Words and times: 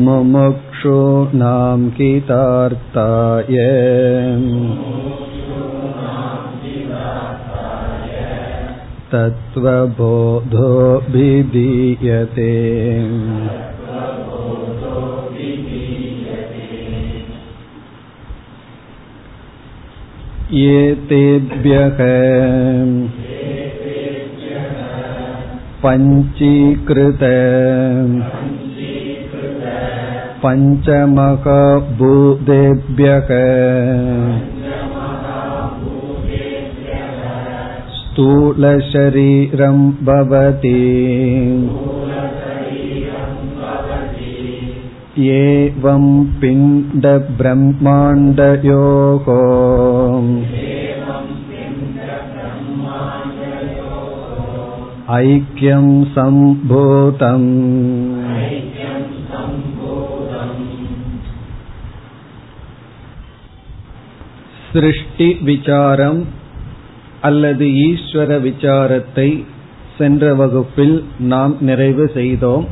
मुमुक्षूणां 0.06 1.80
गीतार्ताय 2.00 3.60
तत्त्वबोधोऽभिधीयते 9.14 10.12
एतेभ्यः 20.60 22.00
पञ्चीकृत 25.84 27.24
पञ्चमकभूतेभ्यः 30.44 31.22
स्थूलशरीरं 38.17 39.79
भवति 40.09 40.79
एवं 45.33 46.07
पिण्डब्रह्माण्डयोः 46.41 47.37
ऐक्यं 55.19 55.91
सम्भूतम् 56.15 57.51
सृष्टिविचारम् 64.73 66.25
அல்லது 67.29 67.67
ஈஸ்வர 67.89 68.31
விசாரத்தை 68.49 69.29
சென்ற 69.99 70.35
வகுப்பில் 70.35 70.97
நாம் 71.33 71.55
நிறைவு 71.61 72.05
செய்தோம். 72.15 72.67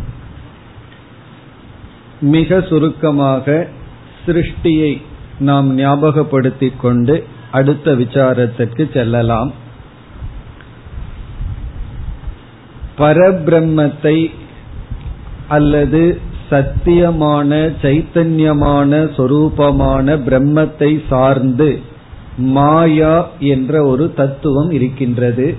மிக 2.34 2.60
சுருக்கமாக 2.68 3.46
சிருஷ்டியை 4.24 4.92
நாம் 5.38 5.68
ஞாபகப்படுத்திக் 5.78 6.80
கொண்டு 6.80 7.14
அடுத்த 7.50 7.94
விசாரத்திற்கு 7.94 8.84
செல்லலாம். 8.92 9.50
பரபிரம்மத்தை 12.98 14.16
அல்லது 15.48 16.02
சத்தியமான 16.50 17.50
சைத்தன்யமான 17.82 18.90
சொரூபமான 19.16 20.16
பிரம்மத்தை 20.26 20.90
சார்ந்து 21.08 21.68
மாயா 22.36 23.28
என்ற 23.38 23.86
ஒரு 23.86 24.14
தத்துவம் 24.14 24.70
இருக்கின்றது. 24.70 25.56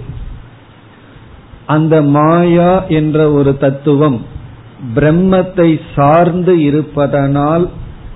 அந்த 1.65 2.01
மாயா 2.01 2.85
என்ற 2.85 3.31
ஒரு 3.31 3.57
தத்துவம் 3.57 4.21
பிரம்மத்தை 4.95 5.79
சார்ந்து 5.95 6.63
இருப்பதனால் 6.63 7.69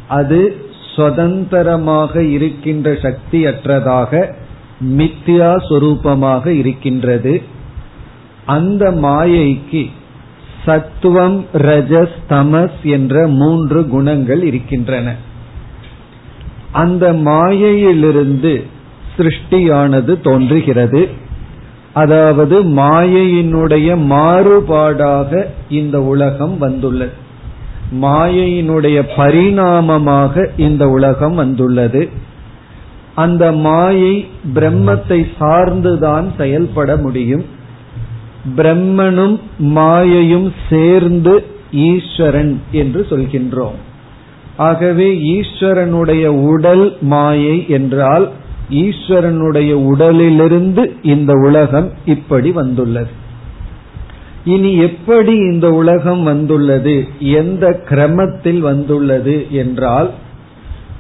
அது 0.08 0.68
சுதந்திரமாக 0.96 2.24
இருக்கின்ற 2.24 2.92
சக்தியற்றதாக 2.92 4.34
மித்தியா 4.80 5.56
சொரூபமாக 5.70 6.48
இருக்கின்றது. 6.48 7.42
அந்த 8.46 8.92
மாயைக்கு 8.92 9.92
சத்துவம் 10.66 11.46
ரஜஸ் 11.54 12.18
தமஸ் 12.30 12.82
என்ற 12.82 13.28
மூன்று 13.28 13.88
குணங்கள் 13.88 14.44
இருக்கின்றன. 14.44 15.16
அந்த 16.72 17.14
மாயையிலிருந்து 17.14 18.64
சிருஷ்டியானது 19.18 20.22
தோன்றுகிறது. 20.22 21.10
அதாவது 21.94 22.64
மாயையினுடைய 22.64 23.98
மாறுபாடாக 24.10 25.46
இந்த 25.70 26.02
உலகம் 26.02 26.58
வந்துள்ளது. 26.58 27.12
மாயையினுடைய 28.02 29.04
பரிணாமமாக 29.18 30.48
இந்த 30.58 30.90
உலகம் 30.90 31.36
வந்துள்ளது. 31.36 32.10
அந்த 33.16 33.52
மாயை 33.52 34.28
பிரம்மத்தை 34.56 35.28
சார்ந்துதான் 35.40 36.32
செயல்பட 36.38 36.96
முடியும். 36.96 37.46
பிரம்மனும் 38.56 39.40
மாயையும் 39.60 40.54
சேர்ந்து 40.70 41.46
ஈஸ்வரன் 41.72 42.62
என்று 42.72 43.08
சொல்கின்றோம். 43.10 43.88
ஆகவே 44.60 45.08
ஈஸ்வரனுடைய 45.36 46.26
உடல் 46.26 46.86
மாயை 47.02 47.70
என்றால் 47.70 48.26
ஈஸ்வரனுடைய 48.70 49.72
உடலிலிருந்து 49.72 50.84
இந்த 51.02 51.34
உலகம் 51.34 51.92
இப்படி 52.06 52.52
வந்துள்ளது. 52.52 53.12
இனி 54.46 54.72
எப்படி 54.76 55.34
இந்த 55.36 55.68
உலகம் 55.72 56.24
வந்துள்ளது? 56.24 56.96
எந்த 57.20 57.82
கிரமத்தில் 57.90 58.60
வந்துள்ளது 58.60 59.36
என்றால் 59.50 60.10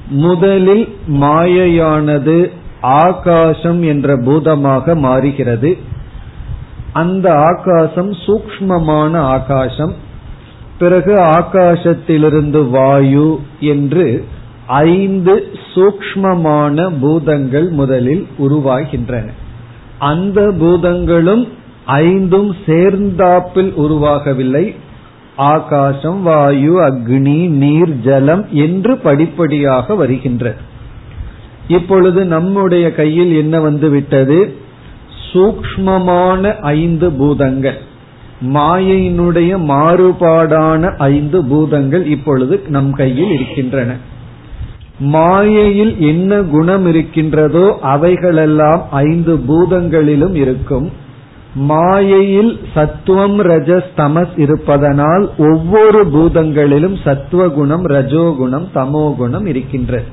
முதலில் 0.09 0.85
மாயையானது 1.21 2.37
ஆகாசம் 2.81 3.81
என்ற 3.83 4.17
பூதமாக 4.17 4.95
மாறுகிறது. 4.95 5.77
அந்த 6.93 7.27
ஆகாசம் 7.33 8.11
சூக்மமான 8.25 9.17
ஆகாசம். 9.17 9.93
பிறகு 10.79 11.13
ஆகாசத்திலிருந்து 11.15 12.69
வாயு 12.69 13.39
என்று 13.59 14.25
ஐந்து 14.67 15.47
சூக்மமான 15.75 16.93
பூதங்கள் 16.99 17.69
முதலில் 17.69 18.27
உருவாகின்றன. 18.39 19.27
அந்த 19.99 20.53
பூதங்களும் 20.59 21.47
ஐந்தும் 21.85 22.55
சேர்ந்தாப்பில் 22.65 23.71
உருவாகவில்லை. 23.75 24.75
ஆகாசம் 25.35 26.21
வாயு 26.21 26.73
அக்னி 26.81 27.47
நீர் 27.47 28.01
ஜலம் 28.01 28.47
என்று 28.51 28.97
படிப்படியாக 28.97 29.95
வருகின்றது. 29.95 30.57
இப்பொழுது 31.67 32.25
நம்முடைய 32.25 32.93
கையில் 32.93 33.35
என்ன 33.35 33.59
வந்து 33.59 33.89
விட்டது 33.89 34.55
சூக்மமான 35.31 36.59
ஐந்து 36.59 37.11
பூதங்கள். 37.11 37.87
மாயையினுடைய 38.41 39.51
மாறுபாடான 39.67 40.97
ஐந்து 40.97 41.45
பூதங்கள் 41.45 42.05
இப்பொழுது 42.05 42.61
நம் 42.67 42.91
கையில் 42.91 43.31
இருக்கின்றன. 43.31 43.95
மாயையில் 44.99 45.97
என்ன 45.97 46.41
குணம் 46.41 46.85
இருக்கின்றதோ 46.85 47.77
அவைகளெல்லாம் 47.81 48.83
ஐந்து 48.91 49.37
பூதங்களிலும் 49.37 50.35
இருக்கும். 50.35 50.91
மாயையில் 51.53 52.59
சத்துவம் 52.73 53.39
ரஜஸ் 53.39 53.91
தமஸ் 53.97 54.39
இருப்பதனால் 54.39 55.29
ஒவ்வொரு 55.37 56.05
பூதங்களிலும் 56.05 56.97
சத்துவகுணம் 57.03 57.85
ரஜோகுணம் 57.85 58.67
தமோகுணம் 58.73 59.45
இருக்கின்றது 59.45 60.05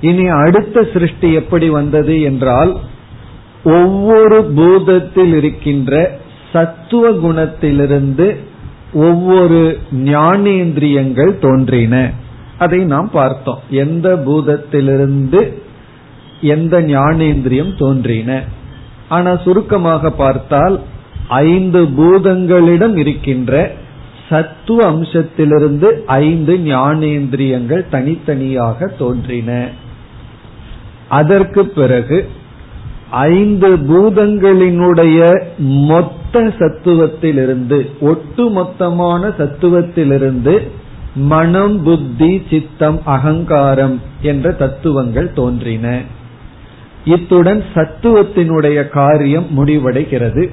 இனி 0.00 0.26
அடுத்த 0.26 0.86
சிருஷ்டி 0.92 1.32
எப்படி 1.32 1.68
வந்தது 1.68 2.20
என்றால் 2.20 2.76
ஒவ்வொரு 3.64 4.52
பூதத்தில் 4.56 5.34
இருக்கின்ற 5.36 6.20
சத்துவ 6.52 7.10
குணத்திலிருந்து 7.10 8.36
ஒவ்வொரு 8.92 9.78
ஞானேந்திரியங்கள் 9.92 11.38
தோன்றின. 11.38 12.10
அதை 12.58 12.84
நாம் 12.84 13.10
பார்த்தோம். 13.10 13.60
எந்த 13.70 14.16
பூதத்திலிருந்து 14.16 15.52
எந்த 16.40 16.80
ஞானேந்திரியம் 16.80 17.78
தோன்றின. 17.78 18.42
ஆனா 19.08 19.36
சுருக்கமாக 19.36 20.10
பார்த்தால் 20.10 20.80
ஐந்து 21.28 21.82
பூதங்களிடம் 21.82 22.96
இருக்கின்ற 22.96 23.72
சத்துவ 24.28 24.92
அம்சத்திலிருந்து 24.92 25.88
ஐந்து 26.06 26.56
ஞானேந்திரியங்கள் 26.56 27.88
தனித்தனியாக 27.88 28.86
தோன்றின. 28.86 29.68
அதற்கு 31.08 31.66
பிறகு 31.66 32.28
ஐந்து 33.10 33.76
பூதங்களினுடைய 33.76 35.42
மொத்த 35.58 36.17
சத்துவத்திலிருந்து 36.32 38.00
ஒட்டு 38.00 38.50
மொத்தமான 38.50 39.28
சத்துவத்திலிருந்து 39.38 40.60
மனம் 41.14 41.82
புத்தி 41.82 42.42
சித்தம் 42.50 43.00
அகங்காரம் 43.04 44.00
என்ற 44.22 44.52
தத்துவங்கள் 44.52 45.32
தோன்றின. 45.32 46.00
இத்துடன் 47.04 47.64
சத்துவத்தினுடைய 47.74 48.88
காரியம் 48.88 49.46
முடிவடைகிறது. 49.56 50.50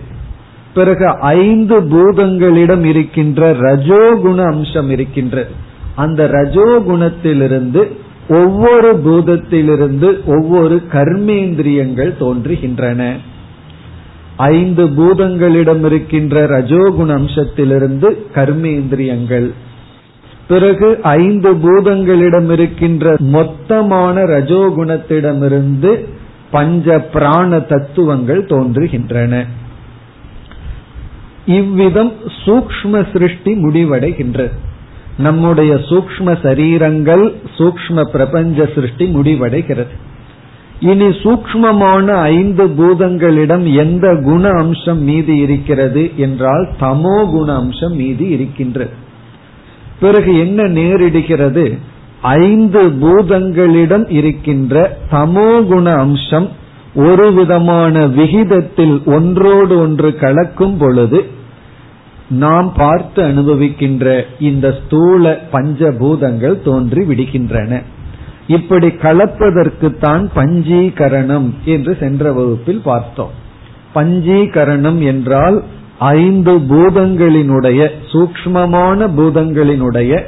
பிறகு 0.74 1.08
ஐந்து 1.20 1.82
பூதங்களிடம் 1.82 2.84
இருக்கின்ற 2.84 3.54
ரஜோகுண 3.54 4.52
அம்சம் 4.52 4.90
இருக்கின்றது 4.90 5.50
அந்த 5.96 6.28
ரஜோகுணத்திலிருந்து 6.28 7.92
ஒவ்வொரு 8.30 9.02
பூதத்திலிருந்து 9.06 10.24
ஒவ்வொரு 10.26 10.82
கர்மேந்திரியங்கள் 10.92 12.14
தோன்றுகின்றன. 12.20 13.16
ஐந்து 14.38 14.88
பூதங்களிடம் 14.88 15.86
இருக்கின்ற 15.86 16.48
ரஜோகுண 16.48 17.14
அம்சத்திலிருந்து 17.14 18.18
கர்மேந்திரியங்கள். 18.36 19.52
பிறகு 20.48 21.00
ஐந்து 21.02 21.54
பூதங்களிடம் 21.54 22.52
இருக்கின்ற 22.52 23.16
மொத்தமான 23.20 24.24
ரஜோகுணத்திடமிருந்து 24.24 26.06
பஞ்ச 26.52 27.00
பிராண 27.00 27.60
தத்துவங்கள் 27.60 28.46
தோன்றுகின்றன. 28.46 29.46
இவ்விதம் 31.46 32.14
சூக்ம 32.46 33.12
சிருஷ்டி 33.12 33.54
முடிவடைகின்றது. 33.54 34.52
நம்முடைய 35.18 35.74
சூக்ம 35.74 36.38
சரீரங்கள் 36.44 37.34
சூக்ம 37.58 38.04
பிரபஞ்ச 38.04 38.70
சிருஷ்டி 38.76 39.06
முடிவடைகிறது. 39.16 39.96
இனி 40.80 41.06
சூக்மமான 41.06 42.14
ஐந்து 42.14 42.66
பூதங்களிடம் 42.66 43.76
எந்த 43.76 44.16
குண 44.16 44.50
அம்சம் 44.50 45.02
மீதி 45.02 45.38
இருக்கிறது 45.38 46.12
என்றால் 46.16 46.70
தமோ 46.80 47.32
குண 47.32 47.56
அம்சம் 47.56 47.96
மீதி 47.96 48.28
இருக்கின்றது. 48.28 48.90
பிறகு 50.00 50.40
என்ன 50.40 50.64
நேரிடுகிறது? 50.64 51.78
ஐந்து 52.22 52.82
பூதங்களிடம் 52.82 54.12
இருக்கின்ற 54.12 54.98
தமோ 55.12 55.66
குண 55.66 55.94
அம்சம் 55.94 56.50
ஒரு 56.96 57.34
விதமான 57.34 58.08
விகிதத்தில் 58.08 59.02
ஒன்றோடு 59.06 59.80
ஒன்று 59.80 60.16
கலக்கும் 60.16 60.78
பொழுது 60.78 61.26
நாம் 62.30 62.74
பார்த்து 62.76 63.24
அனுபவிக்கின்ற 63.24 64.22
இந்த 64.40 64.78
ஸ்தூல 64.86 65.42
பஞ்சபூதங்கள் 65.52 66.62
தோன்றி 66.64 67.02
விடுகின்றன 67.04 67.82
இப்படி 68.48 68.88
கலப்பதற்குத்தான் 68.88 70.30
பஞ்சீகரணம் 70.36 71.50
என்று 71.66 71.98
சென்ற 72.00 72.32
வகுப்பில் 72.32 72.82
பார்த்தோம். 72.84 73.30
பஞ்சீகரணம் 73.96 75.04
என்றால் 75.04 75.64
ஐந்து 76.00 76.52
பூதங்களினுடைய 76.52 77.90
சூக்மமான 78.12 79.08
பூதங்களினுடைய 79.08 80.22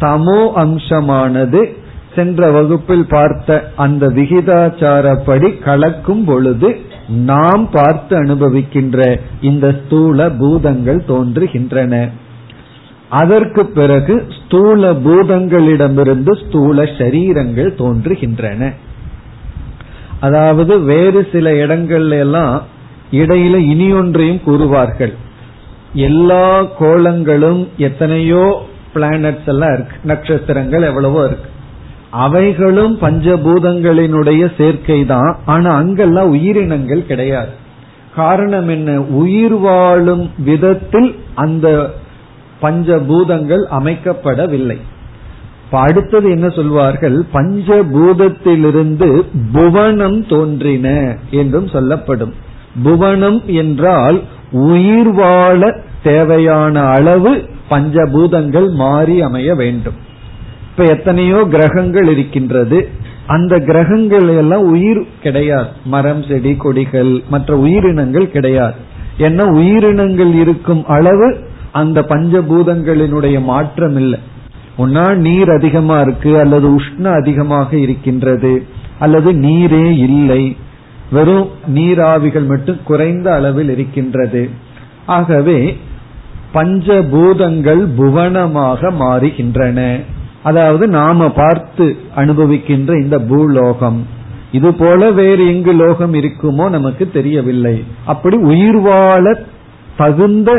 தமோ 0.00 0.52
அம்சமானது 0.52 1.76
சென்ற 2.14 2.50
வகுப்பில் 2.50 3.06
பார்த்த 3.06 3.72
அந்த 3.76 4.06
விகிதாச்சாரப்படி 4.06 5.58
கலக்கும் 5.58 6.24
பொழுது 6.24 6.78
நாம் 7.08 7.70
பார்த்து 7.72 8.24
அனுபவிக்கின்ற 8.24 9.20
இந்த 9.40 9.74
ஸ்தூல 9.84 10.28
பூதங்கள் 10.30 11.04
தோன்றுகின்றன. 11.08 12.08
அதற்கு 13.20 13.62
பிறகு 13.66 14.14
ஸ்தூல 14.38 14.92
பூதங்களிடமிருந்து 15.06 16.32
ஸ்தூல 16.42 16.82
சரீரங்கள் 16.98 17.70
தோன்றுகின்றன. 17.78 18.70
அதாவது 20.20 20.74
வேறு 20.80 21.28
சில 21.32 21.50
இடங்கள்ல 21.50 22.18
எல்லாம் 22.18 22.54
இடையில 23.10 23.54
இனியொன்றையும் 23.72 24.42
கூறுவார்கள். 24.46 25.14
எல்லா 25.94 26.46
கோலங்களும் 26.80 27.68
எத்தனையோ 27.78 28.44
பிளானட்ஸ் 28.94 29.48
எல்லாம் 29.52 29.74
இருக்கு. 29.74 29.96
நட்சத்திரங்கள் 30.04 30.82
எவ்வளவோ 30.82 31.24
இருக்கு. 31.24 31.48
அவைகளும் 32.10 32.94
பஞ்சபூதங்களினுடைய 33.00 34.42
சேர்க்கை 34.56 35.00
தான். 35.06 35.30
ஆனா 35.44 35.70
அங்கெல்லாம் 35.74 36.30
உயிரினங்கள் 36.30 37.06
கிடையாது. 37.06 37.52
காரணம் 38.14 38.68
என்ன? 38.68 39.00
உயிர் 39.00 39.58
வாழும் 39.66 40.24
விதத்தில் 40.38 41.10
அந்த 41.34 41.66
பஞ்சபூதங்கள் 42.62 43.64
அமைக்கப்படவில்லை. 43.80 44.76
அடுத்தது 45.70 46.30
என்ன 46.30 46.48
சொல்வார்கள்? 46.48 47.24
பஞ்சபூதத்திலிருந்து 47.32 49.22
புவனம் 49.52 50.26
தோன்றின 50.28 51.16
என்றும் 51.30 51.68
சொல்லப்படும். 51.68 52.34
புவனம் 52.84 53.44
என்றால் 53.46 54.22
உயிர் 54.50 55.10
வாழ 55.10 55.76
தேவையான 56.02 56.80
அளவு 56.80 57.44
பஞ்சபூதங்கள் 57.70 58.70
மாறி 58.70 59.20
அமைய 59.20 59.54
வேண்டும். 59.54 59.94
இப்ப 60.70 60.84
எத்தனையோ 60.84 61.46
கிரகங்கள் 61.50 62.08
இருக்கின்றது. 62.08 62.88
அந்த 63.26 63.58
கிரகங்கள் 63.58 64.28
எல்லாம் 64.28 64.62
உயிர் 64.62 65.06
கிடையாது. 65.22 65.68
மரம் 65.84 66.22
செடி 66.22 66.56
கொடிகள் 66.56 67.22
மற்ற 67.28 67.56
உயிரினங்கள் 67.56 68.30
கிடையாது. 68.30 68.74
ஏன்னா 69.18 69.44
உயிரினங்கள் 69.44 70.32
இருக்கும் 70.34 70.84
அளவு 70.86 71.28
அந்த 71.72 71.98
பஞ்சபூதங்களினுடைய 72.08 73.36
மாற்றம் 73.42 73.96
இல்லை. 73.96 74.18
ஒன்னா 74.78 75.04
நீர் 75.14 75.50
அதிகமா 75.50 76.00
இருக்கு 76.00 76.40
அல்லது 76.40 76.68
உஷ்ண 76.76 77.04
அதிகமாக 77.20 77.70
இருக்கின்றது 77.76 78.52
அல்லது 78.98 79.32
நீரே 79.32 79.86
இல்லை. 80.08 80.56
வெறும் 81.10 81.48
நீராவிகள் 81.66 82.44
மட்டும் 82.44 82.78
குறைந்த 82.84 83.34
அளவில் 83.34 83.70
இருக்கின்றது. 83.70 84.42
ஆகவே 85.06 85.58
பஞ்சபூதங்கள் 86.54 87.82
புவனமாக 87.96 88.90
மாறுகின்றன. 88.90 89.80
அதாவது 90.42 90.88
நாம 90.88 91.28
பார்த்து 91.30 91.96
அனுபவிக்கின்ற 92.16 92.90
இந்த 93.02 93.18
பூலோகம். 93.20 94.06
இது 94.52 94.70
போல 94.74 95.10
வேறு 95.10 95.46
எங்கு 95.46 95.72
லோகம் 95.72 96.14
இருக்குமோ 96.14 96.64
நமக்கு 96.70 97.04
தெரியவில்லை. 97.10 97.84
அப்படி 98.04 98.36
உயிர் 98.36 98.80
வாழ 98.80 99.24
தகுந்த 99.96 100.50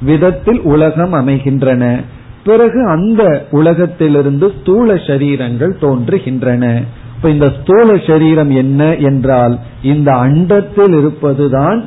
விதத்தில் 0.00 0.60
உலகம் 0.60 1.12
அமைகின்றன. 1.12 2.00
பிறகு 2.44 2.88
அந்த 2.88 3.46
உலகத்திலிருந்து 3.50 4.52
ஸ்தூல 4.60 4.94
சரீரங்கள் 4.94 5.72
தோன்றுகின்றன. 5.80 6.82
இப்ப 7.16 7.30
இந்த 7.30 7.52
ஸ்தூல 7.60 7.96
சரீரம் 8.06 8.50
என்ன 8.50 8.94
என்றால் 8.94 9.58
இந்த 9.82 10.12
அண்டத்தில் 10.12 10.98
இருப்பதுதான் 10.98 11.84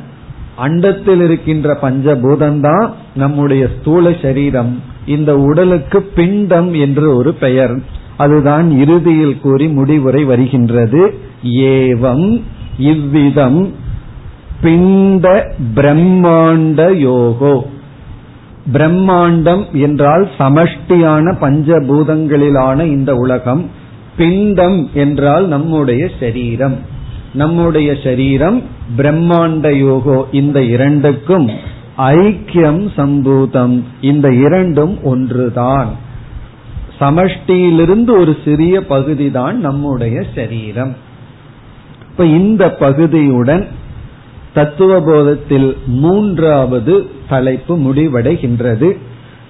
அண்டத்தில் 0.58 1.22
இருக்கின்ற 1.24 1.78
பஞ்சபூதம்தான் 1.82 2.90
நம்முடைய 3.16 3.68
ஸ்தூல 3.80 4.16
சரீரம். 4.22 4.82
இந்த 5.06 5.38
உடலுக்கு 5.38 6.02
பிண்டம் 6.02 6.74
என்று 6.74 7.16
ஒரு 7.16 7.34
பெயர். 7.34 7.80
அதுதான் 8.18 8.80
இறுதியில் 8.80 9.40
கூறி 9.40 9.68
முடிவுரை 9.68 10.24
வருகின்றது. 10.24 11.14
ஏவம் 11.44 12.42
இவ்விதம் 12.78 13.74
பிண்ட 14.64 15.52
பிரம்மாண்ட 15.76 16.94
யோகோ. 16.94 17.62
பிரம்மாண்டம் 18.74 19.72
என்றால் 19.72 20.30
சமஷ்டியான 20.40 21.34
பஞ்சபூதங்களிலான 21.42 22.86
இந்த 22.86 23.16
உலகம். 23.16 23.70
பிண்டம் 24.18 24.90
என்றால் 24.94 25.48
நம்முடைய 25.48 26.10
சரீரம். 26.20 26.78
நம்முடைய 27.34 27.96
சரீரம் 28.04 28.64
பிரம்மாண்ட 28.98 29.72
யோகோ 29.76 30.26
இந்த 30.32 30.64
இரண்டுக்கும் 30.64 31.50
ஐக்கியம் 31.98 32.82
சம்பூதம் 32.98 33.84
இந்த 34.02 34.34
இரண்டும் 34.34 35.04
ஒன்றுதான். 35.04 35.90
சமஷ்டியிலிருந்து 37.00 38.12
ஒரு 38.20 38.38
சிறிய 38.46 38.86
பகுதி 38.86 39.32
தான் 39.32 39.60
நம்முடைய 39.60 40.24
சரீரம். 40.36 40.96
இப்ப 42.10 42.26
இந்த 42.26 42.76
பகுதியுடன் 42.80 43.68
தத்துவ 44.54 45.00
போதத்தில் 45.00 45.78
மூன்றாவது 45.86 47.10
தலைப்பு 47.30 47.78
முடிவடைகின்றது. 47.78 48.98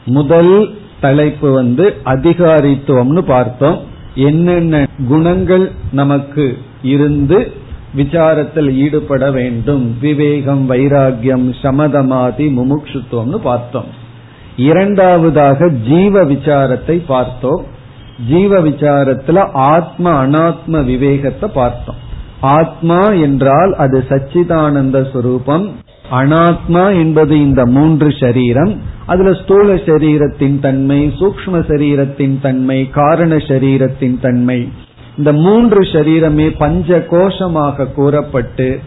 முதல் 0.06 0.75
தலைப்பு 1.00 1.51
வந்து 1.51 1.96
அதிகாரித்துவம்னு 2.06 3.22
பார்த்தோம். 3.22 3.79
என்னென்ன 4.15 4.88
குணங்கள் 5.08 5.72
நமக்கு 5.91 6.58
இருந்து 6.82 7.51
விசாரத்தில் 7.98 8.74
ஈடுபட 8.74 9.32
வேண்டும். 9.32 9.98
விவேகம் 10.01 10.70
வைராகியம் 10.70 11.53
சமதமாதி 11.62 12.48
முமுட்சுத்துவம்னு 12.58 13.38
பார்த்தோம். 13.38 13.89
இரண்டாவதாக 14.58 15.70
ஜீவ 15.70 16.24
விசாரத்தை 16.25 17.01
பார்த்தோம். 17.08 17.65
ஜீவ 18.29 18.60
விசாரத்துல 18.60 19.50
ஆத்ம 19.53 20.27
அனாத்ம 20.27 20.86
விவேகத்தை 20.86 21.50
பார்த்தோம். 21.53 22.08
ஆத்மா 22.41 23.10
என்றால் 23.10 23.75
அது 23.75 24.03
சச்சிதானந்த 24.10 25.08
சுரூபம் 25.13 25.69
அனாத்மா 26.12 26.98
என்பது 27.00 27.39
இந்த 27.39 27.65
மூன்று 27.65 28.13
சரீரம் 28.19 28.79
அதுல 29.05 29.34
ஸ்தூல 29.34 29.74
சரீரத்தின் 29.74 30.60
தன்மை 30.60 31.13
சூக்ம 31.19 31.53
சரீரத்தின் 31.53 32.41
தன்மை 32.41 32.89
காரண 32.89 33.36
சரீரத்தின் 33.36 34.19
தன்மை. 34.22 34.69
இந்த 35.17 35.34
மூன்று 35.34 35.79
சரீரமே 35.81 36.58
பஞ்ச 36.58 37.05
கோஷமாக 37.12 37.93
கூறப்பட்டு 37.93 38.79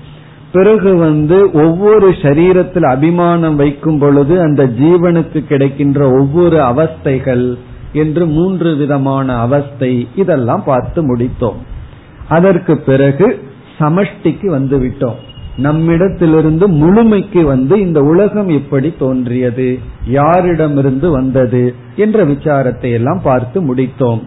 பிறகு 0.52 0.97
வந்து 0.97 1.50
ஒவ்வொரு 1.52 2.09
சரீரத்தில் 2.09 2.85
அபிமானம் 2.85 3.56
வைக்கும் 3.56 3.99
பொழுது 3.99 4.40
அந்த 4.40 4.66
ஜீவனுக்கு 4.66 5.47
கிடைக்கின்ற 5.47 6.11
ஒவ்வொரு 6.11 6.56
அவஸ்தைகள் 6.56 7.54
என்று 7.92 8.26
மூன்று 8.26 8.76
விதமான 8.76 9.37
அவஸ்தை 9.37 10.09
இதெல்லாம் 10.16 10.62
பார்த்து 10.64 11.16
முடித்தோம். 11.16 11.56
அதற்கு 12.28 12.76
பிறகு 12.76 13.50
சமஷ்டிக்கு 13.78 14.46
வந்து 14.46 14.78
விட்டோம் 14.78 15.16
நம்மிடத்திலிருந்து 15.56 16.68
முழுமைக்கு 16.68 17.42
வந்து 17.42 17.80
இந்த 17.80 18.00
உலகம் 18.00 18.48
எப்படி 18.48 18.94
தோன்றியது 18.98 19.78
யாரிடமிருந்து 20.10 21.10
வந்தது 21.10 21.74
என்ற 21.96 22.24
விசாரத்தை 22.24 22.92
எல்லாம் 22.92 23.20
பார்த்து 23.22 23.74
முடித்தோம். 23.74 24.22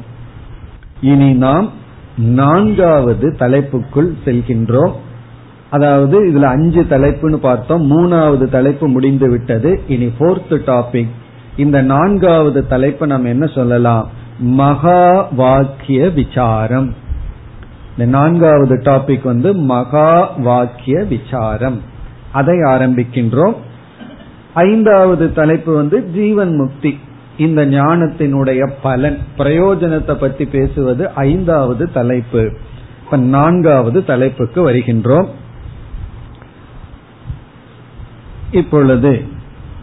இனி 1.02 1.34
நாம் 1.34 1.70
நான்காவது 2.18 3.36
தலைப்புக்குள் 3.40 4.12
செல்கின்றோம். 4.26 4.92
அதாவது 5.70 6.26
இதுல 6.26 6.42
அஞ்சு 6.42 6.86
தலைப்புன்னு 6.90 7.36
பார்த்தோம். 7.36 7.92
மூணாவது 7.92 8.50
தலைப்பு 8.50 8.88
முடிந்து 8.88 9.30
விட்டது. 9.30 9.82
இனி 9.88 10.12
போர்த் 10.18 10.52
டாபிக் 10.52 11.10
இந்த 11.58 11.82
நான்காவது 11.82 12.68
தலைப்பு 12.68 13.08
நம்ம 13.08 13.30
என்ன 13.30 13.46
சொல்லலாம்? 13.46 14.10
மகா 14.40 15.28
வாக்கிய 15.32 16.10
விசாரம். 16.10 16.94
இந்த 17.98 18.18
நான்காவது 18.18 18.76
டாபிக் 18.78 19.24
வந்து 19.24 19.56
மகா 19.56 20.32
வாக்கிய 20.38 21.04
விசாரம். 21.04 21.82
அதை 22.32 22.56
ஆரம்பிக்கின்றோம். 22.56 23.56
ஐந்தாவது 24.54 25.34
தலைப்பு 25.34 25.76
வந்து 25.76 26.06
ஜீவன் 26.06 26.56
முக்தி. 26.56 27.00
இந்த 27.38 27.66
ஞானத்தினுடைய 27.66 28.72
பலன் 28.82 29.18
பிரயோஜனத்தை 29.38 30.14
பற்றி 30.14 30.46
பேசுவது 30.46 31.10
ஐந்தாவது 31.10 31.92
தலைப்பு. 31.92 32.58
இப்ப 33.06 33.18
நான்காவது 33.18 34.06
தலைப்புக்கு 34.06 34.70
வருகின்றோம். 34.70 35.28
இப்பொழுது 38.52 39.24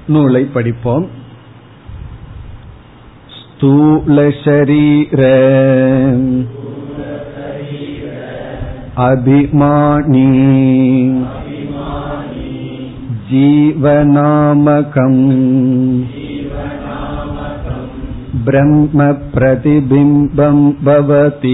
நூலை 0.06 0.44
படிப்போம். 0.44 1.08
ஸ்தூல 3.56 4.30
अभिमानी 9.05 10.27
जीवनामकम् 13.29 15.21
ब्रह्मप्रतिबिम्बं 18.47 20.57
भवति 20.87 21.53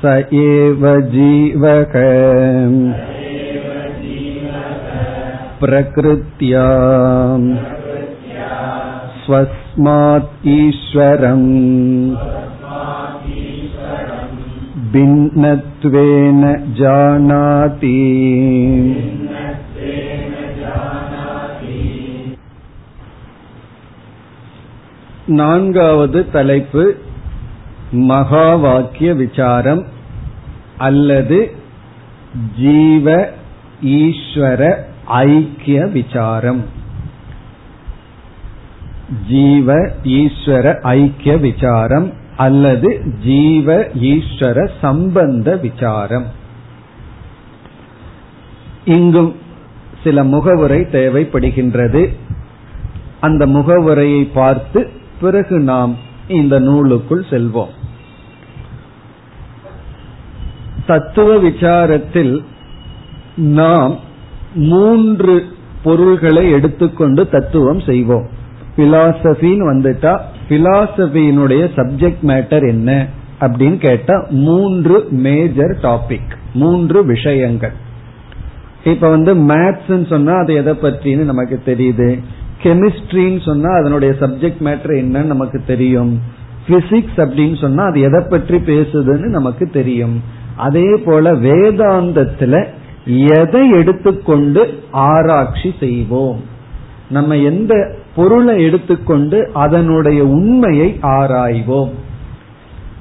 स 0.00 0.16
एव 0.40 0.82
जीवक 1.14 1.94
प्रकृत्या 5.60 6.66
स्वस्मात् 9.24 10.46
ईश्वरम् 10.56 11.48
भिन्नत्वेन 14.92 16.42
जानाति 16.74 17.96
நான்காவது 25.38 26.18
தலைப்பு 26.30 26.84
மகா 28.08 28.48
வாக்கிய 28.56 29.10
விசாரம் 29.14 29.82
அல்லது 30.78 31.38
ஜீவ 32.56 33.06
ஈஸ்வர 33.98 34.60
ஐக்கிய 35.26 35.86
விசாரம் 35.88 36.62
ஜீவ 39.28 39.68
ஈஸ்வர 40.18 40.66
ஐக்கிய 40.92 41.34
விசாரம் 41.38 42.08
அல்லது 42.37 43.03
ஜீவ 43.23 43.83
ஈஸ்வர 43.83 44.69
சம்பந்த 44.81 45.55
விசாரம். 45.55 46.25
இங்கும் 48.85 49.35
சில 50.03 50.23
முகவுரை 50.23 50.81
தேவைப்படுகின்றது. 50.81 52.15
அந்த 53.19 53.47
முகவுரையை 53.47 54.23
பார்த்து 54.25 54.89
பிறகு 55.21 55.59
நாம் 55.59 55.97
இந்த 56.27 56.59
நூலுக்குள் 56.59 57.25
செல்வோம். 57.29 57.69
தத்துவ 60.87 61.41
விசாரத்தில் 61.41 62.43
நாம் 63.35 63.99
மூன்று 64.53 65.45
பொருள்களை 65.83 66.51
எடுத்துக்கொண்டு 66.51 67.29
தத்துவம் 67.29 67.79
செய்வோம். 67.79 68.27
பிலாசபின்னு 68.77 69.71
வந்துட்டா 69.71 70.19
பிலாசபியினுடைய 70.53 71.61
சப்ஜெக்ட் 71.75 72.23
மேட்டர் 72.23 72.67
என்ன 72.67 73.07
அப்படின்னு 73.41 73.77
கேட்டா 73.77 74.25
மூன்று 74.29 75.07
மேஜர் 75.09 75.77
டாபிக் 75.81 76.31
மூன்று 76.53 77.05
விஷயங்கள். 77.05 77.71
இப்ப 78.83 79.09
வந்து 79.09 79.35
மேத்ஸ் 79.35 80.07
சொன்னா 80.09 80.33
அது 80.33 80.53
எதை 80.53 80.73
பற்றின்னு 80.73 81.23
நமக்கு 81.23 81.61
தெரியுது. 81.65 82.19
கெமிஸ்ட்ரின்னு 82.63 83.45
சொன்னா 83.45 83.69
அதனுடைய 83.73 84.15
சப்ஜெக்ட் 84.19 84.61
மேட்டர் 84.63 84.93
என்னன்னு 85.01 85.23
நமக்கு 85.23 85.61
தெரியும். 85.67 86.19
பிசிக்ஸ் 86.67 87.17
அப்படின்னு 87.17 87.61
சொன்னா 87.61 87.83
அது 87.83 88.01
எதை 88.01 88.23
பற்றி 88.29 88.57
பேசுதுன்னு 88.57 89.29
நமக்கு 89.29 89.69
தெரியும். 89.69 90.21
அதே 90.55 90.95
போல 91.05 91.31
வேதாந்தத்துல 91.31 92.65
எதை 93.37 93.69
எடுத்துக்கொண்டு 93.69 94.79
ஆராய்ச்சி 94.91 95.73
செய்வோம்? 95.79 96.41
நம்ம 97.09 97.37
எந்த 97.37 97.95
பொருளை 98.15 98.63
எடுத்துக்கொண்டு 98.63 99.51
அதனுடைய 99.53 100.25
உண்மையை 100.25 100.99
ஆராய்வோம். 101.01 101.91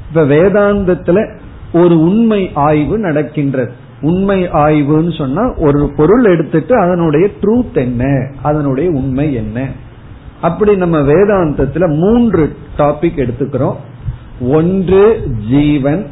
இப்ப 0.09 0.25
வேதாந்தத்துல 0.25 1.39
ஒரு 1.73 2.01
உண்மை 2.01 2.51
ஆய்வு 2.55 2.99
நடக்கின்றது. 2.99 3.73
உண்மை 4.01 4.45
ஆய்வுன்னு 4.45 5.17
சொன்னா 5.17 5.55
ஒரு 5.57 5.93
பொருள் 5.97 6.25
எடுத்துட்டு 6.25 6.77
அதனுடைய 6.77 7.29
ட்ரூத் 7.41 7.75
என்ன? 7.75 8.33
அதனுடைய 8.43 8.91
உண்மை 8.91 9.35
என்ன? 9.35 9.69
அப்படி 10.41 10.77
நம்ம 10.77 11.01
வேதாந்தத்துல 11.01 11.97
மூன்று 11.97 12.57
டாபிக் 12.79 13.17
எடுத்துக்கிறோம். 13.17 13.77
ஒன்று 14.41 15.23
ஜீவன் 15.51 16.07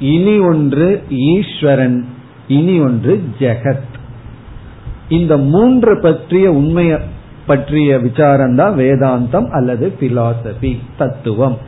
இனி 0.00 0.38
ஒன்று 0.38 1.02
ஈஸ்வரன் 1.10 2.06
இனி 2.48 2.80
ஒன்று 2.80 3.22
ஜெகத். 3.38 3.90
இந்த 5.08 5.36
மூன்று 5.36 6.00
பற்றிய 6.00 6.52
உண்மையை 6.52 6.98
பற்றிய 7.52 7.98
விசாரம் 7.98 8.54
தான் 8.54 8.76
வேதாந்தம் 8.76 9.48
அல்லது 9.50 9.92
பிலாசபி 10.00 10.72
தத்துவம். 10.98 11.58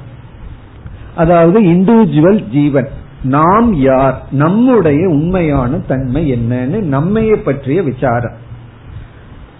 அதாவது 1.16 1.60
இண்டிவிஜுவல் 1.60 2.42
ஜீவன். 2.52 2.88
நாம் 3.22 3.74
யார்? 3.74 4.22
நம்முடைய 4.30 5.08
உண்மையான 5.08 5.78
தன்மை 5.78 6.22
என்னன்னு 6.32 6.80
நம்மைய 6.96 7.34
பற்றிய 7.34 7.82
விசாரம். 7.82 8.42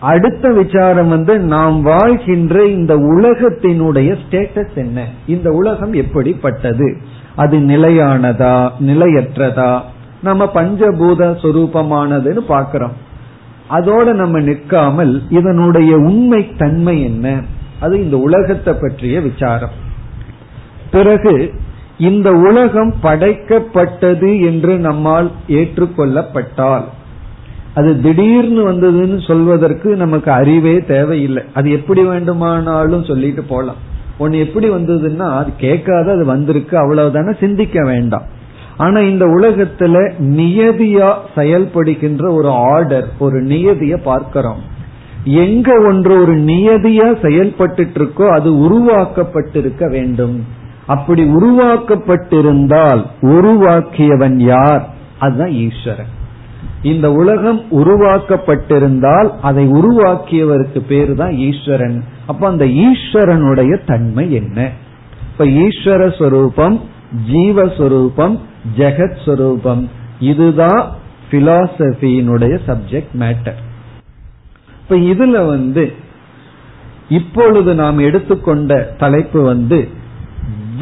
அடுத்த 0.01 0.53
விசாரம் 0.53 1.09
வந்து 1.09 1.39
நாம் 1.39 1.83
வாழ்கின்ற 1.83 2.65
இந்த 2.65 2.97
உலகத்தினுடைய 2.97 4.17
ஸ்டேட்டஸ் 4.23 4.75
என்ன? 4.75 5.07
இந்த 5.27 5.51
உலகம் 5.51 5.93
எப்படிப்பட்டது? 5.93 6.97
அது 7.37 7.59
நிலையானதா 7.59 8.71
நிலையற்றதா? 8.81 9.81
நம்ம 10.23 10.51
பஞ்சபூத 10.55 11.23
சொரூபமானதுன்னு 11.43 12.43
பாக்கிறோம் 12.49 12.97
அதோட 13.71 14.13
நம்ம 14.13 14.41
நிற்காமல் 14.41 15.23
இதனுடைய 15.31 15.97
உண்மை 15.97 16.57
தன்மை 16.57 17.03
என்ன? 17.03 17.43
அது 17.81 18.05
இந்த 18.05 18.17
உலகத்தை 18.17 18.75
பற்றிய 18.75 19.21
விசாரம். 19.21 19.83
பிறகு 20.91 21.55
இந்த 21.99 22.33
உலகம் 22.33 22.95
படைக்கப்பட்டது 23.03 24.45
என்று 24.45 24.79
நம்மால் 24.79 25.31
ஏற்றுக்கொள்ளப்பட்டால் 25.49 26.85
அது 27.75 28.01
திடீர்னு 28.01 28.73
வந்ததுன்னு 28.73 29.27
சொல்வதற்கு 29.27 29.97
நமக்கு 29.97 30.31
அறிவே 30.31 30.81
தேவையில்லை. 30.81 31.43
அது 31.55 31.71
எப்படி 31.71 32.03
வேண்டுமானாலும் 32.03 33.05
சொல்லிட்டு 33.05 33.43
போலாம். 33.43 33.77
ஒன்னு 34.19 34.39
எப்படி 34.39 34.71
வந்ததுன்னா 34.71 35.37
அது 35.37 35.51
கேட்காத 35.57 36.13
அது 36.13 36.25
வந்திருக்கு 36.25 36.77
அவ்வளவுதானே 36.79 37.39
சிந்திக்க 37.41 37.85
வேண்டாம். 37.85 38.23
ஆனா 38.77 39.01
இந்த 39.01 39.27
உலகத்துல 39.27 40.13
நியதியா 40.19 41.15
செயல்படுகின்ற 41.35 42.35
ஒரு 42.35 42.49
ஆர்டர் 42.49 43.09
ஒரு 43.19 43.43
நியதிய 43.43 43.97
பார்க்கிறோம். 43.97 44.63
எங்க 45.25 45.83
ஒன்று 45.87 46.21
ஒரு 46.21 46.37
நியதியா 46.37 47.23
செயல்பட்டு 47.23 47.85
இருக்கோ 47.85 48.29
அது 48.29 48.59
உருவாக்கப்பட்டிருக்க 48.59 49.91
வேண்டும். 49.91 50.45
அப்படி 50.87 51.23
உருவாக்கப்பட்டிருந்தால் 51.25 53.05
உருவாக்கியவன் 53.21 54.39
யார்? 54.39 54.89
அதுதான் 55.19 55.51
ஈஸ்வரன். 55.51 56.13
இந்த 56.83 57.13
உலகம் 57.13 57.63
உருவாக்கப்பட்டிருந்தால் 57.71 59.31
அதை 59.43 59.67
உருவாக்கியவருக்கு 59.67 60.81
பேரு 60.89 61.15
தான் 61.15 61.33
ஈஸ்வரன். 61.33 62.05
அப்ப 62.27 62.49
அந்த 62.49 62.65
ஈஸ்வரனுடைய 62.65 63.79
தன்மை 63.87 64.33
என்ன? 64.33 64.71
இப்ப 65.33 65.45
ஈஸ்வர 65.45 66.19
சொரூபம் 66.19 66.81
ஜீவஸ்வரூபம் 67.33 68.39
ஜெகத் 68.77 69.17
ஸ்வரூபம் 69.25 69.89
இதுதான் 70.21 70.91
பிலாசபியினுடைய 71.31 72.59
சப்ஜெக்ட் 72.67 73.15
மேட்டர் 73.19 73.61
இப்ப 74.69 74.97
இதுல 74.97 75.47
வந்து 75.47 75.93
இப்பொழுது 77.09 77.75
நாம் 77.75 77.99
எடுத்துக்கொண்ட 77.99 78.95
தலைப்பு 78.99 79.43
வந்து 79.43 79.89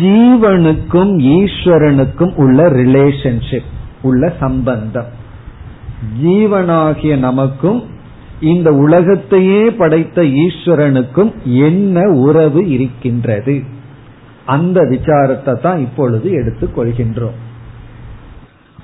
ஜீவனுக்கும் 0.00 1.12
ஈஸ்வரனுக்கும் 1.18 2.34
உள்ள 2.34 2.70
ரிலேஷன்ஷிப் 2.70 3.70
உள்ள 4.02 4.32
சம்பந்தம். 4.40 5.06
ஜீவனாகிய 6.22 7.16
நமக்கும் 7.16 7.84
இந்த 8.40 8.72
உலகத்தையே 8.72 9.70
படைத்த 9.70 10.22
ஈஸ்வரனுக்கும் 10.22 11.32
என்ன 11.44 12.08
உறவு 12.08 12.68
இருக்கின்றது? 12.70 13.62
அந்த 14.46 14.80
விசாரத்தை 14.80 15.60
தான் 15.60 15.80
இப்பொழுது 15.80 16.30
எடுத்துக் 16.30 16.78
கொள்கின்றோம் 16.78 17.50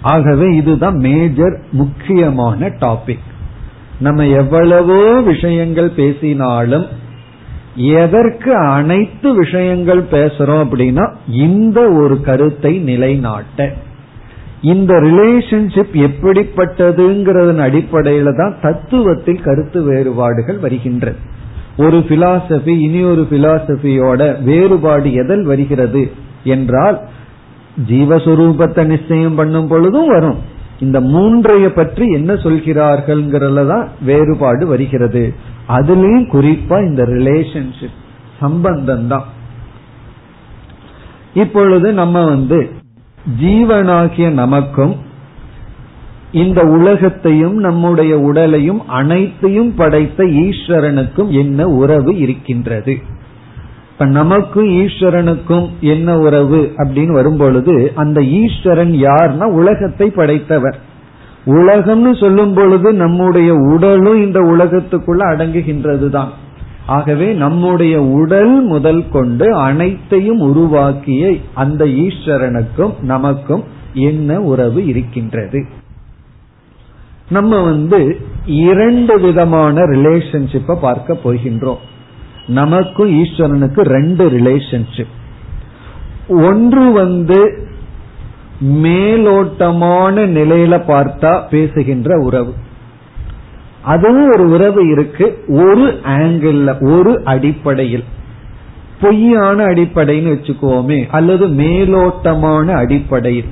ஆகவே 0.02 0.56
இதுதான் 0.56 0.94
மேஜர் 0.94 1.60
முக்கியமான 1.72 2.68
டாபிக் 2.68 3.26
நம்ம 4.00 4.26
எவ்வளவோ 4.26 5.20
விஷயங்கள் 5.20 5.90
பேசினாலும் 5.90 6.86
எதற்கு 7.74 8.54
அனைத்து 8.54 9.34
விஷயங்கள் 9.34 10.02
பேசுறோம் 10.10 10.62
அப்படின்னா 10.64 11.14
இந்த 11.28 11.88
ஒரு 11.88 12.20
கருத்தை 12.20 12.78
நிலைநாட்ட. 12.78 13.72
இந்த 14.62 14.94
ரிலேஷன்ஷிப் 14.94 15.92
எப்படிப்பட்டதுங்கிறதன் 15.92 17.60
அடிப்படையில 17.60 18.36
தான் 18.36 18.56
தத்துவத்தில் 18.62 19.42
கருத்து 19.42 19.82
வேறுபாடுகள் 19.82 20.58
வருகின்றது. 20.58 21.16
ஒரு 21.76 21.98
பிலாசபி 21.98 22.68
இனி 22.68 23.02
ஒரு 23.02 23.26
பிலாசபியோட 23.30 24.42
வேறுபாடு 24.42 25.12
எதில் 25.12 25.44
வருகிறது 25.44 26.10
என்றால் 26.44 27.08
ஜீவஸ்வரூபத்தை 27.86 28.84
நிச்சயம் 28.84 29.34
பண்ணும் 29.34 29.66
பொழுதும் 29.66 30.06
வரும். 30.06 30.38
இந்த 30.80 31.00
மூன்றைய 31.00 31.66
பற்றி 31.66 32.06
என்ன 32.12 32.34
சொல்கிறார்கள்ங்கிறதுலதான் 32.34 33.88
வேறுபாடு 34.04 34.66
வருகிறது. 34.66 35.34
அதுலயும் 35.68 36.28
குறிப்பா 36.32 36.86
இந்த 36.88 37.02
ரிலேஷன்ஷிப் 37.04 37.98
சம்பந்தம் 38.40 39.06
தான் 39.06 39.24
இப்பொழுது 41.34 41.92
நம்ம 41.92 42.24
வந்து 42.24 42.70
ஜீவனாகிய 43.42 44.30
நமக்கும் 44.30 44.96
இந்த 46.32 46.62
உலகத்தையும் 46.62 47.56
நம்முடைய 47.56 48.18
உடலையும் 48.18 48.88
அனைத்தையும் 48.88 49.74
படைத்த 49.74 50.24
ஈஸ்வரனுக்கும் 50.24 51.28
என்ன 51.28 51.66
உறவு 51.66 52.16
இருக்கின்றது? 52.16 52.98
இப்ப 53.98 54.10
நமக்கும் 54.10 54.68
ஈஸ்வரனுக்கும் 54.68 55.64
என்ன 55.80 56.18
உறவு 56.18 56.72
அப்படின்னு 56.76 57.12
வரும்பொழுது 57.12 57.92
அந்த 57.94 58.20
ஈஸ்வரன் 58.22 58.92
யார்னா 58.92 59.46
உலகத்தை 59.52 60.10
படைத்தவர். 60.10 60.76
உலகம்னு 61.46 62.20
சொல்லும் 62.20 62.54
பொழுது 62.54 62.92
நம்முடைய 62.92 63.54
உடலும் 63.54 64.22
இந்த 64.24 64.40
உலகத்துக்குள்ள 64.40 65.22
அடங்குகின்றது 65.32 66.08
தான் 66.08 66.30
ஆகவே 66.86 67.32
நம்முடைய 67.32 68.02
உடல் 68.02 68.62
முதல் 68.62 69.08
கொண்டு 69.08 69.54
அனைத்தையும் 69.54 70.40
உருவாக்கிய 70.40 71.34
அந்த 71.54 71.84
ஈஸ்வரனுக்கும் 71.84 72.94
நமக்கும் 73.02 73.64
என்ன 73.92 74.40
உறவு 74.40 74.86
இருக்கின்றது. 74.86 75.66
நம்ம 77.30 77.62
வந்து 77.62 78.20
இரண்டு 78.46 79.20
விதமான 79.20 79.80
ரிலேஷன்ஷிப்பை 79.80 80.76
பார்க்க 80.80 81.20
போகின்றோம். 81.24 81.84
நமக்கும் 82.48 83.24
ஈஸ்வரனுக்கு 83.24 83.80
ரெண்டு 83.80 84.30
ரிலேஷன்ஷிப் 84.30 85.16
ஒன்று 86.28 86.92
வந்து 86.92 87.66
மேலோட்டமான 88.64 90.26
நிலையில 90.26 90.82
பார்த்தா 90.86 91.48
பேசுகின்ற 91.50 92.18
உறவு. 92.18 92.54
அதுவும் 93.82 94.28
ஒரு 94.28 94.48
உறவு 94.48 94.90
இருக்கு. 94.90 95.44
ஒரு 95.48 96.00
ஆங்கிள் 96.04 96.92
ஒரு 97.00 97.20
அடிப்படையில். 97.24 98.04
பொய்யான 99.00 99.64
அடிப்படைன்னு 99.64 100.34
வச்சுக்கோமே 100.34 101.06
அல்லது 101.10 101.46
மேலோட்டமான 101.46 102.72
அடிப்படையில். 102.72 103.48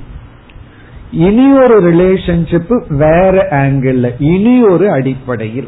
இனி 1.11 1.53
ஒரு 1.53 1.93
ரிலேஷன்ஷிப் 1.93 2.83
வேற 2.89 3.47
ஆங்கிள் 3.51 4.09
இனி 4.19 4.63
ஒரு 4.63 4.91
அடிப்படையில். 4.91 5.67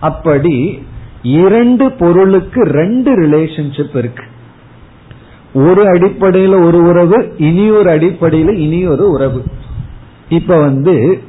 அப்படி 0.00 0.82
இரண்டு 1.24 1.92
பொருளுக்கு 1.92 2.62
ரெண்டு 2.62 3.20
ரிலேஷன்ஷிப் 3.20 3.96
இருக்கு. 3.96 4.24
ஒரு 5.54 5.84
அடிப்படையில 5.84 6.64
ஒரு 6.64 6.82
உறவு 6.82 7.34
இனி 7.38 7.70
ஒரு 7.70 7.90
அடிப்படையில 7.90 8.54
இனி 8.54 8.86
ஒரு 8.86 9.10
உறவு. 9.10 9.42
இப்ப 10.28 10.60
வந்து 10.60 11.20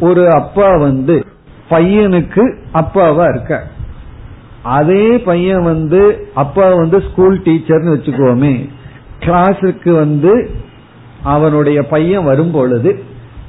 ஒரு 0.00 0.30
அப்பா 0.30 0.76
வந்து 0.76 1.24
பையனுக்கு 1.70 2.56
அப்பாவா 2.74 3.28
இருக்க. 3.28 3.62
அதே 4.62 5.18
பையன் 5.18 5.62
வந்து 5.62 6.28
அப்பா 6.34 6.74
வந்து 6.74 7.02
ஸ்கூல் 7.12 7.40
டீச்சர்னு 7.40 7.94
வச்சுக்கோமே. 7.94 8.68
கிளாஸுக்கு 9.20 9.90
வந்து 9.90 10.50
அவனுடைய 11.22 11.86
பையன் 11.86 12.24
வரும் 12.24 12.50
பொழுது 12.50 13.02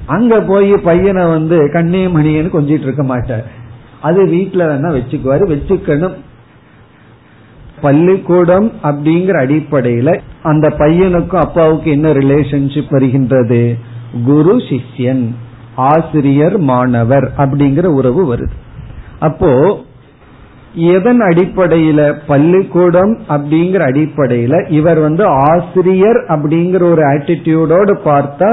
அங்க 0.06 0.42
போய் 0.42 0.78
பையனை 0.78 1.26
வந்து 1.26 1.70
கண்ணே 1.74 2.08
மணியன்னு 2.08 2.54
கொஞ்சிட்டு 2.54 2.88
இருக்க 2.88 3.04
மாட்டார். 3.04 3.62
அது 4.04 4.22
வீட்டுல 4.36 4.64
வேணா 4.70 4.90
வச்சுக்குவாரு. 4.98 5.44
வச்சுக்கணும். 5.54 6.16
பள்ளிக்கூடம் 7.82 8.68
அப்படிங்கிற 8.84 9.36
அடிப்படையில 9.46 10.10
அந்த 10.44 10.68
பையனுக்கும் 10.82 11.44
அப்பாவுக்கு 11.46 11.90
என்ன 11.92 12.10
ரிலேஷன்ஷிப் 12.12 12.94
வருகின்றது? 12.96 13.64
குரு 14.26 14.54
சிஷ்யன் 14.70 15.24
ஆசிரியர் 15.76 16.56
மாணவர் 16.72 17.28
அப்படிங்கிற 17.38 17.88
உறவு 18.00 18.22
வருது. 18.32 18.56
அப்போ 19.20 19.52
எதன் 20.96 21.22
அடிப்படையில? 21.22 22.02
பள்ளிக்கூடம் 22.28 23.14
அப்படிங்கிற 23.30 23.82
அடிப்படையில 23.90 24.56
இவர் 24.70 25.00
வந்து 25.00 25.24
ஆசிரியர் 25.50 26.20
அப்படிங்கிற 26.36 26.84
ஒரு 26.92 27.04
ஆட்டிடியூடோடு 27.14 27.96
பார்த்தா 28.06 28.52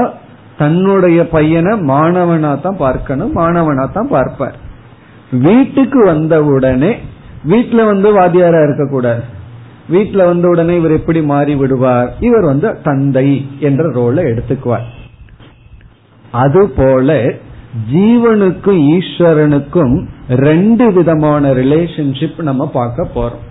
தன்னுடைய 0.57 1.19
பையனை 1.27 1.73
மாணவனா 1.91 2.51
தான் 2.65 2.77
பார்க்கணும் 2.77 3.31
மாணவனா 3.33 3.85
தான் 3.93 4.11
பார்ப்பார். 4.17 4.57
வீட்டுக்கு 5.31 6.05
வந்த 6.05 6.43
உடனே 6.43 6.95
வீட்டுல 7.47 7.85
வந்து 7.85 8.19
வாத்தியாரா 8.19 8.63
இருக்கக்கூடாது. 8.63 9.21
வீட்டுல 9.89 10.25
வந்த 10.25 10.47
உடனே 10.47 10.75
இவர் 10.75 10.91
எப்படி 10.91 11.21
மாறி 11.21 11.55
விடுவார்? 11.55 12.13
இவர் 12.19 12.43
வந்து 12.43 12.77
தந்தை 12.83 13.47
என்ற 13.59 13.89
ரோலை 13.89 14.25
எடுத்துக்குவார். 14.25 14.87
அதுபோல 16.31 17.33
ஜீவனுக்கும் 17.93 18.97
ஈஸ்வரனுக்கும் 18.97 20.05
ரெண்டு 20.27 20.91
விதமான 20.91 21.53
ரிலேஷன்ஷிப் 21.53 22.41
நம்ம 22.41 22.67
பார்க்க 22.67 23.07
போறோம். 23.15 23.49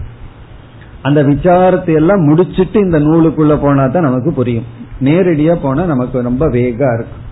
அந்த 1.03 1.23
விசாரத்தை 1.23 1.95
எல்லாம் 1.95 2.21
முடிச்சிட்டு 2.21 2.81
இந்த 2.81 3.01
நூலுக்குள்ள 3.01 3.59
போனா 3.61 3.87
தான் 3.87 4.03
நமக்கு 4.03 4.33
புரியும். 4.33 4.65
நேரடியா 5.01 5.59
போனா 5.63 5.85
நமக்கு 5.85 6.23
ரொம்ப 6.23 6.47
வேகா 6.47 6.95
இருக்கும். 6.95 7.29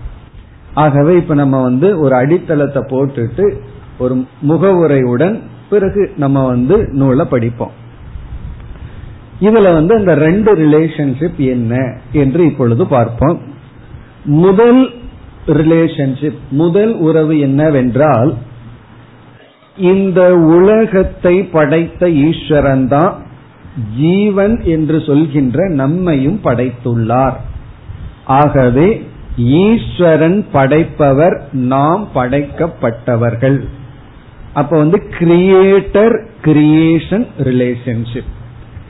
ஆகவே 0.73 1.15
இப்ப 1.15 1.33
நம்ம 1.33 1.61
வந்து 1.61 1.99
ஒரு 1.99 2.15
அடித்தளத்தை 2.15 2.83
போட்டுட்டு 2.87 3.61
ஒரு 3.99 4.27
முகவுரையுடன் 4.47 5.39
பிறகு 5.69 6.11
நம்ம 6.17 6.45
வந்து 6.45 6.87
நூலை 6.91 7.25
படிப்போம். 7.25 7.71
இதுல 9.41 9.73
வந்து 9.73 9.95
அந்த 9.95 10.15
ரெண்டு 10.15 10.55
ரிலேஷன்ஷிப் 10.55 11.37
என்ன 11.37 11.97
என்று 12.11 12.45
இப்பொழுது 12.45 12.87
பார்ப்போம். 12.87 13.39
முதல் 14.23 14.89
ரிலேஷன்ஷிப் 15.47 16.39
முதல் 16.49 16.93
உறவு 16.95 17.39
என்னவென்றால் 17.39 18.35
இந்த 19.77 20.35
உலகத்தை 20.35 21.43
படைத்த 21.43 22.09
ஈஸ்வரன் 22.09 22.87
தான் 22.87 23.13
ஜீவன் 23.97 24.61
என்று 24.63 25.01
சொல்கின்ற 25.01 25.69
நம்மையும் 25.69 26.39
படைத்துள்ளார். 26.43 27.37
ஆகவே 28.25 28.87
ஈஸ்வரன் 29.37 30.45
படைப்பவர் 30.51 31.37
நாம் 31.51 32.07
படைக்கப்பட்டவர்கள். 32.15 33.59
அப்ப 34.59 34.77
வந்து 34.77 34.97
கிரியேட்டர் 35.19 36.15
கிரியேஷன் 36.43 37.25
ரிலேஷன்ஷிப் 37.43 38.29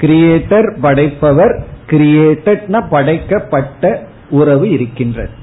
கிரியேட்டர் 0.01 0.67
படைப்பவர் 0.81 1.53
கிரியேட்டட்னா 1.87 2.79
படைக்கப்பட்ட 2.89 3.83
உறவு 4.29 4.65
இருக்கின்றது. 4.69 5.33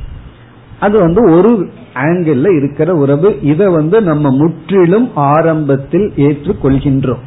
அது 0.81 0.97
வந்து 0.99 1.21
ஒரு 1.37 1.51
ஆங்கிள் 1.95 2.43
இருக்கிற 2.57 2.95
உறவு. 2.95 3.29
இதை 3.43 3.67
வந்து 3.67 4.03
நம்ம 4.03 4.31
முற்றிலும் 4.31 5.09
ஆரம்பத்தில் 5.15 6.13
ஏற்றுக்கொள்கின்றோம். 6.17 7.25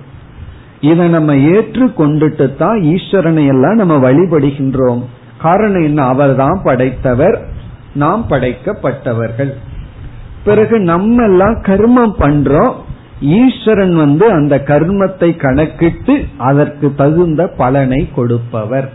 இதை 0.82 1.08
நம்ம 1.10 1.36
ஏற்றுக்கொண்டுட்டு 1.54 2.46
தான் 2.56 2.78
ஈஸ்வரனை 2.94 3.46
எல்லாம் 3.48 3.80
நம்ம 3.82 3.96
வழிபடுகின்றோம். 4.12 5.02
காரணம் 5.42 5.84
என்ன? 5.84 6.00
அவர் 6.04 6.36
தான் 6.36 6.62
படைத்தவர் 6.64 7.38
நாம் 7.94 8.26
படைக்கப்பட்டவர்கள். 8.30 9.52
பிறகு 10.44 10.80
நம்ம 10.80 11.24
எல்லாம் 11.24 11.58
கர்மம் 11.62 12.16
பண்றோம். 12.20 12.74
ஈஸ்வரன் 13.21 13.95
வந்து 13.95 14.32
அந்த 14.32 14.63
கர்மத்தை 14.65 15.36
கணக்கிட்டு 15.36 16.25
அதற்கு 16.38 16.93
தகுந்த 16.95 17.47
பலனை 17.47 18.10
கொடுப்பவர். 18.15 18.89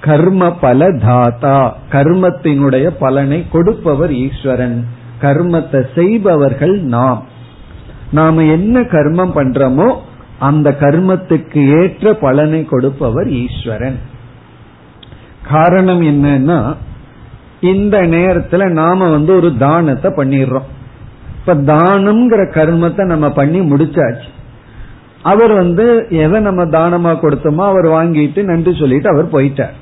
கர்ம 0.00 0.52
பல 0.52 0.92
தாத்தா. 0.92 1.76
கர்மத்தினுடைய 1.92 2.86
பலனை 2.98 3.44
கொடுப்பவர் 3.52 4.12
ஈஸ்வரன். 4.12 4.86
கர்மத்தை 5.22 5.86
செய்பவர்கள் 5.94 6.80
நாம். 6.80 7.24
நாம 8.10 8.44
என்ன 8.44 8.80
கர்மம் 8.80 9.34
பண்றோமோ 9.34 9.96
அந்த 10.38 10.76
கர்மத்துக்கு 10.80 11.82
ஏற்ற 11.82 12.14
பலனை 12.14 12.64
கொடுப்பவர் 12.64 13.28
ஈஸ்வரன். 13.28 13.98
காரணம் 15.50 16.02
என்னன்னா 16.02 16.74
இந்த 17.60 18.02
நேரத்துல 18.02 18.68
நாம 18.68 19.10
வந்து 19.10 19.34
ஒரு 19.34 19.56
தானத்தை 19.56 20.12
பண்ணிடுறோம். 20.16 20.68
இப்ப 21.46 21.54
தானம்ங்கிற 21.54 22.42
கர்மத்தை 22.52 23.04
நம்ம 23.04 23.26
பண்ணி 23.30 23.58
முடிச்சாச்சு. 23.60 24.28
அவர் 25.22 25.52
வந்து 25.52 25.84
எதை 26.08 26.38
நம்ம 26.40 26.62
தானமா 26.64 27.10
கொடுத்தோமோ 27.22 27.64
அவர் 27.72 27.86
வாங்கிட்டு 27.86 28.42
நன்றி 28.42 28.72
சொல்லிட்டு 28.78 29.08
அவர் 29.08 29.26
போயிட்டார். 29.32 29.74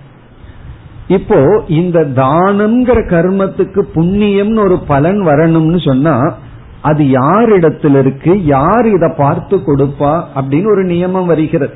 இப்போ 1.08 1.38
இந்த 1.66 1.98
தானம்ங்கிற 2.00 2.98
கர்மத்துக்கு 3.12 3.80
புண்ணியம்னு 3.94 4.60
ஒரு 4.64 4.78
பலன் 4.78 5.20
வரணும்னு 5.26 5.80
சொன்னா 5.84 6.14
அது 6.80 7.02
யாரிடத்தில் 7.10 7.94
இருக்கு 7.94 8.32
யார் 8.44 8.86
இதை 8.86 9.10
பார்த்து 9.16 9.56
கொடுப்பா 9.56 10.14
அப்படின்னு 10.38 10.70
ஒரு 10.70 10.84
நியமம் 10.84 11.24
வருகிறது. 11.24 11.74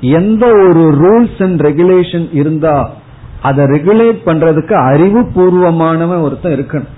எந்த 0.00 0.46
ஒரு 0.46 0.84
ரூல்ஸ் 1.02 1.42
அண்ட் 1.46 1.60
ரெகுலேஷன் 1.60 2.26
இருந்தா 2.32 2.76
அதை 3.40 3.64
ரெகுலேட் 3.64 4.22
பண்றதுக்கு 4.28 4.76
அறிவுபூர்வமானவன் 4.90 6.24
ஒருத்தன் 6.28 6.56
இருக்கணும். 6.58 6.94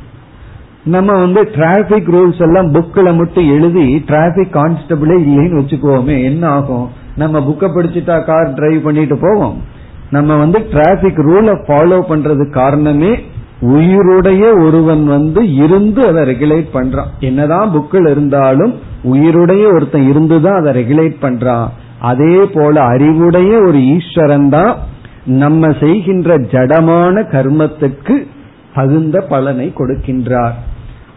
நம்ம 0.85 1.13
வந்து 1.13 1.51
டிராபிக் 1.55 2.09
ரூல்ஸ் 2.09 2.41
எல்லாம் 2.41 2.75
புக்ல 2.75 3.17
மட்டும் 3.17 3.51
எழுதி 3.51 4.03
டிராபிக் 4.07 4.57
கான்ஸ்டபிளே 4.57 5.17
இல்லைன்னு 5.25 5.61
வச்சுக்கோமே 5.61 6.23
என்ன 6.25 6.49
ஆகும்? 6.49 6.89
நம்ம 7.17 7.39
புக்கை 7.39 7.65
படிச்சுட்டா 7.65 8.25
கார் 8.25 8.55
டிரைவ் 8.55 8.83
பண்ணிட்டு 8.83 9.19
போவோம். 9.21 9.63
நம்ம 10.11 10.37
வந்து 10.37 10.67
டிராபிக் 10.71 11.19
ரூலை 11.19 11.55
ஃபாலோ 11.67 12.01
பண்றது 12.09 12.51
காரணமே 12.51 13.19
உயிருடைய 13.63 14.65
ஒருவன் 14.65 15.07
வந்து 15.07 15.55
இருந்து 15.55 16.07
அதை 16.07 16.23
ரெகுலேட் 16.23 16.67
பண்றான். 16.75 17.11
என்னதான் 17.21 17.75
புக்கில் 17.75 18.11
இருந்தாலும் 18.11 18.75
உயிருடைய 19.05 19.75
ஒருத்தன் 19.75 20.09
இருந்துதான் 20.09 20.67
அதை 20.67 20.83
ரெகுலேட் 20.83 21.15
பண்றான். 21.23 21.69
அதே 22.01 22.45
போல 22.55 22.81
அறிவுடைய 22.81 23.59
ஒரு 23.61 23.85
ஈஸ்வரன் 23.85 24.49
தான் 24.49 24.77
நம்ம 25.25 25.73
செய்கின்ற 25.81 26.39
ஜடமான 26.39 27.23
கர்மத்துக்கு 27.31 28.27
தகுந்த 28.75 29.21
பலனை 29.21 29.73
கொடுக்கின்றார். 29.79 30.53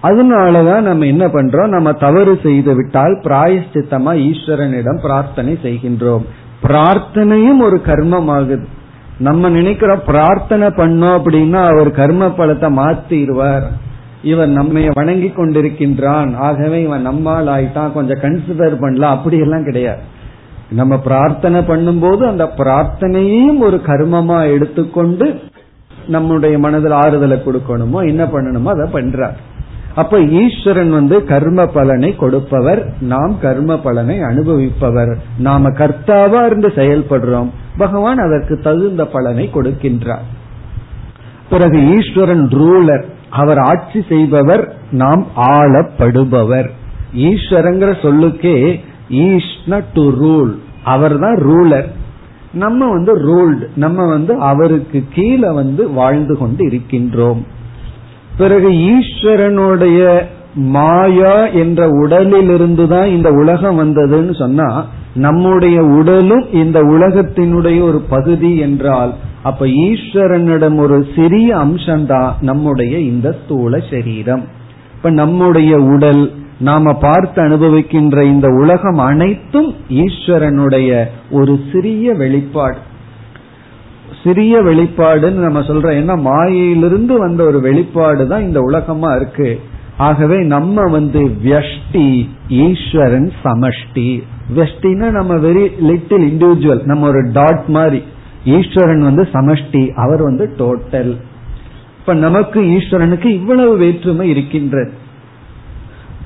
அதனாலதான் 0.04 0.82
நம்ம 0.82 1.06
என்ன 1.06 1.28
பண்றோம்? 1.28 1.68
நம்ம 1.68 1.92
தவறு 1.92 2.40
செய்து 2.44 2.76
விட்டால் 2.76 3.20
பிராயஷ்சித்தமா 3.24 4.32
ஈஸ்வரனிடம் 4.32 5.02
பிரார்த்தனை 5.02 5.58
செய்கின்றோம். 5.64 6.26
பிரார்த்தனையும் 6.64 7.58
ஒரு 7.60 7.82
கர்மம் 7.86 8.28
ஆகுது 8.28 8.68
நம்ம 9.20 9.50
நினைக்கிறோம் 9.50 10.02
பிரார்த்தனை 10.06 10.68
பண்ணோம் 10.68 11.18
அப்படின்னா 11.18 11.64
அவர் 11.64 11.92
கர்ம 11.92 12.28
பலத்தை 12.28 12.70
மாத்திடுவார். 12.70 13.64
இவன் 14.24 14.52
நம்மை 14.52 14.90
வணங்கி 14.94 15.28
கொண்டிருக்கின்றான். 15.28 16.36
ஆகவே 16.36 16.82
இவன் 16.82 17.02
நம்மால் 17.02 17.48
ஆயிட்டான். 17.48 17.92
கொஞ்சம் 17.92 18.20
கன்சிடர் 18.20 18.80
பண்ணலாம். 18.80 19.18
அப்படி 19.18 19.38
எல்லாம் 19.38 19.64
கிடையாது. 19.64 20.00
நம்ம 20.70 20.98
பிரார்த்தனை 20.98 21.60
பண்ணும்போது 21.60 22.28
அந்த 22.28 22.52
பிரார்த்தனையையும் 22.58 23.58
ஒரு 23.58 23.82
கர்மமா 23.86 24.52
எடுத்துக்கொண்டு 24.52 25.40
நம்முடைய 26.08 26.60
மனதில் 26.60 26.92
ஆறுதலை 26.92 27.42
கொடுக்கணுமோ 27.46 28.06
என்ன 28.06 28.24
பண்ணணுமோ 28.26 28.64
அதை 28.64 28.86
பண்றார். 28.94 29.36
அப்ப 29.96 30.20
ஈஸ்வரன் 30.20 30.92
வந்து 30.92 31.24
கர்ம 31.24 31.66
பலனை 31.66 32.16
கொடுப்பவர் 32.16 32.94
நாம் 33.00 33.40
கர்ம 33.42 33.78
பலனை 33.78 34.20
அனுபவிப்பவர். 34.20 35.18
நாம 35.38 35.70
கர்த்தாவா 35.70 36.46
இருந்து 36.46 36.68
செயல்படுறோம். 36.68 37.50
பகவான் 37.78 38.18
அதற்கு 38.18 38.60
தகுந்த 38.60 39.06
பலனை 39.06 39.50
கொடுக்கின்றார். 39.54 40.26
பிறகு 41.50 41.80
ஈஸ்வரன் 41.96 42.48
ரூலர் 42.48 43.06
அவர் 43.30 43.58
ஆட்சி 43.58 44.06
செய்பவர் 44.10 44.76
நாம் 44.92 45.28
ஆளப்படுபவர். 45.36 46.70
ஈஸ்வரங்கிற 47.16 48.02
சொல்லுக்கே 48.02 48.82
ஈஷ்ண 49.10 49.84
டு 49.94 50.10
ரூல் 50.22 50.54
அவர் 50.84 51.20
தான் 51.20 51.36
ரூலர் 51.36 51.88
நம்ம 52.56 52.90
வந்து 52.90 53.14
ரூல்டு 53.20 53.68
நம்ம 53.76 54.08
வந்து 54.08 54.34
அவருக்கு 54.40 55.04
கீழே 55.14 55.50
வந்து 55.52 55.92
வாழ்ந்து 55.92 56.38
கொண்டு 56.38 56.68
இருக்கின்றோம். 56.68 57.42
பிறகு 58.38 58.70
ஈஸ்வரனுடைய 58.70 60.22
மாயா 60.56 61.48
என்ற 61.48 61.90
உடலிலிருந்து 61.90 62.88
தான் 62.88 63.08
இந்த 63.08 63.30
உலகம் 63.30 63.80
வந்ததுன்னு 63.80 64.38
சொன்னா 64.38 64.86
நம்முடைய 65.16 65.84
உடலும் 65.84 66.46
இந்த 66.54 66.84
உலகத்தினுடைய 66.84 67.82
ஒரு 67.82 68.00
பகுதி 68.10 68.58
என்றால் 68.58 69.14
அப்ப 69.44 69.66
ஈஸ்வரனிடம் 69.66 70.78
ஒரு 70.78 71.08
சிறிய 71.16 71.56
அம்சம்தான் 71.56 72.32
நம்முடைய 72.42 73.00
இந்த 73.00 73.36
ஸ்தூல 73.44 73.80
சரீரம். 73.92 74.44
இப்ப 74.96 75.10
நம்முடைய 75.10 75.78
உடல் 75.78 76.32
நாம 76.60 76.94
பார்த்து 76.94 77.42
அனுபவிக்கின்ற 77.42 78.24
இந்த 78.24 78.48
உலகம் 78.48 78.98
அனைத்தும் 78.98 79.76
ஈஸ்வரனுடைய 79.90 81.06
ஒரு 81.32 81.60
சிறிய 81.72 82.14
வெளிப்பாடு. 82.14 82.78
சிறிய 84.24 84.62
வெளிப்பாடுன்னு 84.62 85.34
நம்ம 85.34 85.60
சொல்றோம். 85.60 85.98
ஏன்னா 86.02 86.22
மாயையிலிருந்து 86.22 87.20
வந்த 87.20 87.44
ஒரு 87.44 87.60
வெளிப்பாடு 87.60 88.28
தான் 88.28 88.42
இந்த 88.42 88.60
உலகமா 88.60 89.14
இருக்கு. 89.14 89.60
ஆகவே 89.98 90.44
நம்ம 90.44 90.84
வந்து 90.84 91.22
வியஷ்டி 91.44 92.30
ஈஸ்வரன் 92.48 93.32
சமஷ்டி. 93.44 94.24
வெஷ்டின்னா 94.56 95.10
நம்ம 95.10 95.34
வெரி 95.36 95.80
லிட்டில் 95.80 96.34
இண்டிவிஜுவல் 96.34 96.84
நம்ம 96.84 97.08
ஒரு 97.08 97.30
டாட் 97.34 97.66
மாதிரி. 97.68 98.04
ஈஸ்வரன் 98.46 99.02
வந்து 99.02 99.28
சமஷ்டி 99.34 99.90
அவர் 99.90 100.22
வந்து 100.22 100.56
டோட்டல் 100.58 101.18
இப்ப 102.00 102.14
நமக்கு 102.14 102.62
ஈஸ்வரனுக்கு 102.62 103.26
இவ்வளவு 103.26 103.78
வேற்றுமை 103.78 104.30
இருக்கின்றது. 104.30 105.04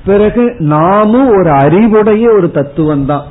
பிறகு 0.06 0.54
நாமும் 0.58 1.28
ஒரு 1.28 1.50
அறிவுடைய 1.50 2.32
ஒரு 2.32 2.50
தத்துவம் 2.50 3.06
தான் 3.06 3.24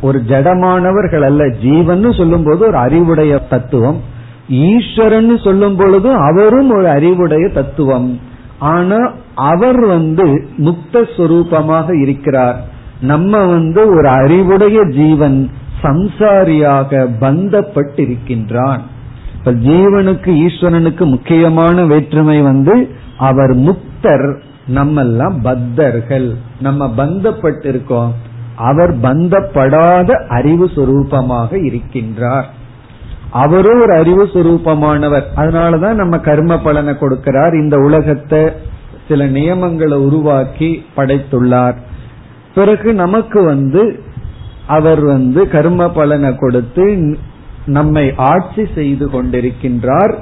ஒரு 0.00 0.22
ஜடமானவர்கள் 0.28 1.22
அல்ல 1.22 1.48
ஜீவன் 1.62 2.12
சொல்லும் 2.12 2.42
போது 2.42 2.66
ஒரு 2.66 2.76
அறிவுடைய 2.76 3.38
தத்துவம். 3.38 4.00
ஈஸ்வரன் 4.48 5.38
சொல்லும் 5.38 5.76
பொழுது 5.76 6.14
அவரும் 6.14 6.70
ஒரு 6.70 6.88
அறிவுடைய 6.88 7.48
தத்துவம். 7.48 8.20
ஆனா 8.58 8.96
அவர் 9.34 9.86
வந்து 9.86 10.48
முக்த 10.58 11.04
சுரூபமாக 11.16 12.00
இருக்கிறார். 12.00 12.60
நம்ம 13.00 13.46
வந்து 13.46 13.86
ஒரு 13.86 14.08
அறிவுடைய 14.08 14.84
ஜீவன் 14.88 15.50
சம்சாரியாக 15.82 17.08
பந்தப்பட்டிருக்கின்றான். 17.20 18.80
இப்ப 19.38 19.52
ஜீவனுக்கு 19.52 20.46
ஈஸ்வரனுக்கு 20.46 21.04
முக்கியமான 21.04 21.84
வேற்றுமை 21.84 22.40
வந்து 22.40 22.90
அவர் 23.18 23.56
முக்தர். 23.56 24.40
நம்மெல்லாம் 24.74 25.40
பத்தர்கள். 25.42 26.34
நம்ம 26.60 26.94
பந்தப்பட்டிருக்கோம். 26.96 28.10
அவர் 28.56 29.00
பந்தப்படாத 29.00 30.26
அறிவு 30.28 30.66
சுரூபமாக 30.66 31.52
இருக்கின்றார். 31.52 32.44
அவரும் 33.30 33.80
ஒரு 33.80 33.92
அறிவு 33.92 34.24
சுரூபமானவர். 34.24 35.22
அதனாலதான் 35.36 35.94
நம்ம 35.94 36.18
கர்ம 36.18 36.58
பலனை 36.58 36.94
கொடுக்கிறார். 36.94 37.54
இந்த 37.62 37.76
உலகத்தை 37.76 38.48
சில 39.08 39.26
நியமங்களை 39.26 39.94
உருவாக்கி 39.94 40.84
படைத்துள்ளார். 40.96 41.74
பிறகு 42.54 42.94
நமக்கு 42.94 43.42
வந்து 43.42 44.02
அவர் 44.66 45.00
வந்து 45.00 45.48
கர்ம 45.48 45.90
பலனை 45.90 46.36
கொடுத்து 46.36 47.16
நம்மை 47.66 48.12
ஆட்சி 48.16 48.66
செய்து 48.74 49.08
கொண்டிருக்கின்றார். 49.08 50.14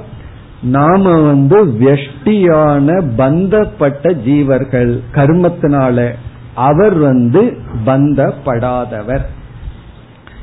நாம 0.61 1.21
வந்து 1.21 1.65
வெஷ்டியான 1.65 3.03
பந்தப்பட்ட 3.15 4.09
ஜீவர்கள் 4.09 4.99
கர்மத்தினால 5.13 6.09
அவர் 6.53 6.97
வந்து 6.97 7.57
பந்தப்படாதவர். 7.85 9.21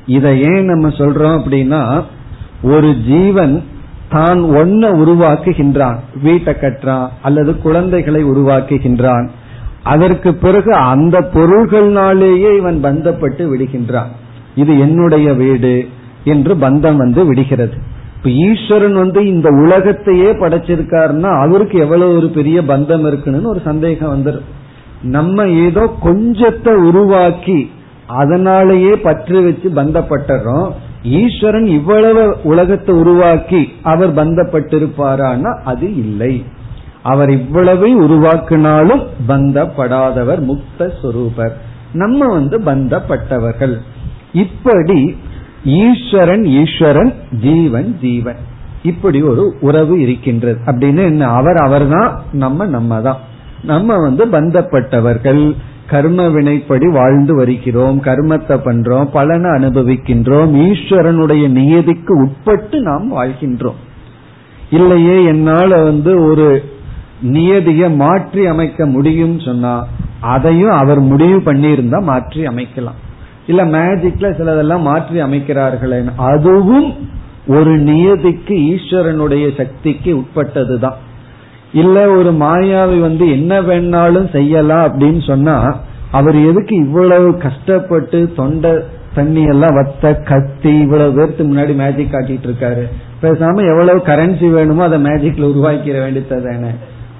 இதை 0.06 0.40
ஏன் 0.40 0.64
நம்ம 0.64 0.88
சொல்றோம் 0.88 1.40
அப்படின்னா 1.40 2.04
ஒரு 2.62 2.94
ஜீவன் 3.06 3.62
தான் 4.08 4.40
ஒன்ன 4.42 4.90
உருவாக்குகின்றான் 4.92 5.98
வீட்டை 6.22 6.54
கட்டுறான் 6.54 7.08
அல்லது 7.22 7.58
குழந்தைகளை 7.58 8.24
உருவாக்குகின்றான். 8.24 9.28
அதற்கு 9.82 10.34
பிறகு 10.34 10.74
அந்த 10.74 11.20
பொருள்கள்னாலேயே 11.20 12.56
இவன் 12.56 12.84
பந்தப்பட்டு 12.84 13.56
விடுகின்றான். 13.56 14.08
இது 14.54 14.78
என்னுடைய 14.78 15.32
வீடு 15.32 15.88
என்று 16.24 16.54
பந்தம் 16.54 16.96
வந்து 16.96 17.26
விடுகிறது. 17.26 17.94
இப்ப 18.26 18.38
ஈஸ்வரன் 18.38 18.94
வந்து 18.94 19.26
இந்த 19.26 19.48
உலகத்தையே 19.48 20.30
படைச்சிருக்காருன்னா 20.32 21.30
அவருக்கு 21.40 21.78
எவ்வளவு 21.78 22.16
ஒரு 22.16 22.28
பெரிய 22.28 22.60
பந்தம் 22.60 23.06
இருக்குன்னு 23.06 23.48
ஒரு 23.48 23.60
சந்தேகம் 23.64 24.12
வந்துடும் 24.14 24.46
நம்ம 25.02 25.46
ஏதோ 25.48 25.94
கொஞ்சத்தை 26.04 26.72
உருவாக்கி 26.74 27.70
அதனாலேயே 28.06 28.96
பற்று 28.96 29.42
வச்சு 29.42 29.68
பந்தப்பட்டுறோம். 29.74 30.70
ஈஸ்வரன் 31.02 31.66
இவ்வளவு 31.66 32.36
உலகத்தை 32.42 32.94
உருவாக்கி 32.94 33.72
அவர் 33.82 34.14
பந்தப்பட்டிருப்பாரான்னா 34.14 35.52
அது 35.64 35.96
இல்லை. 35.96 36.44
அவர் 37.02 37.30
இவ்வளவை 37.30 37.96
உருவாக்கினாலும் 37.96 39.04
பந்தப்படாதவர் 39.28 40.42
முக்த 40.50 40.90
சுரூபர். 41.02 41.54
நம்ம 41.92 42.26
வந்து 42.26 42.58
பந்தப்பட்டவர்கள். 42.58 43.76
இப்படி 44.32 45.16
ஈஸ்வரன் 45.66 46.44
ஈஸ்வரன் 46.44 47.14
ஜீவன் 47.40 47.98
ஜீவன். 48.00 48.36
இப்படி 48.82 49.22
ஒரு 49.22 49.54
உறவு 49.60 50.00
இருக்கின்றது. 50.00 50.60
அப்படின்னு 50.66 51.04
என்ன? 51.04 51.26
அவர் 51.26 51.56
அவர்தான் 51.56 52.22
நம்ம 52.32 52.66
நம்ம 52.66 53.00
தான் 53.00 53.16
நம்ம 53.62 53.96
வந்து 53.96 54.26
பந்தப்பட்டவர்கள். 54.26 55.56
கர்ம 55.90 56.28
வினைப்படி 56.28 56.92
வாழ்ந்து 56.92 57.34
வருகிறோம். 57.34 58.02
கர்மத்தை 58.02 58.60
பண்றோம். 58.64 59.08
பலனை 59.12 59.50
அனுபவிக்கின்றோம். 59.50 60.52
ஈஸ்வரனுடைய 60.68 61.48
நியதிக்கு 61.48 62.20
உட்பட்டு 62.20 62.80
நாம் 62.80 63.16
வாழ்கின்றோம். 63.16 63.80
இல்லையே 64.70 65.24
என்னால 65.24 65.82
வந்து 65.82 66.22
ஒரு 66.22 66.64
நியதிய 67.32 67.94
மாற்றி 67.94 68.46
அமைக்க 68.46 68.86
முடியும் 68.86 69.40
சொன்னா 69.40 69.86
அதையும் 70.20 70.70
அவர் 70.70 71.00
முடிவு 71.00 71.52
பண்ணியிருந்தா 71.52 72.02
மாற்றி 72.02 72.46
அமைக்கலாம். 72.46 73.00
இல்ல 73.46 73.64
மேஜிக்ல 73.64 74.34
சிலதெல்லாம் 74.34 74.80
மாற்றி 74.80 75.22
அமைக்கிறார்களே. 75.22 76.04
அதுவும் 76.16 76.94
ஒரு 77.46 77.78
நியதிக்கு 77.78 78.54
ஈஸ்வரனுடைய 78.54 79.56
சக்திக்கு 79.56 80.14
உட்பட்டதுதான். 80.14 80.94
இல்ல 81.72 82.08
ஒரு 82.08 82.32
மாயாவி 82.32 83.00
வந்து 83.00 83.30
என்ன 83.30 83.60
வேணாலும் 83.62 84.30
செய்யலாம் 84.30 84.86
அப்படின்னு 84.86 85.26
சொன்னா 85.26 85.80
அவர் 86.10 86.36
எதுக்கு 86.36 86.76
இவ்வளவு 86.76 87.36
கஷ்டப்பட்டு 87.36 88.32
தொண்டை 88.36 88.70
தண்ணி 89.14 89.42
எல்லாம் 89.42 89.70
வத்த 89.70 90.22
கத்தி 90.22 90.78
இவ்வளவு 90.78 91.14
பேருக்கு 91.14 91.44
முன்னாடி 91.44 91.74
மேஜிக் 91.74 92.12
காட்டிட்டு 92.12 92.46
இருக்காரு. 92.46 92.82
பேசாம 93.22 93.68
எவ்வளவு 93.68 93.98
கரன்சி 93.98 94.50
வேணுமோ 94.50 94.82
அதை 94.82 95.02
மேஜிக்ல 95.02 95.42
உருவாக்கிட 95.42 95.98
வேண்டியது 95.98 96.70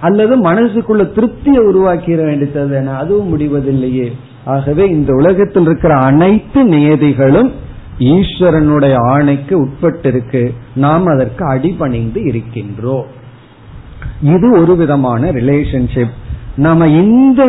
அல்லது 0.01 0.37
மனசுக்குள்ள 0.37 1.13
திருப்தியை 1.13 1.59
உருவாக்கிட 1.59 2.25
வேண்டியது 2.25 2.91
அதுவும் 2.91 3.39
முடிவதில்லையே. 3.39 4.13
ஆகவே 4.55 4.85
இந்த 4.97 5.11
உலகத்தில் 5.13 5.67
இருக்கிற 5.69 5.93
அனைத்து 6.09 6.61
நியதிகளும் 6.65 7.51
ஈஸ்வரனுடைய 7.99 8.95
ஆணைக்கு 9.13 9.55
உட்பட்டிருக்கு. 9.65 10.43
நாம் 10.75 11.07
அதற்கு 11.07 11.45
அடிபணிந்து 11.47 12.21
இருக்கின்றோம். 12.21 13.07
இது 14.35 14.47
ஒரு 14.61 14.75
விதமான 14.77 15.31
ரிலேஷன்ஷிப் 15.31 16.15
நம்ம 16.57 16.87
இந்த 16.87 17.43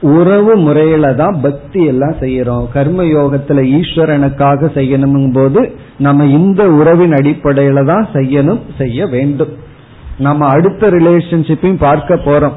உறவு 0.00 0.56
முறையில 0.56 1.12
தான் 1.12 1.36
பக்தி 1.42 1.84
எல்லாம் 1.84 2.16
செய்யறோம். 2.20 2.64
கர்ம 2.72 3.02
யோகத்துல 3.02 3.62
ஈஸ்வரனுக்காக 3.78 4.70
செய்யணும் 4.78 5.32
போது 5.32 5.60
நம்ம 5.98 6.24
இந்த 6.38 6.62
உறவின் 6.80 7.12
அடிப்படையில 7.12 7.84
தான் 7.84 8.06
செய்யணும் 8.12 8.60
செய்ய 8.78 9.06
வேண்டும். 9.06 9.54
நம்ம 10.18 10.46
அடுத்த 10.46 10.90
ரிலேஷன்ஷிப்பையும் 10.90 11.82
பார்க்க 11.88 12.14
போறோம். 12.14 12.56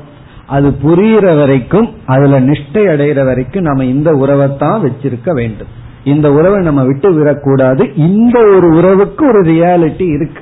அது 0.50 0.70
புரிகிற 0.84 1.38
வரைக்கும் 1.38 1.90
அதுல 2.06 2.42
நிஷ்டை 2.42 2.84
அடைகிற 2.94 3.26
வரைக்கும் 3.26 3.64
நம்ம 3.64 3.86
இந்த 3.86 4.12
உறவைத்தான் 4.12 4.84
வச்சிருக்க 4.86 5.32
வேண்டும். 5.34 5.72
இந்த 6.04 6.32
உறவை 6.32 6.64
நம்ம 6.64 6.84
விட்டு 6.84 7.14
விடக்கூடாது. 7.14 7.92
இந்த 7.96 8.40
ஒரு 8.40 8.68
உறவுக்கு 8.78 9.28
ஒரு 9.28 9.42
ரியாலிட்டி 9.42 10.08
இருக்கு. 10.16 10.42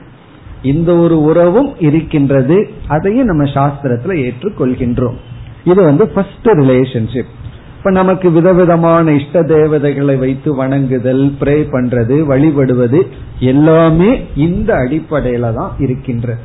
இந்த 0.62 0.96
ஒரு 0.96 1.22
உறவும் 1.22 1.72
இருக்கின்றது. 1.80 2.70
அதையும் 2.88 3.26
நம்ம 3.26 3.44
சாஸ்திரத்துல 3.44 4.16
ஏற்றுக்கொள்கின்றோம். 4.28 5.18
இது 5.64 5.84
வந்து 5.84 6.08
ஃபர்ஸ்ட் 6.08 6.48
ரிலேஷன்ஷிப் 6.48 7.34
இப்ப 7.78 7.92
நமக்கு 7.92 8.32
விதவிதமான 8.32 9.12
இஷ்ட 9.12 9.42
தேவதைகளை 9.44 10.16
வைத்து 10.16 10.56
வணங்குதல் 10.56 11.36
ப்ரே 11.40 11.58
பண்றது 11.72 12.16
வழிபடுவது 12.24 13.08
எல்லாமே 13.40 14.10
இந்த 14.36 14.74
அடிப்படையில 14.76 15.54
தான் 15.54 15.72
இருக்கின்றது 15.80 16.40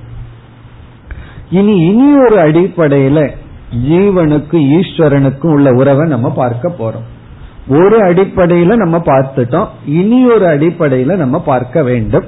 இனி 1.51 1.77
இனி 1.87 2.09
ஒரு 2.18 2.37
அடிப்படையில 2.37 3.18
ஜீவனுக்கு 3.73 4.57
ஈஸ்வரனுக்கும் 4.79 5.53
உள்ள 5.53 5.71
உறவை 5.71 6.09
நம்ம 6.09 6.31
பார்க்க 6.31 6.75
போறோம். 6.79 7.09
ஒரு 7.69 7.99
அடிப்படையில 7.99 8.77
நம்ம 8.77 8.99
பார்த்துட்டோம். 8.99 9.67
இனி 9.87 10.27
ஒரு 10.27 10.47
அடிப்படையில 10.47 11.17
நம்ம 11.17 11.41
பார்க்க 11.41 11.83
வேண்டும். 11.83 12.25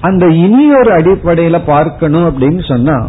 அந்த 0.00 0.26
இனி 0.26 0.74
ஒரு 0.74 0.90
அடிப்படையில 0.92 1.60
பார்க்கணும் 1.66 2.26
அப்படின்னு 2.28 2.68
சொன்னா 2.68 3.08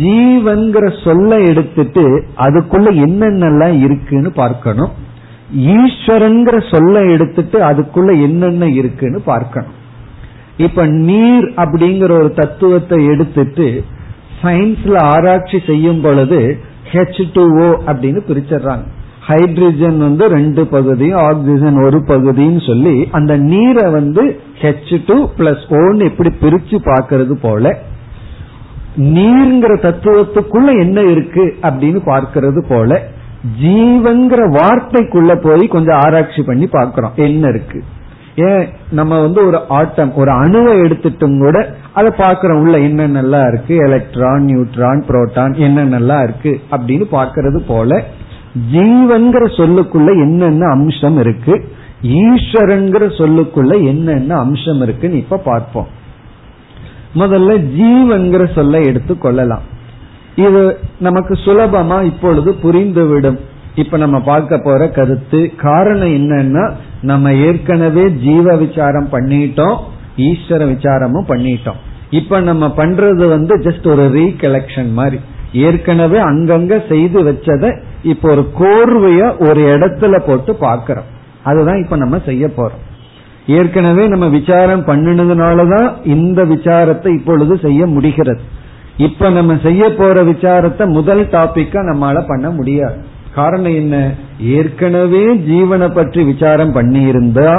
ஜீவன்கிற 0.00 1.04
சொல்ல 1.04 1.38
எடுத்துட்டு 1.40 2.24
அதுக்குள்ள 2.38 2.88
என்னென்னலாம் 3.06 3.82
இருக்குன்னு 3.82 4.32
பார்க்கணும். 4.32 4.92
ஈஸ்வரன்கிற 5.56 6.56
சொல்ல 6.70 7.02
எடுத்துட்டு 7.04 7.58
அதுக்குள்ள 7.60 8.10
என்னென்ன 8.22 8.66
இருக்குன்னு 8.66 9.20
பார்க்கணும். 9.20 9.72
இப்ப 10.56 10.86
நீர் 10.86 11.44
அப்படிங்கிற 11.56 12.10
ஒரு 12.10 12.30
தத்துவத்தை 12.30 13.04
எடுத்துட்டு 13.06 13.84
சயின்ஸ்ல 14.44 14.96
ஆராய்ச்சி 15.02 15.58
செய்யும் 15.66 16.00
பொழுது 16.00 16.58
ஹெச் 16.92 17.24
டூ 17.32 17.44
ஓ 17.58 17.68
அப்படின்னு 17.86 18.20
பிரிச்சிடுறாங்க. 18.28 18.84
ஹைட்ரஜன் 19.26 19.98
வந்து 19.98 20.28
ரெண்டு 20.28 20.66
பகுதியும் 20.66 21.18
ஆக்சிஜன் 21.18 21.76
ஒரு 21.82 21.98
பகுதின்னு 22.08 22.66
சொல்லி 22.66 23.08
அந்த 23.10 23.36
நீரை 23.36 23.90
வந்து 23.90 24.40
ஹெச் 24.60 24.94
டூ 25.06 25.28
பிளஸ் 25.38 25.64
ஓன்னு 25.70 26.04
எப்படி 26.04 26.30
பிரிச்சு 26.40 26.78
பாக்கிறது 26.84 27.34
போல 27.42 27.78
நீர்ங்கிற 28.96 29.72
தத்துவத்துக்குள்ள 29.86 30.80
என்ன 30.80 31.00
இருக்கு 31.00 31.54
அப்படின்னு 31.62 32.00
பார்க்கறது 32.06 32.64
போல 32.68 33.00
ஜீவங்கிற 33.62 34.42
வார்த்தைக்குள்ள 34.58 35.32
போய் 35.42 35.68
கொஞ்சம் 35.68 35.98
ஆராய்ச்சி 36.04 36.42
பண்ணி 36.42 36.66
பார்க்கிறோம். 36.66 37.12
என்ன 37.16 37.48
இருக்கு? 37.48 37.82
ஏன் 38.36 38.68
நம்ம 38.90 39.20
வந்து 39.20 39.46
ஒரு 39.46 39.60
ஆட்டம் 39.68 40.14
ஒரு 40.14 40.32
அணுவை 40.32 40.88
எடுத்துட்டும் 40.88 41.38
கூட 41.38 41.74
அதை 41.92 42.12
பாக்கிறோம் 42.16 42.60
உள்ள 42.60 42.78
என்னென்னலாம் 42.78 43.48
இருக்கு? 43.48 43.76
எலக்ட்ரான் 43.76 44.44
நியூட்ரான் 44.46 45.02
புரோட்டான் 45.08 45.54
என்னென்னலாம் 45.58 46.22
இருக்கு? 46.22 46.60
அப்படின்னு 46.70 47.04
பாக்கிறது 47.12 47.62
போல 47.66 48.04
ஜீவன்கிற 48.72 49.46
சொல்லுக்குள்ள 49.56 50.06
என்னென்ன 50.06 50.70
அம்சம் 50.70 51.18
இருக்கு? 51.18 51.64
ஈஸ்வரங்கிற 52.02 53.06
சொல்லுக்குள்ள 53.18 53.86
என்னென்ன 53.86 54.36
அம்சம் 54.36 54.82
இருக்குன்னு 54.82 55.16
இப்ப 55.16 55.36
பார்ப்போம். 55.36 55.86
முதல்ல 57.14 57.64
ஜீவன்கிற 57.80 58.54
சொல்ல 58.54 58.80
எடுத்து 58.80 59.18
கொள்ளலாம். 59.18 59.62
இது 60.36 60.78
நமக்கு 60.98 61.34
சுலபமா 61.34 62.02
இப்பொழுது 62.02 62.52
புரிந்துவிடும். 62.52 63.38
இப்ப 63.74 63.96
நம்ம 63.96 64.20
பார்க்க 64.20 64.58
போற 64.58 64.88
கருத்து 64.88 65.52
காரணம் 65.56 66.08
என்னன்னா 66.08 66.72
நம்ம 67.04 67.32
ஏற்கனவே 67.46 68.04
ஜீவ 68.24 68.56
விசாரம் 68.56 69.08
பண்ணிட்டோம் 69.12 69.78
ஈஸ்வர 70.28 70.62
விசாரமும் 70.72 71.28
பண்ணிட்டோம். 71.28 71.80
இப்ப 72.10 72.40
நம்ம 72.40 72.64
பண்றது 72.76 73.24
வந்து 73.28 73.54
ஜஸ்ட் 73.58 73.86
ஒரு 73.86 74.04
ரீகலெக்ஷன் 74.14 74.90
மாதிரி. 74.92 75.18
ஏற்கனவே 75.52 76.18
அங்கங்க 76.18 76.74
செய்து 76.88 77.18
வச்சத 77.24 77.64
இப்ப 78.02 78.30
ஒரு 78.30 78.44
கோர்வைய 78.60 79.22
ஒரு 79.48 79.62
இடத்துல 79.74 80.18
போட்டு 80.26 80.52
பாக்கிறோம் 80.60 81.10
அதுதான் 81.42 81.82
இப்ப 81.84 81.96
நம்ம 81.96 82.18
செய்ய 82.26 82.44
போறோம். 82.56 82.82
ஏற்கனவே 83.46 84.04
நம்ம 84.08 84.26
விசாரம் 84.28 84.84
பண்ணினதுனாலதான் 84.86 85.88
இந்த 86.06 86.40
விசாரத்தை 86.44 87.10
இப்பொழுது 87.18 87.54
செய்ய 87.58 87.86
முடிகிறது. 87.86 88.42
இப்ப 88.96 89.30
நம்ம 89.30 89.52
செய்ய 89.62 89.82
போற 89.98 90.16
விசாரத்தை 90.22 90.84
முதல் 90.88 91.22
டாபிக்கா 91.26 91.80
நம்மளால 91.88 92.20
பண்ண 92.26 92.48
முடியாது. 92.50 92.98
காரணம் 93.34 93.76
என்ன? 93.82 93.96
ஏற்கனவே 94.56 95.24
ஜீவனை 95.50 95.88
பற்றி 95.94 96.20
விசாரம் 96.24 96.72
பண்ணியிருந்தா 96.76 97.50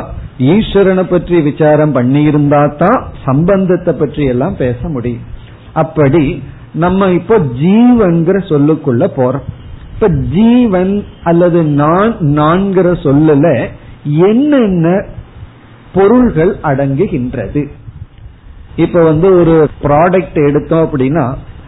ஈஸ்வரனை 0.54 1.04
பற்றி 1.10 1.38
விசாரம் 1.42 1.94
பண்ணியிருந்தா 1.96 2.62
தான் 2.76 3.00
சம்பந்தத்தை 3.26 3.94
பற்றி 3.94 4.24
எல்லாம் 4.26 4.56
பேச 4.64 4.90
முடியும். 4.90 5.26
அப்படி 5.74 6.24
நம்ம 6.84 7.08
இப்போ 7.20 7.36
ஜீவன்கிற 7.62 8.38
சொல்லுக்குள்ள 8.52 9.04
போறோம். 9.18 9.46
இப்ப 9.94 10.08
ஜீவன் 10.36 10.94
அல்லது 11.24 11.60
நான் 11.82 12.14
நான்கிற 12.40 12.88
சொல்லல 13.04 13.48
என்னென்ன 14.30 14.88
பொருள்கள் 15.94 16.54
அடங்குகின்றது? 16.70 17.62
இப்ப 18.76 19.04
வந்து 19.04 19.28
ஒரு 19.42 19.56
ப்ராடக்ட் 19.84 20.40
எடுத்தோம் 20.50 20.86
அப்படின்னா 20.88 21.26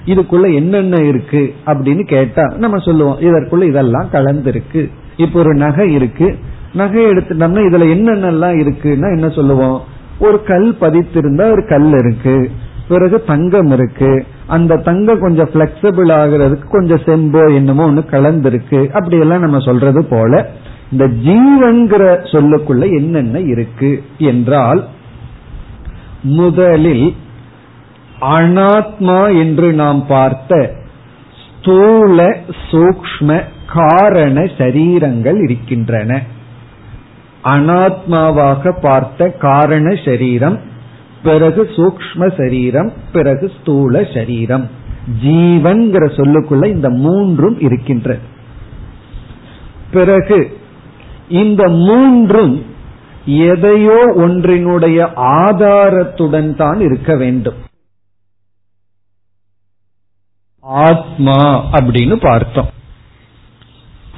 இதுக்குள்ள 0.08 0.54
என்னென்ன 0.54 0.96
இருக்கு 1.02 1.54
அப்படின்னு 1.66 2.08
கேட்டா 2.08 2.44
நம்ம 2.58 2.78
சொல்லுவோம் 2.78 3.20
இதற்குள்ள 3.20 3.64
இதெல்லாம் 3.64 4.10
கலந்துருக்கு. 4.12 4.90
இப்ப 5.18 5.40
ஒரு 5.40 5.54
நகை 5.54 5.94
இருக்கு. 5.94 6.36
நகை 6.74 7.06
எடுத்துட்டோம்னா 7.06 7.62
இதுல 7.68 7.86
என்னென்னலாம் 7.96 8.58
இருக்குன்னா 8.58 9.14
என்ன 9.16 9.30
சொல்லுவோம்? 9.30 9.82
ஒரு 10.20 10.44
கல் 10.44 10.76
பதித்திருந்தா 10.82 11.52
ஒரு 11.52 11.66
கல் 11.68 11.94
இருக்கு. 11.94 12.52
பிறகு 12.88 13.24
தங்கம் 13.24 13.72
இருக்கு. 13.72 14.26
அந்த 14.48 14.76
தங்கம் 14.76 15.20
கொஞ்சம் 15.20 15.50
பிளெக்சிபிள் 15.54 16.10
ஆகுறதுக்கு 16.20 16.68
கொஞ்சம் 16.70 17.02
செம்போ 17.06 17.54
என்னமோ 17.54 17.92
ஒண்ணு 17.92 18.04
கலந்துருக்கு. 18.12 18.88
அப்படி 18.88 19.20
எல்லாம் 19.20 19.42
நம்ம 19.42 19.60
சொல்றது 19.60 20.06
போல 20.06 20.50
இந்த 20.92 21.08
ஜீவன்கிற 21.08 22.04
சொல்லுக்குள்ள 22.32 22.98
என்னென்ன 22.98 23.40
இருக்கு 23.40 24.04
என்றால் 24.18 24.88
முதலில் 26.22 27.16
அனாத்மா 28.20 29.38
என்று 29.40 29.74
நாம் 29.74 30.06
பார்த்த 30.08 30.76
ஸ்தூல 31.44 32.38
சூக்ம 32.72 33.44
காரண 33.74 34.44
சரீரங்கள் 34.44 35.44
இருக்கின்றன. 35.44 36.22
அனாத்மாவாக 37.44 38.72
பார்த்த 38.82 39.30
காரண 39.30 39.96
சரீரம் 40.06 40.60
பிறகு 41.24 41.70
சூக்ம 41.76 42.36
சரீரம் 42.38 42.94
பிறகு 43.12 43.52
ஸ்தூல 43.60 44.04
சரீரம். 44.14 44.70
ஜீவன்கிற 45.24 46.06
சொல்லுக்குள்ள 46.16 46.66
இந்த 46.66 46.90
மூன்றும் 46.90 47.60
இருக்கின்ற 47.60 48.18
பிறகு 49.92 50.58
இந்த 51.30 51.68
மூன்றும் 51.68 52.66
எதையோ 53.26 54.00
ஒன்றினுடைய 54.16 55.00
ஆதாரத்துடன் 55.16 56.56
தான் 56.56 56.80
இருக்க 56.80 57.16
வேண்டும். 57.16 57.66
ஆத்மா 60.68 61.66
அப்படின்னு 61.72 62.16
பார்த்தோம். 62.16 62.70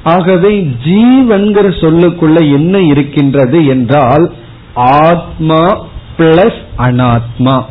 ஆகவே 0.03 0.69
ஜீவன்கிற 0.85 1.67
சொல்லுக்குள்ள 1.81 2.39
என்ன 2.51 2.79
இருக்கின்றது 2.79 3.65
என்றால் 3.65 4.33
ஆத்மா 4.75 5.85
பிளஸ் 6.17 6.61
அனாத்மா. 6.77 7.65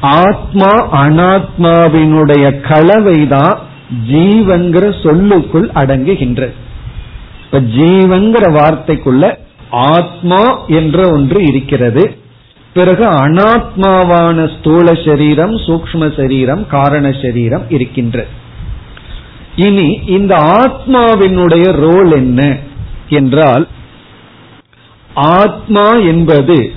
ஆத்மா 0.00 1.02
அனாத்மாவினுடைய 1.04 2.60
கலவைதான் 2.68 3.58
ஜீவன்கிற 4.10 5.02
சொல்லுக்குள் 5.02 5.70
அடங்குகின்றது. 5.74 6.52
இப்ப 7.44 7.60
ஜீவன்கிற 7.60 8.52
வார்த்தைக்குள்ள 8.52 9.38
ஆத்மா 9.70 10.66
என்ற 10.66 11.10
ஒன்று 11.10 11.42
இருக்கிறது. 11.42 12.21
பிறகு 12.74 13.04
அனாத்மாவான 13.04 14.58
ஸ்தூல 14.58 14.94
சரீரம் 14.94 15.56
சூக்ம 15.56 16.16
சரீரம் 16.16 16.66
காரண 16.66 17.12
சரீரம் 17.22 17.70
இருக்கின்றது 17.70 18.28
இனி 19.56 20.00
இந்த 20.06 20.34
ஆத்மாவினுடைய 20.36 21.72
ரோல் 21.72 22.12
என்ன 22.12 22.58
என்றால் 23.08 23.68
ஆத்மா 25.14 25.86
என்பது 25.90 26.72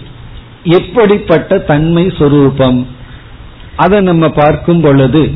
எப்படிப்பட்ட 0.63 1.57
தன்மை 1.57 2.13
சொரூபம்? 2.17 2.87
அதை 3.75 4.01
நம்ம 4.01 4.29
பார்க்கும் 4.29 4.81
பொழுது 4.81 5.31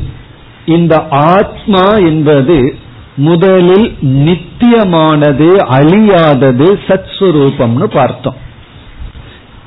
இந்த 0.66 1.06
ஆத்மா 1.08 1.84
என்பது 1.94 2.74
முதலில் 3.16 3.88
நித்தியமானது 4.02 5.48
அழியாதது 5.78 6.68
சத் 6.86 7.10
சுரூபம்னு 7.18 7.84
பார்த்தோம். 7.84 8.48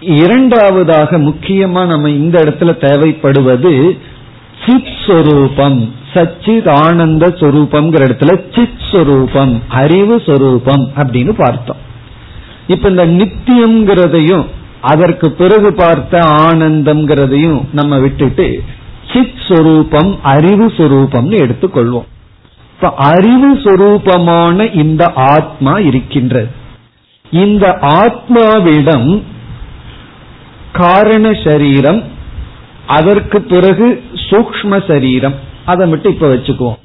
இரண்டாவதாக 0.06 1.18
முக்கியமா 1.18 1.86
நம்ம 1.86 2.10
இந்த 2.10 2.42
இடத்துல 2.44 2.72
தேவைப்படுவது 2.86 3.98
சித் 4.66 4.94
சொரூபம் 5.08 5.94
சச்சித் 6.14 6.70
ஆனந்த 6.70 7.28
சொரூபம்ங்கிற 7.28 8.02
இடத்துல 8.08 8.56
சித் 8.56 8.84
சொரூபம் 8.92 9.62
அறிவு 9.70 10.22
சொரூபம் 10.26 10.92
அப்படின்னு 10.96 11.30
பார்த்தோம். 11.30 11.76
இப்ப 12.68 12.90
இந்த 12.90 13.08
நித்தியம்ங்கிறதையும் 13.08 14.46
அதற்கு 14.82 15.32
பிறகு 15.32 15.74
பார்த்த 15.74 16.20
ஆனந்தம்ங்கிறதையும் 16.20 17.62
நம்ம 17.72 18.00
விட்டுட்டு 18.00 18.64
சித் 19.14 19.44
சொரூபம் 19.48 20.20
அறிவு 20.24 20.68
சொரூபம்னு 20.68 21.46
எடுத்துக்கொள்வோம். 21.46 22.10
இப்ப 22.76 22.94
அறிவு 22.96 23.54
சொரூபமான 23.54 24.76
இந்த 24.76 25.12
ஆத்மா 25.14 25.80
இருக்கின்றது. 25.80 26.48
இந்த 27.32 27.78
ஆத்மாவிடம் 27.82 29.22
காரண 30.74 31.34
சரீரம் 31.46 32.04
அதற்கு 32.88 33.42
பிறகு 33.42 34.04
சூக்ம 34.30 34.88
சரீரம். 34.88 35.36
அதை 35.66 35.88
மட்டும் 35.88 36.14
இப்ப 36.14 36.28
வச்சுக்குவோம். 36.34 36.82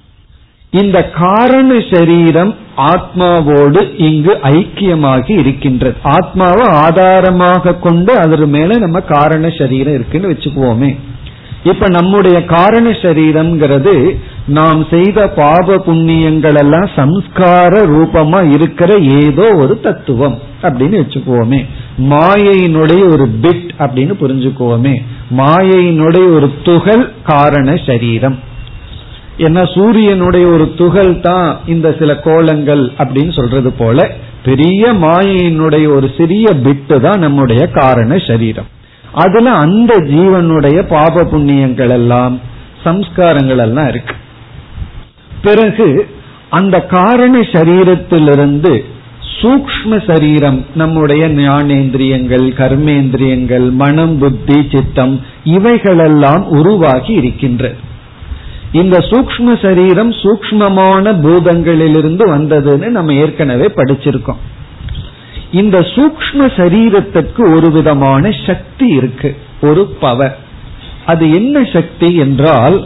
இந்த 0.70 1.02
காரண 1.02 1.82
சரீரம் 1.92 2.54
ஆத்மாவோடு 2.76 3.80
இங்கு 3.96 4.38
ஐக்கியமாகி 4.42 5.38
இருக்கின்றது. 5.38 5.96
ஆத்மாவை 6.02 6.66
ஆதாரமாக 6.66 7.74
கொண்டு 7.74 8.18
அதற்கு 8.18 8.46
மேல 8.46 8.78
நம்ம 8.78 9.00
காரண 9.00 9.50
சரீரம் 9.58 9.94
இருக்குன்னு 9.94 10.30
வச்சுக்குவோமே. 10.30 10.96
இப்ப 11.64 11.88
நம்முடைய 11.88 12.44
காரண 12.44 12.90
சரீரம்ங்கிறது 12.90 14.16
நாம் 14.46 14.86
செய்த 14.90 15.28
பாப 15.28 15.76
புண்ணியங்கள் 15.76 16.56
எல்லாம் 16.56 16.90
சம்ஸ்கார 16.96 17.72
ரூபமா 17.72 18.50
இருக்கிற 18.50 18.96
ஏதோ 18.96 19.54
ஒரு 19.54 19.80
தத்துவம் 19.80 20.38
அப்படின்னு 20.62 20.96
வச்சுக்குவோமே. 21.00 21.64
மாயையினுடைய 21.98 23.12
ஒரு 23.12 23.28
பிட் 23.42 23.68
அப்படின்னு 23.78 24.14
புரிஞ்சுக்குவோமே. 24.20 25.02
மாயையினுடைய 25.36 26.34
ஒரு 26.34 26.52
துகள் 26.62 27.12
காரண 27.22 27.76
சரீரம். 27.86 28.38
ஏன்னா 29.38 29.74
சூரியனுடைய 29.74 30.46
ஒரு 30.46 30.72
துகள் 30.76 31.20
தான் 31.20 31.56
இந்த 31.66 31.96
சில 31.98 32.14
கோலங்கள் 32.14 32.92
அப்படின்னு 32.98 33.32
சொல்றது 33.32 33.72
போல 33.72 34.10
பெரிய 34.44 34.92
மாயையினுடைய 34.92 35.94
ஒரு 35.94 36.10
சிறிய 36.16 36.54
பிட்டு 36.54 37.00
தான் 37.00 37.18
நம்முடைய 37.18 37.66
காரண 37.66 38.18
சரீரம். 38.18 38.66
அதுல 39.12 39.50
அந்த 39.50 39.94
ஜீவனுடைய 39.94 40.82
பாப 40.82 41.22
புண்ணியங்கள் 41.22 41.90
எல்லாம் 41.90 42.40
சம்ஸ்காரங்கள் 42.84 43.58
எல்லாம் 43.58 43.88
இருக்கு. 43.88 44.14
பிறகு 45.42 46.08
அந்த 46.50 46.80
காரண 46.80 47.40
சரீரத்திலிருந்து 47.40 48.84
சூக்ம 49.40 50.06
சரீரம் 50.06 50.64
நம்முடைய 50.74 51.28
ஞானேந்திரியங்கள் 51.28 52.46
கர்மேந்திரியங்கள் 52.58 53.70
மனம் 53.70 54.18
புத்தி 54.18 54.68
சித்தம் 54.72 55.20
இவைகளெல்லாம் 55.44 56.46
உருவாகி 56.46 57.12
இருக்கின்றது 57.12 57.76
இந்த 58.72 58.98
சூக்ம 58.98 59.62
சரீரம் 59.62 60.12
சூக்மமான 60.12 61.12
பூதங்களிலிருந்து 61.12 62.24
வந்ததுன்னு 62.30 62.86
நம்ம 62.86 63.12
ஏற்கனவே 63.12 63.66
படிச்சிருக்கோம். 63.76 64.36
இந்த 65.52 65.78
சூக்ம 65.78 66.38
சரீரத்திற்கு 66.38 67.54
ஒரு 67.54 67.70
விதமான 67.70 68.30
சக்தி 68.46 68.86
இருக்கு. 68.86 69.36
ஒரு 69.60 69.86
பவர். 70.00 70.38
அது 71.06 71.32
என்ன 71.32 71.64
சக்தி 71.72 72.14
என்றால் 72.14 72.84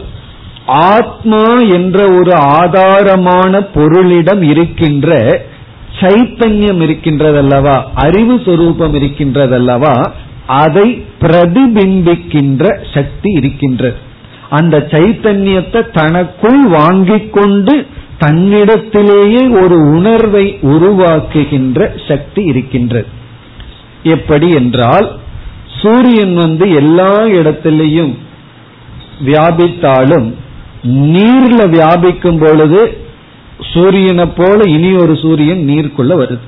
ஆத்மா 0.65 1.43
என்ற 1.55 2.11
ஒரு 2.11 2.31
ஆதாரமான 2.35 3.67
பொருளிடம் 3.75 4.41
இருக்கின்ற 4.41 5.41
சைத்தன்யம் 5.99 6.81
இருக்கின்றதல்லவா 6.81 7.83
அறிவு 7.95 8.41
சொரூபம் 8.45 8.93
இருக்கின்றதல்லவா 8.93 10.11
அதை 10.47 11.05
பிரதிபிம்பிக்கின்ற 11.21 12.85
சக்தி 12.93 13.31
இருக்கின்றது. 13.31 13.97
அந்த 14.49 14.87
சைத்தன்யத்தை 14.91 15.89
தனக்குள் 15.91 16.67
வாங்கிக் 16.67 17.33
கொண்டு 17.33 17.87
தன்னிடத்திலேயே 18.19 19.41
ஒரு 19.63 19.77
உணர்வை 19.95 20.45
உருவாக்குகின்ற 20.61 21.89
சக்தி 22.07 22.43
இருக்கின்றது 22.43 23.09
எப்படி 24.03 24.49
என்றால் 24.49 25.07
சூரியன் 25.81 26.35
வந்து 26.35 26.65
எல்லா 26.71 27.13
இடத்திலையும் 27.39 28.13
வியாபித்தாலும் 29.25 30.27
நீர்ல 31.13 31.61
வியாபிக்கும் 31.69 32.39
பொழுது 32.39 32.81
சூரியனை 33.73 34.25
போல 34.25 34.59
இனி 34.69 34.95
ஒரு 34.95 35.13
சூரியன் 35.15 35.61
நீருக்குள்ள 35.69 36.13
வருது. 36.21 36.45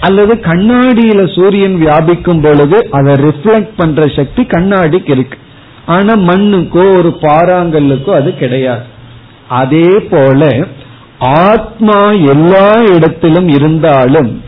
அல்லது 0.00 0.34
கண்ணாடியில 0.34 1.20
சூரியன் 1.34 1.76
வியாபிக்கும் 1.82 2.40
பொழுது 2.40 2.88
அதை 2.90 3.14
ரிஃப்ளெக்ட் 3.14 3.74
பண்ற 3.76 4.06
சக்தி 4.16 4.42
கண்ணாடிக்கு 4.42 5.10
இருக்கு. 5.10 5.38
ஆனா 5.86 6.14
மண்ணுக்கோ 6.14 6.84
ஒரு 6.98 7.18
பாறாங்கல்லுக்கோ 7.22 8.10
அது 8.10 8.30
கிடையாது. 8.34 8.84
அதே 9.48 9.90
போல 10.10 10.68
ஆத்மா 11.18 12.10
எல்லா 12.10 12.74
இடத்திலும் 12.80 13.48
இருந்தாலும் 13.48 14.42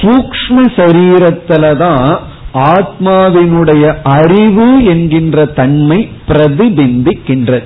சூக்ம 0.00 0.68
சரீரத்தில்தான் 0.76 2.18
ஆத்மாவினுடைய 2.54 3.94
அறிவு 4.02 4.84
என்கின்ற 4.84 5.44
தன்மை 5.44 6.08
பிரதிபிம்பிக்கின்றது. 6.28 7.64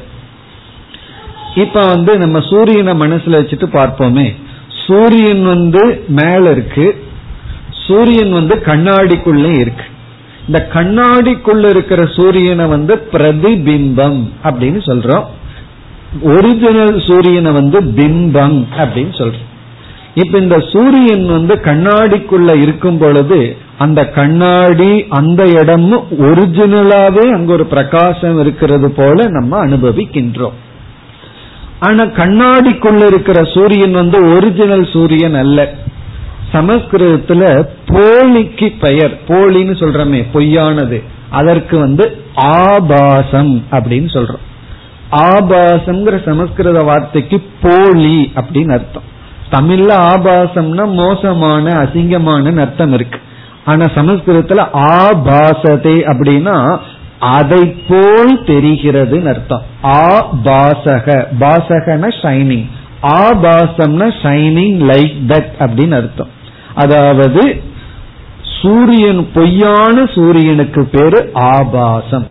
இப்ப 1.54 1.86
வந்து 1.86 2.18
நம்ம 2.18 2.40
சூரியனை 2.40 2.92
மனசுல 2.92 3.30
வச்சுட்டு 3.30 3.66
பார்ப்போமே. 3.72 4.34
சூரியன் 4.86 5.44
வந்து 5.44 6.04
மேல 6.08 6.50
இருக்கு. 6.50 7.04
சூரியன் 7.86 8.32
வந்து 8.32 8.54
கண்ணாடிக்குள்ளே 8.54 9.58
இருக்கு. 9.58 9.84
இந்த 10.46 10.68
கண்ணாடிக்குள்ள 10.72 11.68
இருக்கிற 11.68 12.06
சூரியனை 12.06 12.66
வந்து 12.66 13.08
பிரதிபிம்பம் 13.12 14.28
அப்படின்னு 14.44 14.80
சொல்றோம். 14.86 15.24
ஒரிஜினல் 16.22 17.03
சூரியனை 17.07 17.53
வந்து 17.53 17.81
பிம்பம் 17.81 18.64
அப்படின்னு 18.77 19.14
சொல்றோம். 19.14 19.53
இப்ப 20.14 20.38
இந்த 20.38 20.59
சூரியன் 20.59 21.27
வந்து 21.27 21.55
கண்ணாடிக்குள்ள 21.55 22.62
இருக்கும் 22.62 22.98
பொழுது 22.98 23.57
அந்த 23.79 24.09
கண்ணாடி 24.09 25.07
அந்த 25.09 25.44
இடமும் 25.44 26.07
ஒரிஜினலாவே 26.18 27.31
அங்க 27.31 27.53
ஒரு 27.53 27.66
பிரகாசம் 27.66 28.40
இருக்கிறது 28.40 28.90
போல 28.90 29.27
நம்ம 29.29 29.66
அனுபவிக்கின்றோம். 29.66 30.53
ஆனா 31.81 32.05
கண்ணாடிக்குள்ள 32.05 33.07
இருக்கிற 33.07 33.44
சூரியன் 33.44 33.92
வந்து 33.92 34.35
ஒரிஜினல் 34.35 34.90
சூரியன் 34.92 35.35
அல்ல. 35.35 35.74
சமஸ்கிருதத்துல 36.53 37.66
போலிக்கு 37.87 38.72
பெயர் 38.81 39.18
போலின்னு 39.29 39.74
சொல்றமே 39.83 40.24
பொய்யானது. 40.35 41.03
அதற்கு 41.30 41.78
வந்து 41.78 42.22
ஆபாசம் 42.34 43.64
அப்படின்னு 43.70 44.09
சொல்றோம். 44.12 44.45
ஆபாசம்ங்கிற 45.22 46.24
சமஸ்கிருத 46.24 46.82
வார்த்தைக்கு 46.82 47.42
போலி 47.62 48.32
அப்படின்னு 48.34 48.72
அர்த்தம். 48.72 49.08
தமிழ்ல 49.52 49.90
ஆபாசம்னா 50.12 50.84
மோசமான 50.94 51.72
அசிங்கமான 51.72 52.60
அர்த்தம் 52.60 52.92
இருக்கு. 52.92 53.18
ஆனா 53.64 53.84
சமஸ்கிருதத்துல 53.84 54.62
ஆபாசதே 54.96 55.96
அப்படின்னா 56.12 56.56
அதை 57.18 57.60
போல் 57.88 58.32
தெரிகிறதுன்னு 58.44 59.28
அர்த்தம். 59.28 59.62
ஆ 59.84 60.34
பாசக 60.44 61.26
பாசகன 61.40 62.10
ஷைனிங் 62.22 62.66
ஆபாசம்னா 63.02 64.08
ஷைனிங் 64.22 64.76
லைக் 64.90 65.16
தட் 65.28 65.50
அப்படின்னு 65.58 65.96
அர்த்தம். 66.00 66.30
அதாவது 66.74 67.62
சூரியன் 68.60 69.28
பொய்யான 69.34 70.06
சூரியனுக்கு 70.14 70.84
பேரு 70.84 71.30
ஆபாசம். 71.34 72.26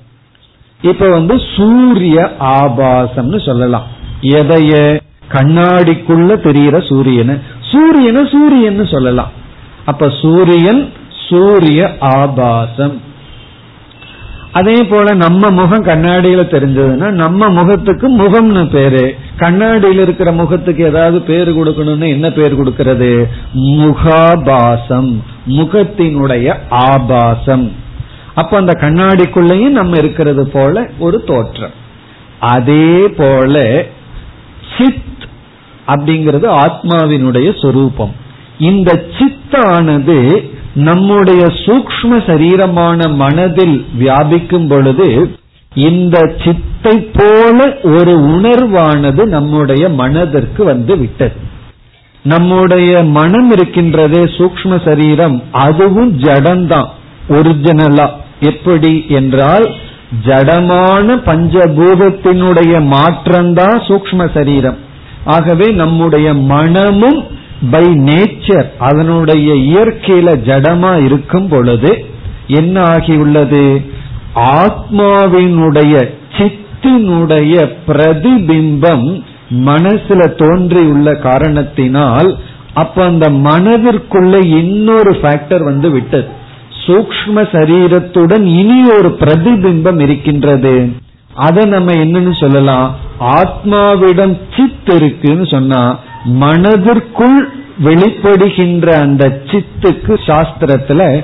இப்ப 0.84 1.09
வந்து 1.09 1.41
சூரிய 1.55 2.31
ஆபாசம்னு 2.39 3.45
சொல்லலாம். 3.45 3.84
எதைய? 4.21 4.99
கண்ணாடிக்குள்ள 5.31 6.39
தெரிகிற 6.39 6.79
சூரியன். 6.79 7.43
சூரியனை 7.71 8.27
சூரியன் 8.31 8.86
சொல்லலாம். 8.86 9.31
அப்ப 9.86 10.09
சூரியன் 10.21 10.93
சூரிய 11.29 11.91
ஆபாசம். 11.99 13.01
அதே 14.51 14.84
போல 14.84 15.13
நம்ம 15.13 15.49
முகம் 15.49 15.86
கண்ணாடியில 15.86 16.41
தெரிஞ்சதுன்னா 16.45 17.09
நம்ம 17.09 17.49
முகத்துக்கு 17.49 18.09
முகம்னு 18.09 18.69
பேரு. 18.69 19.15
கண்ணாடியில 19.38 20.01
இருக்கிற 20.01 20.31
முகத்துக்கு 20.31 20.84
ஏதாவது 20.84 21.21
பேர் 21.21 21.55
கொடுக்கணும்னு 21.55 22.07
என்ன 22.07 22.29
பேர் 22.29 22.55
கொடுக்கிறது? 22.55 23.29
முகாபாசம். 23.53 25.19
முகத்தினுடைய 25.47 26.53
ஆபாசம். 26.69 27.81
அப்ப 28.36 28.57
அந்த 28.57 28.73
கண்ணாடிக்குள்ளேயும் 28.81 29.77
நம்ம 29.79 29.97
இருக்கிறது 29.97 30.47
போல 30.47 30.89
ஒரு 30.99 31.23
தோற்றம். 31.23 31.75
அதே 32.39 32.97
போல 33.17 33.84
சித் 34.77 35.01
அப்படிங்கிறது 35.88 36.47
ஆத்மாவினுடைய 36.65 37.61
சொரூபம். 37.61 38.15
இந்த 38.59 39.03
சித்தானது 39.17 40.17
நம்முடைய 40.73 41.45
சூக்ம 41.45 42.11
சரீரமான 42.27 43.15
மனதில் 43.15 43.86
வியாபிக்கும் 43.99 44.67
பொழுது 44.67 45.38
இந்த 45.73 46.36
சித்தை 46.43 47.09
போல 47.13 47.77
ஒரு 47.84 48.19
உணர்வானது 48.19 49.25
நம்முடைய 49.25 49.89
மனதிற்கு 49.89 50.63
வந்து 50.63 50.97
விட்டது. 50.97 51.51
நம்முடைய 52.23 53.03
மனம் 53.03 53.53
இருக்கின்றதே 53.55 54.23
சூக்ம 54.38 54.84
சரீரம் 54.86 55.43
அதுவும் 55.51 56.19
ஜடம்தான் 56.19 56.89
ஒரிஜினலா. 57.29 58.07
எப்படி 58.44 58.94
என்றால் 59.10 59.68
ஜடமான 60.26 61.16
பஞ்சபூதத்தினுடைய 61.28 62.74
மாற்றம்தான் 62.96 63.78
சூக்ம 63.88 64.28
சரீரம். 64.34 64.80
ஆகவே 65.26 65.68
நம்முடைய 65.72 66.28
மனமும் 66.34 67.20
பை 67.72 67.86
நேச்சர் 68.08 68.70
அதனுடைய 68.80 69.50
இயற்கையில 69.70 70.30
ஜடமா 70.50 70.94
இருக்கும் 71.06 71.48
பொழுது 71.48 71.91
என்ன 72.48 72.76
ஆகியுள்ளது? 72.84 73.66
ஆத்மாவினுடைய 74.60 75.96
சித்தினுடைய 76.38 77.56
பிரதிபிம்பம் 77.88 79.08
மனசுல 79.66 80.22
தோன்றியுள்ள 80.41 81.10
காரணத்தினால் 81.28 82.30
அப்ப 82.74 83.04
அந்த 83.04 83.26
மனதிற்குள்ள 83.48 84.36
இன்னொரு 84.60 85.12
ஃபேக்டர் 85.22 85.64
வந்து 85.64 85.89
விட்டது. 85.89 86.30
சூக்ம 86.86 87.36
சரீரத்துடன் 87.36 88.45
இனி 88.45 88.89
ஒரு 88.89 89.09
பிரதிபிம்பம் 89.19 89.99
இருக்கின்றது. 89.99 90.89
அதை 91.36 91.65
நம்ம 91.65 91.91
என்னன்னு 91.93 92.39
சொல்லலாம்? 92.39 92.95
ஆத்மாவிடம் 93.19 94.38
சித் 94.55 94.91
இருக்குன்னு 94.93 95.45
சொன்னா 95.45 95.99
மனதிற்குள் 96.23 97.49
வெளிப்படுகின்ற 97.84 98.88
அந்த 98.99 99.41
சித்துக்கு 99.45 100.13
சாஸ்திரத்துல 100.27 101.23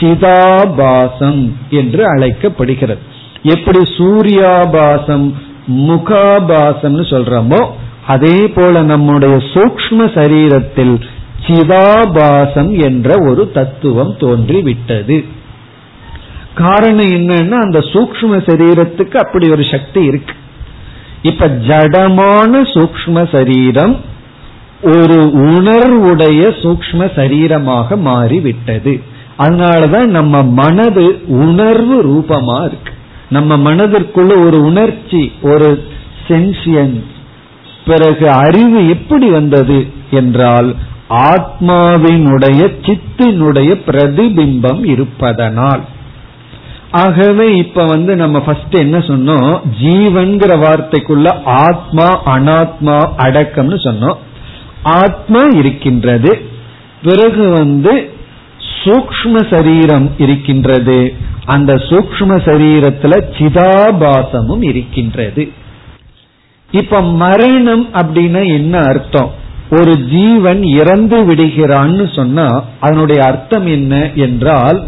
சிதாபாசம் 0.00 1.52
என்று 1.70 2.06
அழைக்கப்படுகிறது. 2.08 3.00
எப்படி 3.42 3.78
சூர்யாபாசம் 3.78 5.32
முகாபாசம்னு 5.68 7.04
சொல்றோமோ 7.12 7.60
அதே 8.06 8.48
போல 8.48 8.82
நம்முடைய 8.82 9.36
சூக்ம 9.36 9.98
சரீரத்தில் 10.14 10.94
சிதாபாசம் 11.46 12.82
என்ற 12.82 13.16
ஒரு 13.30 13.50
தத்துவம் 13.50 14.16
தோன்றிவிட்டது. 14.18 15.24
காரணம் 16.54 17.10
என்னன்னா 17.10 17.58
அந்த 17.58 17.78
சூக்ம 17.78 18.38
சரீரத்துக்கு 18.46 19.16
அப்படி 19.16 19.50
ஒரு 19.50 19.64
சக்தி 19.70 20.04
இருக்கு. 20.04 20.34
இப்ப 21.22 21.48
ஜடமான 21.48 22.52
சூக்ம 22.74 23.30
சரீரம் 23.32 24.00
ஒரு 24.82 25.18
உணர்வுடைய 25.34 26.42
சூக்ம 26.62 27.00
சரீரமாக 27.16 27.96
மாறிவிட்டது. 27.96 29.02
அதனாலதான் 29.38 30.06
நம்ம 30.06 30.42
மனது 30.42 31.22
உணர்வு 31.26 31.96
ரூபமா 32.04 32.64
இருக்கு. 32.64 32.92
நம்ம 33.28 33.56
மனதிற்குள்ள 33.56 34.46
ஒரு 34.46 34.62
உணர்ச்சி 34.62 35.32
ஒரு 35.42 35.84
சென்சியன் 36.28 37.04
பிறகு 37.86 38.30
அறிவு 38.30 38.88
எப்படி 38.88 39.28
வந்தது 39.28 39.86
என்றால் 40.10 40.74
ஆத்மாவினுடைய 41.10 42.74
சித்தினுடைய 42.82 43.80
பிரதிபிம்பம் 43.86 44.84
இருப்பதனால். 44.84 45.84
ஆகவே 46.90 47.56
இப்ப 47.56 47.84
வந்து 47.84 48.16
நம்ம 48.16 48.40
ஃபர்ஸ்ட் 48.40 48.74
என்ன 48.74 48.98
சொன்னோம்? 48.98 49.60
ஜீவன்கிற 49.82 50.58
வார்த்தைக்குள்ள 50.58 51.42
ஆத்மா 51.44 52.38
அனாத்மா 52.38 53.08
அடக்கம்னு 53.16 53.76
சொன்னோம். 53.84 54.16
ஆத்மா 54.82 55.42
இருக்கின்றது. 55.52 56.40
பிறகு 57.02 57.48
வந்து 57.48 58.12
சூக்ம 58.84 59.54
சரீரம் 59.54 60.10
இருக்கின்றது. 60.18 61.14
அந்த 61.44 61.74
சூக்ம 61.74 62.36
சரீரத்துல 62.44 63.22
சிதாபாசமும் 63.38 64.64
இருக்கின்றது. 64.64 65.52
இப்ப 66.70 67.00
மரணம் 67.00 67.88
அப்படின்னா 67.92 68.46
என்ன 68.46 68.78
அர்த்தம்? 68.78 69.39
ஒரு 69.70 69.92
ஜீவன் 70.12 70.62
இறந்து 70.62 71.18
விடுகிறான்னு 71.28 72.04
சொன்னா 72.14 72.46
அதனுடைய 72.80 73.20
அர்த்தம் 73.24 73.66
என்ன 73.66 73.94
என்றால் 74.26 74.80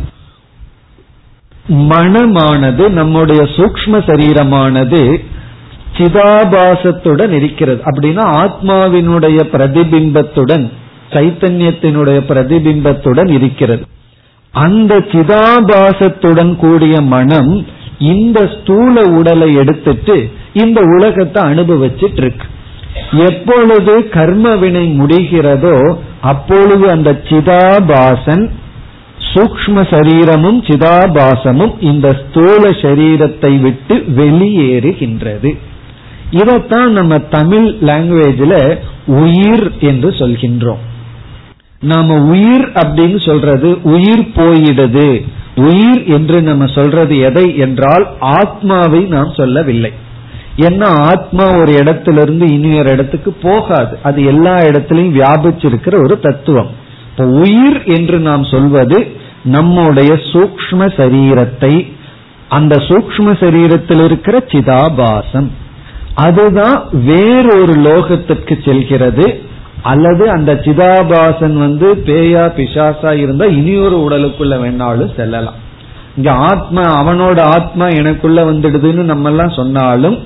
மனமானது 1.91 2.85
நம்முடைய 2.91 3.43
சூக்ம 3.57 4.01
சரீரமானது 4.09 5.03
சிதாபாசத்துடன் 5.97 7.31
இருக்கிறது. 7.31 7.81
அப்படின்னா 7.89 8.25
ஆத்மாவினுடைய 8.43 9.39
பிரதிபிம்பத்துடன் 9.55 10.65
சைத்தன்யத்தினுடைய 11.11 12.19
பிரதிபிம்பத்துடன் 12.31 13.31
இருக்கிறது. 13.31 13.85
அந்த 14.55 14.95
சிதாபாசத்துடன் 15.13 16.53
கூடிய 16.57 16.95
மனம் 17.15 17.53
இந்த 17.99 18.39
ஸ்தூல 18.55 19.05
உடலை 19.19 19.49
எடுத்துட்டு 19.55 20.17
இந்த 20.53 20.81
உலகத்தை 20.97 21.43
அனுபவிச்சிட்டு 21.43 22.21
இருக்கு. 22.25 22.47
எப்பொழுது 23.11 24.09
கர்ம 24.09 24.57
வினை 24.57 24.99
முடிகிறதோ 25.01 25.99
அப்பொழுது 26.21 26.91
அந்த 26.91 27.21
சிதாபாசன் 27.25 28.51
சூக்ம 29.35 29.83
சரீரமும் 29.91 30.63
சிதாபாசமும் 30.63 31.75
இந்த 31.81 32.23
ஸ்தூல 32.23 32.69
சரீரத்தை 32.69 33.61
விட்டு 33.61 33.95
வெளியேறுகின்றது. 33.95 35.57
இதைத்தான் 36.31 36.93
நம்ம 36.93 37.19
தமிழ் 37.19 37.69
லாங்குவேஜில் 37.81 38.79
உயிர் 39.07 39.73
என்று 39.81 40.11
சொல்கின்றோம். 40.11 40.83
நாம 41.81 42.15
உயிர் 42.15 42.67
அப்படின்னு 42.83 43.21
சொல்றது 43.27 43.79
உயிர் 43.83 44.27
போயிடுது. 44.35 45.25
உயிர் 45.57 46.05
என்று 46.05 46.43
நம்ம 46.43 46.67
சொல்றது 46.67 47.19
எதை 47.19 47.57
என்றால் 47.57 48.07
ஆத்மாவை 48.21 49.01
நாம் 49.01 49.33
சொல்லவில்லை. 49.37 49.93
ஏன்னா 50.57 50.85
ஆத்மா 50.85 51.57
ஒரு 51.59 51.73
இடத்திலிருந்து 51.73 52.53
இனி 52.53 52.79
ஒரு 52.79 52.91
இடத்துக்கு 52.91 53.33
போகாது. 53.33 53.99
அது 54.03 54.25
எல்லா 54.25 54.57
இடத்திலையும் 54.59 55.17
வியாபிச்சிருக்கிற 55.19 55.95
ஒரு 56.03 56.21
தத்துவம். 56.21 56.71
இப்போ 57.11 57.25
உயிர் 57.25 57.85
என்று 57.85 58.19
நாம் 58.19 58.45
சொல்வது 58.45 59.07
நம்முடைய 59.45 60.13
சூக்ம 60.13 60.81
சரீரத்தை 60.97 61.93
அந்த 62.49 62.77
சூக்ம 62.77 63.33
சரீரத்தில் 63.43 64.05
இருக்கிற 64.05 64.45
சிதாபாசம். 64.47 65.51
அதுதான் 66.15 66.89
வேறொரு 66.93 67.75
லோகத்திற்கு 67.75 68.65
செல்கிறது. 68.65 69.51
அல்லது 69.83 70.31
அந்த 70.31 70.55
சிதாபாசன் 70.55 71.53
வந்து 71.53 71.95
பேயா 71.95 72.45
பிசாசா 72.57 73.17
இருந்தா 73.17 73.45
இனியொரு 73.45 74.09
உடலுக்குள்ள 74.09 74.55
வேணாலும் 74.65 75.15
செல்லலாம். 75.17 75.55
இங்க 76.17 76.33
ஆத்மா 76.33 76.83
அவனோட 77.03 77.41
ஆத்மா 77.41 77.89
எனக்குள்ள 77.89 78.45
வந்துடுதுன்னு 78.45 79.03
நம்ம 79.03 79.29
எல்லாம் 79.29 79.51
சொன்னாலும் 79.51 80.19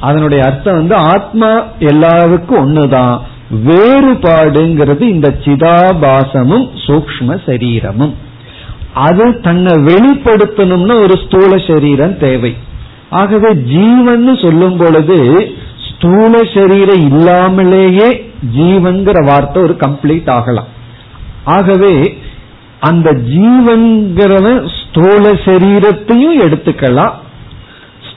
அதனுடைய 0.00 0.44
அர்த்தம் 0.44 0.74
வந்து 0.74 0.94
ஆத்மா 0.94 1.62
எல்லாருக்கும் 1.78 2.60
ஒண்ணுதான். 2.62 3.18
வேறுபாடுங்கிறது 3.66 5.00
இந்த 5.00 5.34
சிதாபாசமும் 5.44 6.66
சூக்ம 6.86 7.38
சரீரமும். 7.46 8.14
அது 8.92 9.40
தன்னை 9.40 9.72
வெளிப்படுத்தணும்னா 9.72 10.94
ஒரு 11.02 11.16
ஸ்தூல 11.16 11.58
சரீரம் 11.58 12.18
தேவை. 12.18 12.56
ஆகவே 13.10 13.54
ஜீவன் 13.54 14.36
சொல்லும் 14.36 14.76
பொழுது 14.76 15.18
ஸ்தூல 15.88 16.38
சரீரம் 16.54 17.04
இல்லாமலேயே 17.10 18.30
ஜீவன்கிற 18.56 19.24
வார்த்தை 19.26 19.62
ஒரு 19.62 19.76
கம்ப்ளீட் 19.80 20.30
ஆகலாம். 20.30 20.66
ஆகவே 21.44 22.18
அந்த 22.80 23.12
ஜீவன்கிறவன் 23.12 24.68
ஸ்தூல 24.78 25.32
சரீரத்தையும் 25.44 26.38
எடுத்துக்கலாம். 26.44 27.14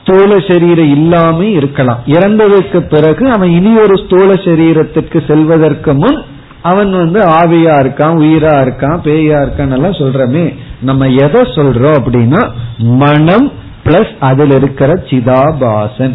ஸ்தூல 0.02 0.38
சரீரம் 0.38 0.90
இல்லாம 0.90 1.44
இருக்கலாம். 1.44 1.98
இறந்ததற்கு 2.06 2.78
பிறகு 2.88 3.30
அவன் 3.30 3.50
இனி 3.50 3.76
ஒரு 3.76 3.96
ஸ்தூல 3.96 4.34
சரீரத்திற்கு 4.34 5.26
செல்வதற்கு 5.26 5.94
முன் 5.94 6.22
அவன் 6.62 6.90
வந்து 6.90 7.20
ஆவியா 7.20 7.74
இருக்கான் 7.82 8.16
உயிரா 8.18 8.52
இருக்கான் 8.64 8.98
பேயா 9.04 9.38
இருக்கான் 9.44 9.72
எல்லாம் 9.72 10.00
சொல்றமே. 10.00 10.54
நம்ம 10.80 11.08
எதை 11.08 11.40
சொல்றோம் 11.40 11.96
அப்படின்னா 12.00 12.50
மனம் 12.78 13.52
பிளஸ் 13.84 14.12
அதில் 14.20 14.50
இருக்கிற 14.50 14.92
சிதாபாசன். 14.92 16.14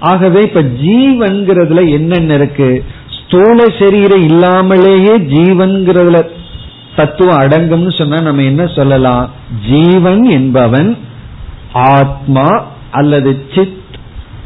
ஆகவே 0.00 0.40
இப்ப 0.40 0.62
ஜீவன்கிறதுல 0.62 1.90
என்னென்ன 1.90 2.34
இருக்கு? 2.34 2.84
ஸ்தூல 3.08 3.64
சரீரம் 3.78 4.22
இல்லாமலேயே 4.22 5.14
ஜீவன்கிறதுல 5.18 6.26
தத்துவம் 6.96 7.40
அடங்கும்னு 7.40 7.98
சொன்னா 7.98 8.20
நம்ம 8.20 8.42
என்ன 8.42 8.66
சொல்லலாம்? 8.66 9.30
ஜீவன் 9.68 10.24
என்பவன் 10.24 10.96
ஆத்மா 11.74 12.64
அல்லது 12.90 13.46
சித் 13.54 13.82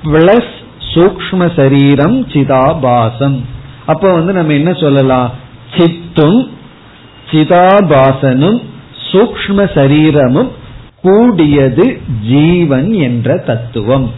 பிளஸ் 0.04 0.56
சூக்ம 0.94 1.56
சரீரம் 1.56 2.26
சிதாபாசம். 2.26 3.40
அப்ப 3.86 4.12
வந்து 4.12 4.32
நம்ம 4.32 4.52
என்ன 4.52 4.72
சொல்லலாம்? 4.72 5.30
சித்தும் 5.76 6.48
சிதாபாசனும் 7.30 8.62
சூக்ம 9.12 9.74
சரீரமும் 9.74 10.50
கூடியது 11.02 12.00
ஜீவன் 12.28 12.92
என்ற 12.92 13.36
தத்துவம். 13.36 14.10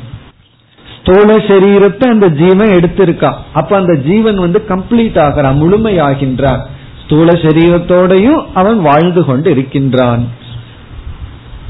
ஸ்தூல 0.99 1.37
சரீரத்தை 1.37 2.05
அந்த 2.05 2.29
ஜீவன் 2.29 2.69
எடுத்திருக்கான். 2.69 3.35
அப்ப 3.53 3.77
அந்த 3.77 3.95
ஜீவன் 3.95 4.39
வந்து 4.39 4.65
கம்ப்ளீட் 4.69 5.21
ஆகிறான் 5.21 5.63
முழுமையாகின்றான். 5.63 6.61
ஸ்தூல 7.05 7.33
சரீரத்தோடையும் 7.33 8.47
அவன் 8.55 8.81
வாழ்ந்து 8.81 9.25
கொண்டு 9.25 9.51
இருக்கின்றான் 9.51 10.40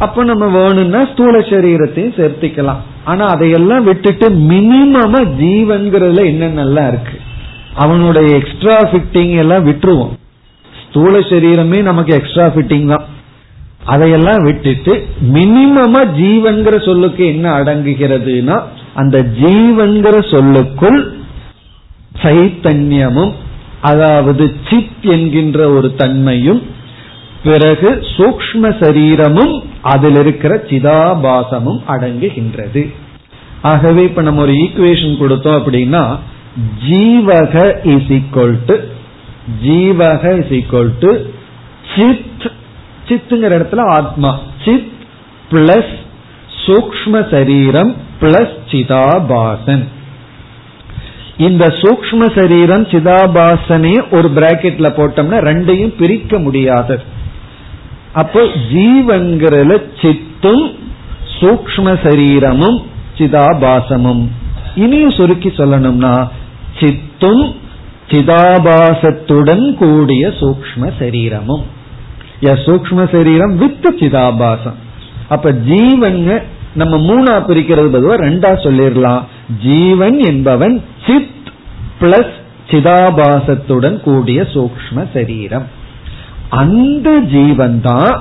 அப்ப 0.05 0.25
நம்ம 0.25 0.47
வேணும்னா 0.59 1.01
ஸ்தூல 1.13 1.39
சரீரத்தையும் 1.39 2.17
சேர்த்திக்கலாம். 2.19 2.81
ஆனா 3.05 3.25
அதையெல்லாம் 3.27 3.85
விட்டுட்டு 3.85 4.27
மினிமமா 4.51 5.21
ஜீவன்கிறதுல 5.41 6.23
என்னென்னலாம் 6.33 6.89
இருக்கு? 6.89 7.17
அவனுடைய 7.75 8.29
எக்ஸ்ட்ரா 8.37 8.77
ஃபிட்டிங் 8.91 9.35
எல்லாம் 9.43 9.67
விட்டுருவோம். 9.67 10.13
ஸ்தூல 10.85 11.19
சரீரமே 11.19 11.81
நமக்கு 11.83 12.13
எக்ஸ்ட்ரா 12.15 12.47
ஃபிட்டிங் 12.47 12.87
தான். 12.87 13.05
அதையெல்லாம் 13.85 14.43
விட்டுட்டு 14.43 14.93
மினிமமா 15.35 16.03
ஜீவன்கிற 16.21 16.75
சொல்லுக்கு 16.85 17.23
என்ன 17.27 17.47
அடங்குகிறதுனா 17.59 18.57
அந்த 18.95 19.19
ஜீவன்கிற 19.41 20.17
சொல்லுக்குள் 20.33 20.99
சைத்தன்யமும் 22.23 23.33
அதாவது 23.91 24.45
சித் 24.69 25.07
என்கின்ற 25.15 25.59
ஒரு 25.71 25.89
தன்மையும் 25.95 26.61
பிறகு 27.45 27.91
சூக்ம 28.17 28.71
சரீரமும் 28.83 29.55
அதில் 29.83 30.17
இருக்கிற 30.17 30.55
சிதாபாசமும் 30.71 31.81
அடங்குகின்றது. 31.89 32.83
ஆகவே 33.63 34.03
இப்ப 34.05 34.23
நம்ம 34.23 34.43
ஒரு 34.43 34.53
ஈக்குவேஷன் 34.53 35.21
கொடுத்தோம் 35.21 35.59
அப்படின்னா 35.61 36.19
ஜீவக 36.89 37.55
இஸ் 37.85 38.11
ஈக்வல் 38.19 38.57
டு 38.67 38.77
ஜீவக 39.65 40.25
இஸ் 40.39 40.53
ஈக்வல் 40.59 40.91
டு 40.99 41.13
சித் 41.95 42.51
சித்துங்கிற 43.09 43.53
இடத்துல 43.59 43.85
ஆத்மா 43.87 44.41
சித் 44.65 44.93
பிளஸ் 45.51 45.95
சூக்ம 46.67 47.31
சரீரம் 47.31 47.97
பிளஸ் 48.21 48.57
சிதாபாசன். 48.71 49.85
இந்த 51.37 51.67
சூக்ம 51.67 52.41
சரீரம் 52.41 52.85
சிதாபாசனையும் 52.87 54.11
ஒரு 54.11 54.29
பிராக்கெட்ல 54.37 54.89
போட்டோம்னா 54.99 55.39
ரெண்டையும் 55.49 55.97
பிரிக்க 55.99 56.39
முடியாது. 56.39 56.97
அப்போ 58.13 58.41
ஜீவன்கிறதுல 58.73 59.83
சித்தும் 60.01 60.79
சூக்ம 61.41 61.99
சரீரமும் 62.03 62.83
சிதாபாசமும். 63.19 64.29
இனியும் 64.75 65.11
சுருக்கி 65.11 65.49
சொல்லணும்னா 65.49 66.29
சித்தும் 66.81 67.55
சிதாபாசத்துடன் 68.09 69.75
கூடிய 69.75 70.29
சூக்ம 70.29 70.93
சரீரமும். 70.99 71.65
சூக்ம 72.41 73.13
சரீரம் 73.13 73.57
வித் 73.57 73.97
சிதாபாசம். 74.01 74.79
அப்ப 75.29 75.53
ஜீவன் 75.53 76.43
நம்ம 76.75 76.97
மூணா 76.97 77.43
பிரிக்கிறது 77.43 77.89
பொதுவா 77.95 78.17
ரெண்டா 78.27 78.53
சொல்லிடலாம் 78.65 79.23
ஜீவன் 79.63 80.19
என்பவன் 80.19 80.85
சித் 81.07 81.51
பிளஸ் 82.01 82.33
சிதாபாசத்துடன் 82.71 84.01
கூடிய 84.01 84.43
சூக்ம 84.43 85.07
சரீரம். 85.13 85.79
அந்த 86.51 87.21
ஜீவன் 87.21 87.81
தான் 87.81 88.13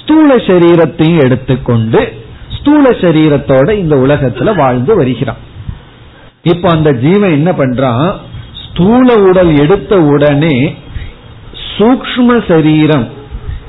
ஸ்தூல 0.00 0.34
சரீரத்தையும் 0.34 1.24
எடுத்துக்கொண்டு 1.24 2.12
ஸ்தூல 2.56 2.90
சரீரத்தோட 2.90 3.70
இந்த 3.70 3.96
உலகத்துல 3.96 4.56
வாழ்ந்து 4.56 4.96
வருகிறான். 4.96 5.38
இப்ப 6.42 6.68
அந்த 6.68 6.92
ஜீவன் 6.92 7.30
என்ன 7.30 7.52
பண்றான்? 7.52 8.14
ஸ்தூல 8.64 9.14
உடல் 9.14 9.56
எடுத்த 9.56 10.00
உடனே 10.00 10.74
சூக்ம 11.76 12.46
சரீரம் 12.48 13.08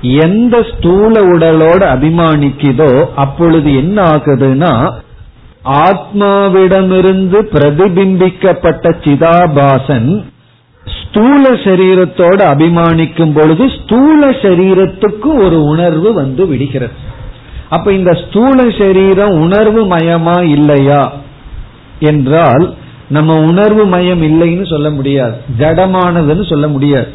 எந்த 0.02 0.64
ஸ்தூல 0.64 1.20
உடலோட 1.20 1.82
அபிமானிக்குதோ 1.96 3.06
அப்பொழுது 3.16 3.76
என்ன 3.76 4.04
ஆகுதுன்னா 4.04 4.94
ஆத்மாவிடமிருந்து 5.64 7.40
பிரதிபிம்பிக்கப்பட்ட 7.54 8.90
சிதாபாசன் 9.04 10.24
ஸ்தூல 10.86 11.50
சரீரத்தோட 11.50 12.40
அபிமானிக்கும் 12.54 13.34
பொழுது 13.34 13.70
ஸ்தூல 13.70 14.30
சரீரத்துக்கு 14.30 15.44
ஒரு 15.44 15.64
உணர்வு 15.64 16.14
வந்து 16.14 16.48
விடுகிறது. 16.48 16.92
அப்ப 17.70 17.94
இந்த 17.94 18.14
ஸ்தூல 18.14 18.64
சரீரம் 18.78 19.40
உணர்வு 19.40 19.86
மயமா 19.86 20.42
இல்லையா? 20.42 21.14
என்றால் 22.00 22.74
நம்ம 23.10 23.44
உணர்வு 23.44 23.86
மயம் 23.86 24.22
இல்லைன்னு 24.22 24.70
சொல்ல 24.70 24.90
முடியாது. 24.90 25.36
ஜடமானதுன்னு 25.60 26.50
சொல்ல 26.50 26.68
முடியாது. 26.68 27.08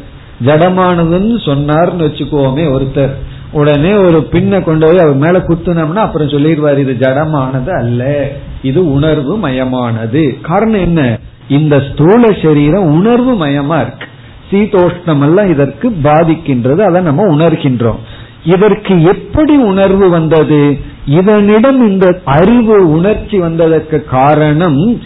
ஜடமானதுன்னு 0.45 1.37
சொன்னார்னு 1.45 2.05
வச்சுக்கோமே 2.05 2.65
ஒருத்தர். 2.71 3.13
உடனே 3.51 3.93
ஒரு 3.93 4.27
பின்ன 4.31 4.63
கொண்டு 4.63 4.87
போய் 4.87 4.97
அவர் 4.97 5.15
மேல 5.15 5.37
குத்துனோம்னா 5.37 5.95
அப்புறம் 5.95 6.27
சொல்லிடுவார் 6.27 6.77
இது 6.77 6.95
ஜடமானது 6.99 7.77
அல்ல. 7.77 8.31
இது 8.61 8.91
உணர்வு 8.91 9.37
மயமானது. 9.37 10.37
காரணம் 10.41 10.79
என்ன? 10.79 11.19
இந்த 11.49 11.83
ஸ்தூல 11.91 12.27
சரீரம் 12.43 12.83
உணர்வு 12.83 13.45
மயமா 13.45 13.81
இருக்கு. 13.81 14.07
சீதோஷ்ணம் 14.51 15.21
எல்லாம் 15.21 15.49
இதற்கு 15.49 15.89
பாதிக்கின்றது 16.03 16.79
அதை 16.79 17.01
நம்ம 17.01 17.35
உணர்கின்றோம். 17.35 17.99
இதற்கு 18.43 19.03
எப்படி 19.03 19.55
உணர்வு 19.55 20.09
வந்தது? 20.09 20.79
இதனிடம் 21.05 21.87
இந்த 21.87 22.19
அறிவு 22.25 22.91
உணர்ச்சி 22.91 23.37
வந்ததற்கு 23.37 24.03
காரணம் 24.03 25.01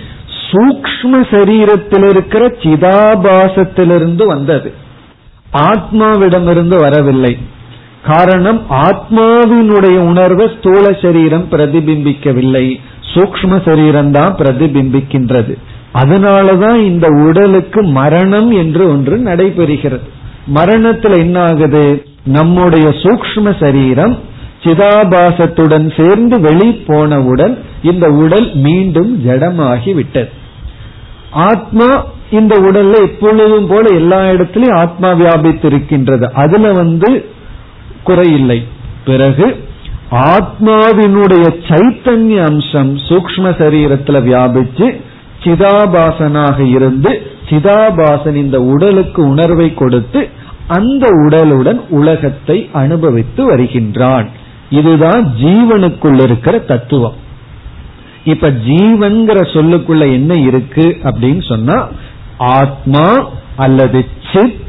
சூக்ம 0.51 1.11
சரீரத்தில் 1.13 2.09
இருக்கிற 2.09 2.47
சிதாபாசத்திலிருந்து 2.47 4.25
வந்தது. 4.25 4.73
ஆத்மாவிடமிருந்து 5.53 6.79
வரவில்லை. 6.79 7.37
காரணம் 8.07 8.61
ஆத்மாவினுடைய 8.69 9.97
உணர்வை 9.97 10.49
ஸ்தூல 10.57 10.93
சரீரம் 11.01 11.47
பிரதிபிம்பிக்கவில்லை. 11.51 12.75
சூக்ம 13.13 13.61
சரீரம் 13.65 14.11
தான் 14.11 14.35
பிரதிபிம்பிக்கின்றது. 14.35 15.55
அதனாலதான் 15.93 16.75
இந்த 16.75 17.07
உடலுக்கு 17.07 17.83
மரணம் 17.83 18.51
என்று 18.51 18.89
ஒன்று 18.89 19.17
நடைபெறுகிறது. 19.17 20.07
மரணத்துல 20.55 21.17
என்ன 21.17 21.43
ஆகுது 21.43 22.05
நம்முடைய 22.23 22.87
சூக்ம 22.87 23.59
சரீரம் 23.59 24.19
சிதாபாசத்துடன் 24.63 26.03
சேர்ந்து 26.03 26.39
வெளி 26.39 26.71
போனவுடன் 26.71 27.59
இந்த 27.83 28.09
உடல் 28.09 28.55
மீண்டும் 28.55 29.21
ஜடமாகி 29.27 29.93
விட்டது 29.93 30.29
ஆத்மா 31.31 32.03
இந்த 32.31 32.59
உடல்ல 32.59 32.93
எப்பொழுதும் 32.93 33.67
போல 33.67 33.87
எல்லா 33.95 34.19
இடத்திலையும் 34.23 34.77
ஆத்மா 34.77 35.11
வியாபித்து 35.11 35.67
இருக்கின்றது 35.67 36.33
அதுல 36.33 36.71
வந்து 36.71 37.25
குறையில்லை. 38.05 38.59
பிறகு 39.05 39.63
ஆத்மாவினுடைய 40.11 41.45
சைத்தன்ய 41.67 42.43
அம்சம் 42.43 42.97
சூக்ம 42.97 43.53
சரீரத்துல 43.61 44.19
வியாபிச்சு 44.23 45.01
சிதாபாசனாக 45.43 46.59
இருந்து 46.69 47.31
சிதாபாசன் 47.49 48.35
இந்த 48.35 48.61
உடலுக்கு 48.61 49.27
உணர்வை 49.27 49.73
கொடுத்து 49.73 50.29
அந்த 50.67 51.07
உடலுடன் 51.09 51.79
உலகத்தை 51.89 52.69
அனுபவித்து 52.73 53.45
வருகின்றான். 53.45 54.27
இதுதான் 54.69 55.33
ஜீவனுக்குள் 55.43 56.21
இருக்கிற 56.21 56.59
தத்துவம். 56.59 57.13
இப்ப 58.23 58.49
ஜீவன்கிற 58.49 59.39
சொல்லுக்குள்ள 59.53 59.99
என்ன 59.99 60.39
இருக்கு 60.39 60.97
அப்படின்னு 61.03 61.47
சொன்னா 61.47 61.87
ஆத்மா 62.37 63.29
அல்லது 63.55 64.05
சித் 64.33 64.59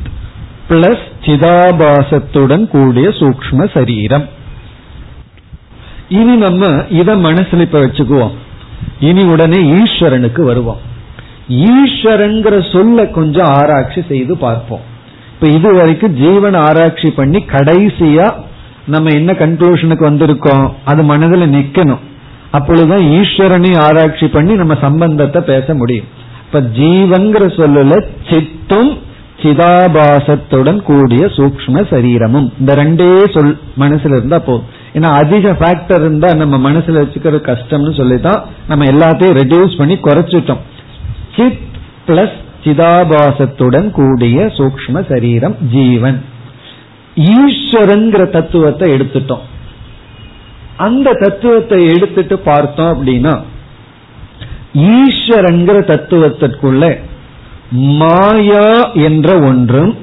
பிளஸ் 0.69 1.05
சிதாபாசத்துடன் 1.23 2.67
கூடிய 2.67 3.09
சூக்ம 3.09 3.71
சரீரம். 3.75 4.29
இனி 6.09 6.35
நம்ம 6.37 6.85
இத 6.91 7.17
மனசுல 7.17 7.61
இப்ப 7.61 7.81
வச்சுக்குவோம். 7.81 8.33
இனி 9.01 9.25
உடனே 9.25 9.59
ஈஸ்வரனுக்கு 9.59 10.43
வருவோம். 10.43 10.81
ஈஸ்வரன்கிற 11.49 12.73
சொல்ல 12.73 13.07
கொஞ்சம் 13.07 13.47
ஆராய்ச்சி 13.47 14.03
செய்து 14.09 14.37
பார்ப்போம். 14.37 14.81
இப்ப 15.35 15.49
இது 15.49 15.75
வரைக்கும் 15.75 16.15
ஜீவன் 16.15 16.55
ஆராய்ச்சி 16.55 17.11
பண்ணி 17.11 17.45
கடைசியா 17.47 18.35
நம்ம 18.87 19.11
என்ன 19.11 19.33
கன்க்ளூஷனுக்கு 19.33 20.05
வந்திருக்கோம்? 20.11 20.73
அது 20.85 21.03
மனதில் 21.03 21.53
நிக்கணும். 21.53 22.03
அப்பொழுதுதான் 22.51 22.99
ஈஸ்வரனையும் 22.99 23.79
ஆராய்ச்சி 23.79 24.27
பண்ணி 24.29 24.55
நம்ம 24.55 24.75
சம்பந்தத்தை 24.81 25.43
பேச 25.43 25.75
முடியும். 25.75 26.07
இப்ப 26.47 26.61
ஜீவன்கிற 26.61 27.45
சொல்லல 27.59 28.07
சித்தும் 28.31 28.99
சிதாபாசத்துடன் 29.43 30.83
கூடிய 30.83 31.27
சூக்ம 31.27 31.91
சரீரமும். 31.91 32.53
இந்த 32.61 32.75
ரெண்டே 32.75 33.31
சொல் 33.35 33.59
மனசுல 33.79 34.17
இருந்தா 34.17 34.39
போதும். 34.39 34.81
ஏன்னா 34.95 35.11
அதிக 35.13 35.53
ஃபேக்டர் 35.53 36.01
இருந்தா 36.01 36.35
நம்ம 36.35 36.71
மனசுல 36.71 37.01
வச்சுக்கிறது 37.03 37.41
கஷ்டம்னு 37.51 37.97
சொல்லிதான் 37.97 38.45
நம்ம 38.69 38.85
எல்லாத்தையும் 38.85 39.39
ரெடியூஸ் 39.41 39.79
பண்ணி 39.79 39.95
குறைச்சிட்டோம். 39.95 40.59
சித் 41.37 41.59
பிளஸ் 42.07 42.41
சிதாபாசத்துடன் 42.65 43.91
கூடிய 43.91 44.45
சூக்ம 44.45 45.09
சரீரம் 45.09 45.57
ஜீவன். 45.73 46.25
ஈஸ்வரங்கிற 47.17 48.31
தத்துவத்தை 48.31 48.91
எடுத்துட்டோம். 48.91 49.41
அந்த 50.77 51.13
தத்துவத்தை 51.13 51.85
எடுத்துட்டு 51.87 52.39
பார்த்தோம் 52.39 52.93
அப்படின்னா 52.93 53.43
ஈஸ்வரங்கிற 54.75 55.79
தத்துவத்திற்குள்ள 55.91 57.01
மாயா 57.71 58.91
என்ற 58.93 59.39
ஒன்றும் 59.39 59.97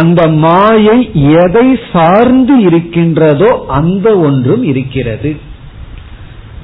அந்த 0.00 0.20
மாயை 0.44 0.98
எதை 1.42 1.66
சார்ந்து 1.92 2.54
இருக்கின்றதோ 2.60 3.50
அந்த 3.78 4.06
ஒன்றும் 4.18 4.64
இருக்கிறது. 4.72 5.32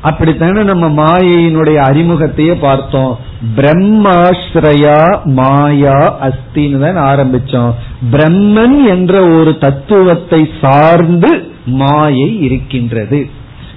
அப்படித்தானே 0.02 0.62
நம்ம 0.62 0.86
மாயையினுடைய 1.00 1.78
அறிமுகத்தையே 1.88 2.54
பார்த்தோம். 2.60 3.12
பிரம்மாஸ்ரயா 3.56 5.00
மாயா 5.38 5.98
அஸ்தின்னு 6.26 6.80
தான் 6.84 7.00
ஆரம்பிச்சோம். 7.10 7.72
பிரம்மன் 8.12 8.78
என்ற 8.94 9.14
ஒரு 9.38 9.52
தத்துவத்தை 9.58 10.40
சார்ந்து 10.60 11.32
மாயை 11.80 12.28
இருக்கின்றது. 12.40 13.20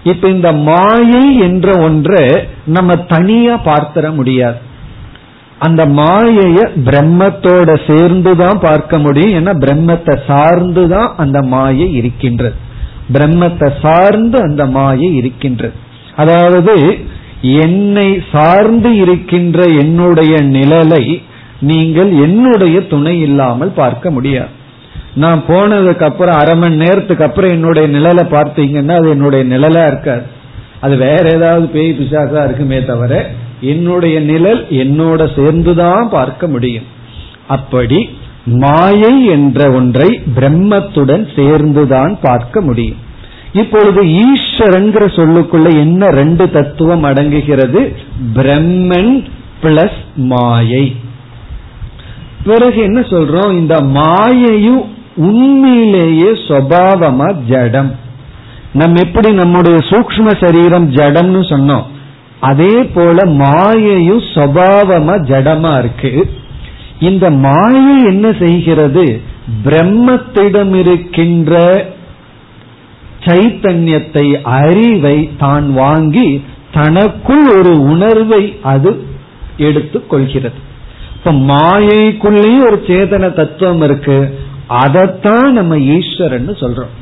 இப்ப 0.04 0.30
இந்த 0.36 0.52
மாயை 0.70 1.26
என்ற 1.40 1.68
ஒன்றை 1.88 2.24
நம்ம 2.76 2.96
தனியா 3.16 3.56
பார்த்திட 3.66 4.08
முடியாது. 4.16 4.60
அந்த 5.66 5.82
மாயைய 6.00 6.60
பிரம்மத்தோட 6.88 7.70
சேர்ந்துதான் 7.90 8.60
பார்க்க 8.68 8.98
முடியும். 9.06 9.36
ஏன்னா 9.40 9.54
பிரம்மத்தை 9.66 10.16
சார்ந்துதான் 10.30 11.12
அந்த 11.24 11.40
மாயை 11.54 11.88
இருக்கின்றது. 12.00 12.58
பிரம்மத்தை 13.16 13.70
சார்ந்து 13.86 14.38
அந்த 14.48 14.64
மாயை 14.78 15.10
இருக்கின்றது. 15.22 15.76
அதாவது 16.22 16.76
என்னை 17.66 18.10
சார்ந்து 18.32 18.90
இருக்கின்ற 19.04 19.60
என்னுடைய 19.84 20.34
நிழலை 20.56 21.04
நீங்கள் 21.70 22.12
என்னுடைய 22.26 22.78
துணை 22.92 23.16
இல்லாமல் 23.28 23.72
பார்க்க 23.82 24.12
முடியாது. 24.12 24.52
நான் 25.24 25.42
போனதுக்கு 25.48 26.06
அப்புறம் 26.10 26.38
அரை 26.42 26.56
மணி 26.62 26.76
நேரத்துக்கு 26.84 27.26
அப்புறம் 27.26 27.54
என்னுடைய 27.56 27.86
நிழலை 27.96 28.24
பார்த்தீங்கன்னா 28.38 28.96
அது 29.00 29.10
என்னுடைய 29.16 29.44
நிழலா 29.54 29.84
இருக்காது. 29.92 30.26
அது 30.86 30.96
வேற 31.06 31.24
ஏதாவது 31.38 31.66
பேய் 31.76 31.98
பிசாசா 32.00 32.40
இருக்குமே 32.48 32.80
தவிர 32.92 33.14
என்னுடைய 33.64 34.20
நிழல் 34.20 34.66
என்னோட 34.70 35.22
சேர்ந்துதான் 35.36 36.10
பார்க்க 36.10 36.48
முடியும். 36.48 36.84
அப்படி 37.48 38.10
மாயை 38.46 39.26
என்ற 39.26 39.72
ஒன்றை 39.72 40.22
பிரம்மத்துடன் 40.36 41.26
சேர்ந்துதான் 41.36 42.18
பார்க்க 42.22 42.62
முடியும். 42.62 42.96
இப்பொழுது 43.54 44.04
ஈஸ்வரங்கிற 44.04 45.06
சொல்லுக்குள்ள 45.18 45.70
என்ன 45.70 46.10
ரெண்டு 46.10 46.50
தத்துவம் 46.50 47.04
அடங்குகிறது? 47.04 47.96
பிரம்மன் 48.36 49.24
பிளஸ் 49.64 50.00
மாயை. 50.16 50.96
பிறகு 52.44 52.82
என்ன 52.82 53.00
சொல்றோம்? 53.00 53.52
இந்த 53.52 53.82
மாயையும் 53.82 54.86
உண்மையிலேயே 55.16 56.30
சுவாவமா 56.48 57.36
ஜடம். 57.50 57.96
நம்ம 58.74 59.00
எப்படி 59.00 59.32
நம்முடைய 59.32 59.78
சூக்ம 59.78 60.46
சரீரம் 60.46 60.92
ஜடம்னு 60.92 61.42
சொன்னோம். 61.54 61.84
அதே 62.50 62.76
போல 62.96 63.18
மாயையும் 63.42 64.24
சபாவமா 64.36 65.16
ஜடமா 65.30 65.74
இருக்கு. 65.80 66.12
இந்த 67.00 67.26
மாயை 67.46 67.96
என்ன 68.06 68.26
செய்கிறது? 68.40 69.06
பிரம்மத்திடம் 69.66 70.74
இருக்கின்ற 70.76 71.54
சைத்தன்யத்தை 73.26 74.26
அறிவை 74.60 75.18
தான் 75.38 75.68
வாங்கி 75.74 76.28
தனக்குள் 76.74 77.46
ஒரு 77.58 77.74
உணர்வை 77.92 78.44
அது 78.72 78.92
எடுத்து 79.58 80.00
கொள்கிறது. 80.08 80.60
இப்ப 81.18 81.32
மாயைக்குள்ளேயும் 81.52 82.68
ஒரு 82.70 82.80
சேதன 82.88 83.34
தத்துவம் 83.34 83.84
இருக்கு. 83.88 84.18
அதைத்தான் 84.68 85.52
நம்ம 85.52 85.78
ஈஸ்வரன் 85.98 86.50
சொல்றோம். 86.64 86.94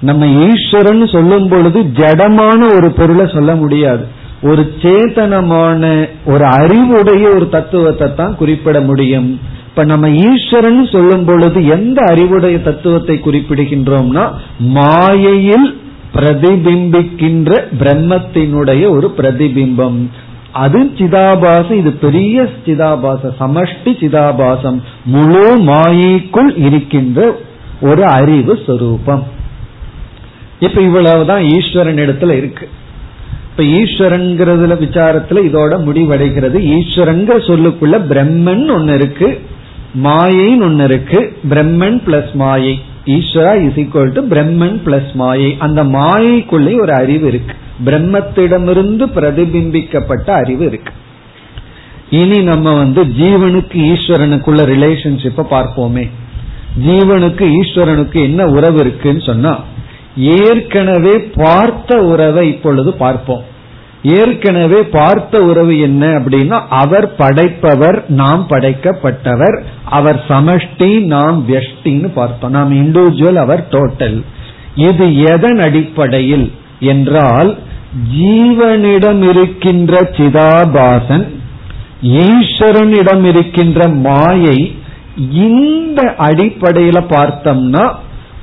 நம்ம 0.00 0.26
ஈஸ்வரன் 0.48 1.06
சொல்லும் 1.06 1.48
பொழுது 1.48 1.80
ஜடமான 2.00 2.60
ஒரு 2.76 2.90
பொருளை 2.98 3.26
சொல்ல 3.34 3.54
முடியாது. 3.54 4.06
ஒரு 4.42 4.74
சேதனமான 4.82 6.08
ஒரு 6.24 6.44
அறிவுடைய 6.44 7.28
ஒரு 7.28 7.48
தத்துவத்தை 7.48 8.14
தான் 8.14 8.36
குறிப்பிட 8.36 8.80
முடியும். 8.80 9.40
இப்ப 9.68 9.84
நம்ம 9.84 10.08
ஈஸ்வரன் 10.08 10.86
சொல்லும் 10.86 11.24
பொழுது 11.24 11.66
எந்த 11.66 12.04
அறிவுடைய 12.04 12.60
தத்துவத்தை 12.60 13.20
குறிப்பிடுகின்றோம்னா 13.24 14.30
மாயையில் 14.58 15.80
பிரதிபிம்பிக்கின்ற 16.14 17.50
பிரம்மத்தினுடைய 17.80 18.88
ஒரு 18.88 19.14
பிரதிபிம்பம். 19.18 20.06
அது 20.52 20.90
சிதாபாசம் 20.98 21.78
இது 21.78 21.92
பெரிய 21.92 22.48
சிதாபாசம் 22.66 23.34
சமஷ்டி 23.40 23.92
சிதாபாசம் 24.02 24.82
முழு 25.04 25.58
மாயைக்குள் 25.58 26.56
இருக்கின்ற 26.56 27.36
ஒரு 27.80 28.04
அறிவு 28.04 28.58
சொரூபம். 28.66 29.24
இப்ப 30.60 30.80
இவ்வளவுதான் 30.80 31.42
ஈஸ்வரன் 31.42 31.96
இடத்துல 31.96 32.36
இருக்கு. 32.36 32.68
இப்ப 33.58 33.68
ஈஸ்வரன்கிறதுல 33.68 34.74
விசாரத்துல 34.80 35.40
இதோட 35.48 35.74
முடிவடைகிறது. 35.84 36.58
ஈஸ்வரங்கிற 36.76 37.36
சொல்லுக்குள்ள 37.46 37.98
பிரம்மன் 38.10 38.70
ஒன்னு 38.74 38.94
இருக்கு 38.94 39.40
மாயைன்னு 40.02 40.62
ஒன்னு 40.62 40.84
இருக்கு. 40.84 41.36
பிரம்மன் 41.50 41.96
பிளஸ் 42.06 42.32
மாயை. 42.32 42.80
Ishwara 43.06 43.52
is 43.66 43.74
equal 43.74 44.12
to 44.12 44.22
Brahman 44.28 44.76
plus 44.86 45.12
மாயை. 45.12 45.56
அந்த 45.58 45.84
மாயைக்குள்ளே 45.84 46.80
ஒரு 46.80 46.92
அறிவு 46.94 47.26
இருக்கு. 47.26 47.54
பிரம்மத்திடமிருந்து 47.84 49.06
பிரதிபிம்பிக்கப்பட்ட 49.16 50.30
அறிவு 50.30 50.66
இருக்கு. 50.66 50.92
இனி 52.10 52.42
நம்ம 52.42 52.74
வந்து 52.76 53.04
ஜீவனுக்கு 53.04 53.78
ஈஸ்வரனுக்குள்ள 53.92 54.60
ரிலேஷன்ஷிப்பை 54.74 55.46
பார்ப்போமே. 55.50 56.10
ஜீவனுக்கு 56.86 57.50
ஈஸ்வரனுக்கு 57.62 58.20
என்ன 58.20 58.46
உறவு 58.46 58.80
இருக்குன்னு 58.80 59.20
சொன்னா 59.20 59.64
ஏற்கனவே 60.16 61.18
பார்த்த 61.18 61.98
உறவை 62.02 62.48
இப்பொழுது 62.48 62.92
பார்ப்போம். 62.92 63.44
ஏற்கனவே 64.02 64.82
பார்த்த 64.82 65.42
உறவு 65.42 65.78
என்ன 65.78 66.06
அப்படின்னா 66.06 66.62
அவர் 66.68 67.14
படைப்பவர் 67.16 68.04
நாம் 68.08 68.46
படைக்கப்பட்டவர் 68.48 69.62
அவர் 69.84 70.20
சமஷ்டி 70.28 71.04
நாம் 71.04 71.44
வெஷ்டின்னு 71.48 72.08
பார்த்தோம். 72.14 72.50
நாம் 72.50 72.72
இண்டிவிஜுவல் 72.72 73.34
அவர் 73.34 73.66
டோட்டல் 73.70 74.22
இது 74.74 75.24
எதன் 75.24 75.58
அடிப்படையில் 75.58 76.52
என்றால் 76.80 77.56
ஜீவனிடம் 78.16 79.22
இருக்கின்ற 79.30 80.10
சிதாபாசன் 80.16 81.26
ஈஸ்வரனிடம் 82.02 83.24
இருக்கின்ற 83.24 83.88
மாயை 83.88 84.76
இந்த 85.18 86.02
அடிப்படையில 86.18 86.98
பார்த்தோம்னா 87.10 87.84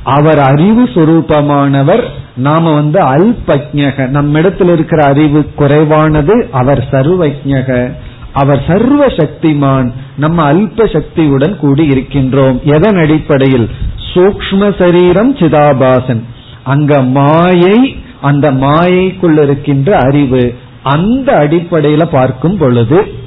அவர் 0.04 0.40
அறிவு 0.40 0.84
சுரூபமானவர். 0.84 2.04
நாம 2.36 2.74
வந்து 2.74 3.02
அல்பஜக 3.02 4.08
நம்மிடத்தில் 4.08 4.68
இருக்கிற 4.68 5.04
அறிவு 5.04 5.46
குறைவானது 5.56 6.48
அவர் 6.52 6.88
சர்வஜக 6.92 7.92
அவர் 8.34 8.64
சர்வ 8.68 9.06
சக்திமான் 9.06 9.92
நம்ம 10.18 10.54
அல்ப 10.54 10.94
சக்தியுடன் 10.94 11.58
கூடி 11.58 11.88
இருக்கின்றோம். 11.88 12.62
எதன் 12.64 12.98
அடிப்படையில்? 12.98 13.70
சூக்ம 14.14 14.78
சரீரம் 14.78 15.36
சிதாபாசன். 15.36 16.24
அங்க 16.64 17.02
மாயை 17.02 17.96
அந்த 18.22 18.52
மாயைக்குள் 18.52 19.42
இருக்கின்ற 19.44 19.98
அறிவு. 19.98 20.56
அந்த 20.84 21.48
அடிப்படையில 21.48 22.06
பார்க்கும் 22.12 22.58
பொழுது 22.58 23.22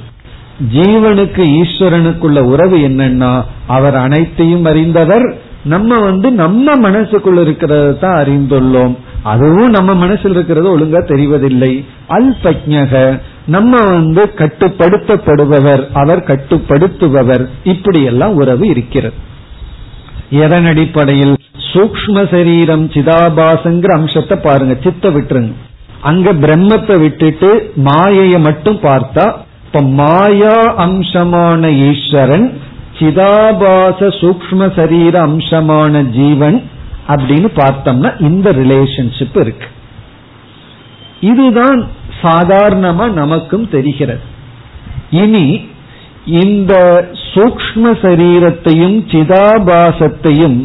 ஜீவனுக்கு 0.73 1.43
ஈஸ்வரனுக்குள்ள 1.61 2.39
உறவு 2.39 2.77
என்னன்னா 2.77 3.43
அவர் 3.67 3.95
அனைத்தையும் 3.95 4.65
அறிந்தவர் 4.65 5.37
நம்ம 5.73 5.99
வந்து 6.07 6.27
நம்ம 6.41 6.73
மனசுக்குள்ள 6.85 7.39
இருக்கிறத 7.45 7.85
தான் 8.03 8.17
அறிந்துள்ளோம். 8.21 8.93
அதுவும் 9.31 9.71
நம்ம 9.75 9.91
மனசில் 10.03 10.35
இருக்கிறது 10.35 10.67
ஒழுங்கா 10.73 11.01
தெரிவதில்லை. 11.11 11.71
அல்பஜக 12.17 12.93
நம்ம 13.55 13.79
வந்து 13.93 14.23
கட்டுப்படுத்தப்படுபவர் 14.41 15.83
அவர் 16.01 16.21
கட்டுப்படுத்துபவர். 16.29 17.43
இப்படி 17.73 18.01
எல்லாம் 18.11 18.35
உறவு 18.41 18.65
இருக்கிறது. 18.73 19.17
எதன் 20.43 20.67
அடிப்படையில்? 20.71 21.35
சூக்ம 21.69 22.17
சரீரம் 22.33 22.85
சிதாபாசங்கிற 22.95 23.91
அம்சத்தை 23.99 24.37
பாருங்க 24.45 24.75
சித்த 24.85 25.09
விட்டுருங்க. 25.15 25.53
அங்க 26.09 26.27
பிரம்மத்தை 26.43 26.95
விட்டுட்டு 27.03 27.49
மாயையை 27.87 28.39
மட்டும் 28.47 28.79
பார்த்தா 28.87 29.25
இப்ப 29.65 29.79
மாயா 29.99 30.57
அம்சமான 30.85 31.69
ஈஸ்வரன் 31.87 32.47
சிதாபாச 32.99 33.99
சூக்ம 34.21 34.75
சரீர 34.75 35.25
அம்சமான 35.27 36.01
ஜீவன் 36.09 36.69
அப்படின்னு 37.07 37.49
பார்த்தோம்னா 37.55 38.21
இந்த 38.21 38.51
ரிலேஷன்ஷிப் 38.51 39.37
இருக்கு. 39.39 39.67
இதுதான் 41.19 41.87
சாதாரணமா 42.21 43.11
நமக்கும் 43.11 43.69
தெரிகிறது. 43.69 44.25
இனி 45.11 45.67
இந்த 46.25 46.73
சூக்ம 47.33 47.83
சரீரத்தையும் 48.03 48.97
சிதாபாசத்தையும் 49.11 50.57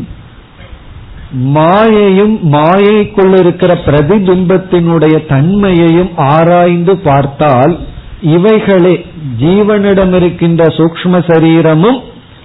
மாயையும் 1.55 2.35
மாயைக்குள் 2.53 3.35
இருக்கிற 3.39 3.73
பிரதிபிம்பத்தினுடைய 3.87 5.27
தன்மையையும் 5.29 6.11
ஆராய்ந்து 6.17 6.97
பார்த்தால் 6.97 7.79
இவைகளே 8.23 9.07
ஜீவனிடம் 9.41 10.15
இருக்கின்ற 10.15 10.65
சூக்ம 10.65 11.23
சரீரமும் 11.31 12.01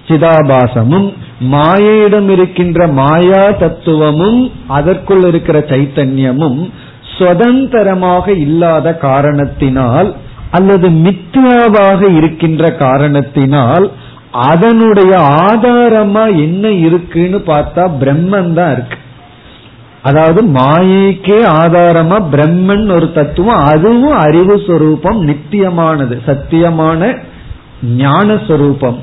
சிதாபாசமும் 0.08 1.08
மாயையிடம் 1.52 2.30
இருக்கின்ற 2.30 2.88
மாயா 2.88 3.50
தத்துவமும் 3.60 4.52
அதற்குள் 4.68 5.26
இருக்கிற 5.28 5.60
சைத்தன்யமும் 5.60 6.60
சுதந்திரமாக 7.18 8.32
இல்லாத 8.32 8.94
காரணத்தினால் 8.98 10.16
அல்லது 10.52 10.90
மித்யாவாக 10.90 12.10
இருக்கின்ற 12.10 12.72
காரணத்தினால் 12.76 13.92
அதனுடைய 14.32 15.20
ஆதாரமா 15.44 16.36
என்ன 16.38 16.70
இருக்குன்னு 16.70 17.38
பார்த்தா 17.38 17.84
பிரம்மன் 18.00 18.54
தான் 18.54 18.72
இருக்கு. 18.72 18.98
அதாவது 20.02 20.42
மாயைக்கே 20.44 21.40
ஆதாரமா 21.62 22.18
பிரம்மன் 22.32 22.92
ஒரு 22.92 23.12
தத்துவம் 23.12 23.64
அதுவும் 23.64 24.18
அறிவு 24.18 24.64
சொரூபம் 24.68 25.28
நித்தியமானது 25.28 26.18
சத்தியமான 26.26 27.02
ஞான 27.96 28.38
சொரூபம் 28.48 29.00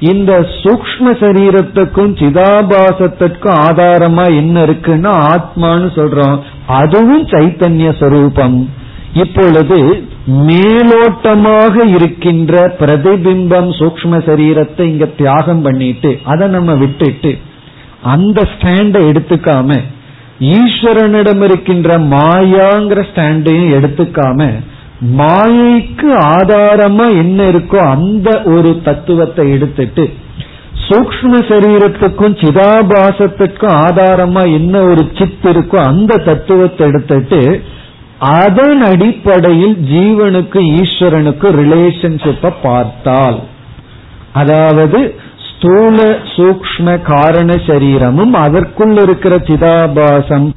இந்த 0.00 0.32
சூக்ம 0.62 1.12
சரீரத்துக்கும் 1.22 2.12
சிதாபாசத்திற்கும் 2.20 3.58
ஆதாரமா 3.66 4.24
என்ன 4.36 4.62
இருக்குன்னா 4.64 5.12
ஆத்மான்னு 5.32 5.88
சொல்றோம். 5.98 6.38
அதுவும் 6.66 7.26
சைத்தன்ய 7.26 7.90
சொரூபம். 7.98 8.58
இப்பொழுது 9.14 9.78
மேலோட்டமாக 10.46 11.74
இருக்கின்ற 11.86 12.54
பிரதிபிம்பம் 12.80 13.70
சூக்ம 13.78 14.18
சரீரத்தை 14.28 14.80
இங்க 14.80 15.06
தியாகம் 15.20 15.62
பண்ணிட்டு 15.62 16.10
அதை 16.24 16.48
நம்ம 16.48 16.74
விட்டுட்டு 16.74 17.32
அந்த 18.14 18.48
ஸ்டாண்டை 18.52 19.00
எடுத்துக்காம 19.10 19.78
ஈஸ்வரனிடம் 20.56 21.42
இருக்கின்ற 21.44 21.98
மாயாங்கிற 21.98 23.00
ஸ்டாண்டையும் 23.10 23.74
எடுத்துக்காம 23.78 24.46
மாயைக்கு 25.16 26.08
ஆதாரமா 26.30 27.06
என்ன 27.16 27.44
இருக்கோ 27.44 27.78
அந்த 27.92 28.28
ஒரு 28.46 28.70
தத்துவத்தை 28.84 29.44
எடுத்துட்டு 29.50 30.04
சூக்ம 30.86 31.40
சரீரத்துக்கும் 31.48 32.34
சிதாபாசத்துக்கும் 32.40 33.76
ஆதாரமா 33.80 34.42
என்ன 34.52 34.82
ஒரு 34.82 35.02
சித் 35.14 35.46
இருக்கோ 35.46 35.78
அந்த 35.84 36.18
தத்துவத்தை 36.20 36.86
எடுத்துட்டு 36.88 37.40
அதன் 38.36 38.82
அடிப்படையில் 38.82 39.76
ஜீவனுக்கு 39.90 40.60
ஈஸ்வரனுக்கு 40.80 41.48
ரிலேஷன்ஷிப்பை 41.54 42.50
பார்த்தால் 42.62 43.38
அதாவது 44.32 44.98
ஸ்தூல 45.48 46.00
சூக்ம 46.34 46.96
காரண 47.04 47.52
சரீரமும் 47.66 48.34
அதற்குள் 48.40 48.94
இருக்கிற 48.96 49.36
சிதாபாசம் 49.48 50.48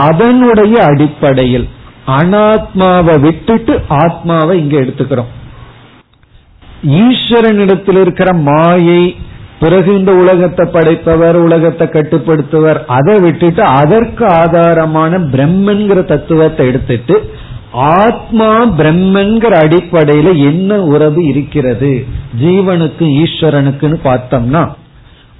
அதனுடைய 0.00 0.76
அடிப்படையில் 0.84 1.66
அனாத்மாவை 2.16 3.20
விட்டுட்டு 3.20 3.82
ஆத்மாவை 3.88 4.58
இங்க 4.58 4.76
எடுத்துக்கிறோம். 4.78 5.30
ஈஸ்வரனிடத்தில் 6.82 8.00
இருக்கிற 8.00 8.32
மாயை 8.32 9.16
பிறகு 9.60 9.94
இந்த 9.98 10.12
உலகத்தை 10.12 10.66
படைப்பவர் 10.72 11.36
உலகத்தை 11.36 11.88
கட்டுப்படுத்துவர் 11.88 12.84
அதை 12.86 13.20
விட்டுட்டு 13.20 13.62
அதற்கு 13.62 14.24
ஆதாரமான 14.26 15.18
பிரம்மன்கிற 15.18 16.04
தத்துவத்தை 16.04 16.66
எடுத்துட்டு 16.66 17.32
ஆத்மா 17.72 18.50
பிரம்மன்கிற 18.76 19.52
அடிப்படையில 19.64 20.28
என்ன 20.50 20.80
உறவு 20.82 21.26
இருக்கிறது? 21.26 22.06
ஜீவனுக்கு 22.40 23.04
ஈஸ்வரனுக்குன்னு 23.22 23.98
பார்த்தோம்னா 24.04 24.62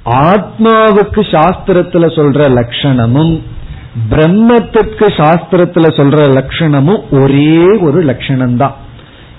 ஆத்மாவுக்கு 0.07 1.21
சாஸ்திரத்துல 1.33 2.07
சொல்ற 2.16 2.49
லட்சணமும் 2.49 3.33
பிரம்மத்துக்கு 4.11 5.07
சாஸ்திரத்துல 5.20 5.86
சொல்ற 5.99 6.18
லட்சணமும் 6.39 7.03
ஒரே 7.11 7.78
ஒரு 7.80 8.03
லட்சணம் 8.03 8.57
தான் 8.57 8.76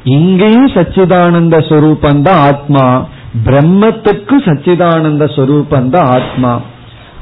இங்கேயும் 0.03 0.71
சச்சிதானந்த 0.75 1.55
சொரூபம் 1.69 2.21
தான் 2.21 2.39
ஆத்மா. 2.49 3.07
பிரம்மத்துக்கு 3.45 4.35
சச்சிதானந்த 4.47 5.25
சொரூபம் 5.35 5.89
தான் 5.89 6.07
ஆத்மா. 6.17 6.61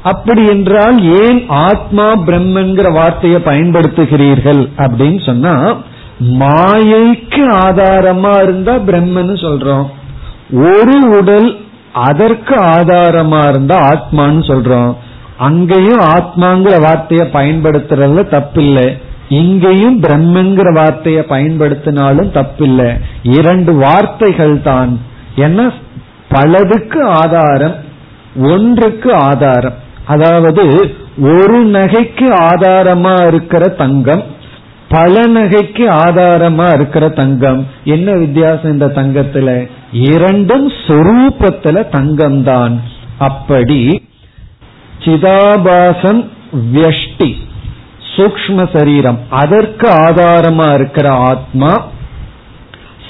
அப்படி 0.02 0.42
என்றால் 0.46 0.98
ஏன் 1.22 1.40
ஆத்மா 1.48 2.06
பிரம்மன்கிற 2.26 2.92
வார்த்தையை 2.92 3.40
பயன்படுத்துகிறீர்கள் 3.40 4.62
அப்படின்னு 4.84 5.20
சொன்னா 5.26 5.54
மாயைக்கு 6.42 7.42
ஆதாரமா 7.66 8.42
இருந்தா 8.42 8.74
பிரம்மன்னு 8.76 9.36
சொல்றோம். 9.46 9.86
ஒரு 10.52 11.18
உடல் 11.18 11.58
அதற்கு 11.92 12.54
ஆதாரமா 12.54 13.48
இருந்தா 13.48 13.76
ஆத்மான்னு 13.92 14.42
சொல்றோம். 14.52 14.96
அங்கேயும் 15.38 16.00
ஆத்மாங்கிற 16.00 16.80
வார்த்தையை 16.80 17.26
பயன்படுத்துறதுல 17.32 18.22
தப்பில்லை. 18.34 18.88
இங்கேயும் 19.28 20.02
பிரம்மங்கிற 20.02 20.72
வார்த்தையை 20.72 21.24
பயன்படுத்தினாலும் 21.28 22.30
தப்பில்லை. 22.38 23.00
இரண்டு 23.22 23.74
வார்த்தைகள் 23.74 24.62
தான். 24.62 25.00
என்ன? 25.34 25.72
பலதுக்கு 26.30 27.02
ஆதாரம் 27.02 27.74
ஒன்றுக்கு 28.36 29.14
ஆதாரம். 29.14 29.76
அதாவது 30.04 30.64
ஒரு 31.20 31.66
நகைக்கு 31.66 32.26
ஆதாரமா 32.50 33.26
இருக்கிற 33.26 33.68
தங்கம் 33.68 34.22
பல 34.88 35.22
நகைக்கு 35.26 35.86
ஆதாரமா 36.04 36.74
இருக்கிற 36.74 37.08
தங்கம். 37.08 37.66
என்ன 37.84 38.12
வித்தியாசம் 38.12 38.72
இந்த 38.72 38.86
தங்கத்துல? 38.86 39.68
இரண்டும் 39.92 40.68
சொரூபத்துல 40.86 41.88
தங்கம் 41.88 42.42
தான் 42.42 42.82
அப்படி 43.18 44.02
சிதாபாசன் 45.04 46.24
வியஷ்டி 46.72 47.34
சூக்ம 48.16 48.76
சரீரம். 48.76 49.18
அதற்கு 49.30 49.88
ஆதாரமா 49.90 50.74
இருக்கிற 50.74 51.10
ஆத்மா 51.10 51.82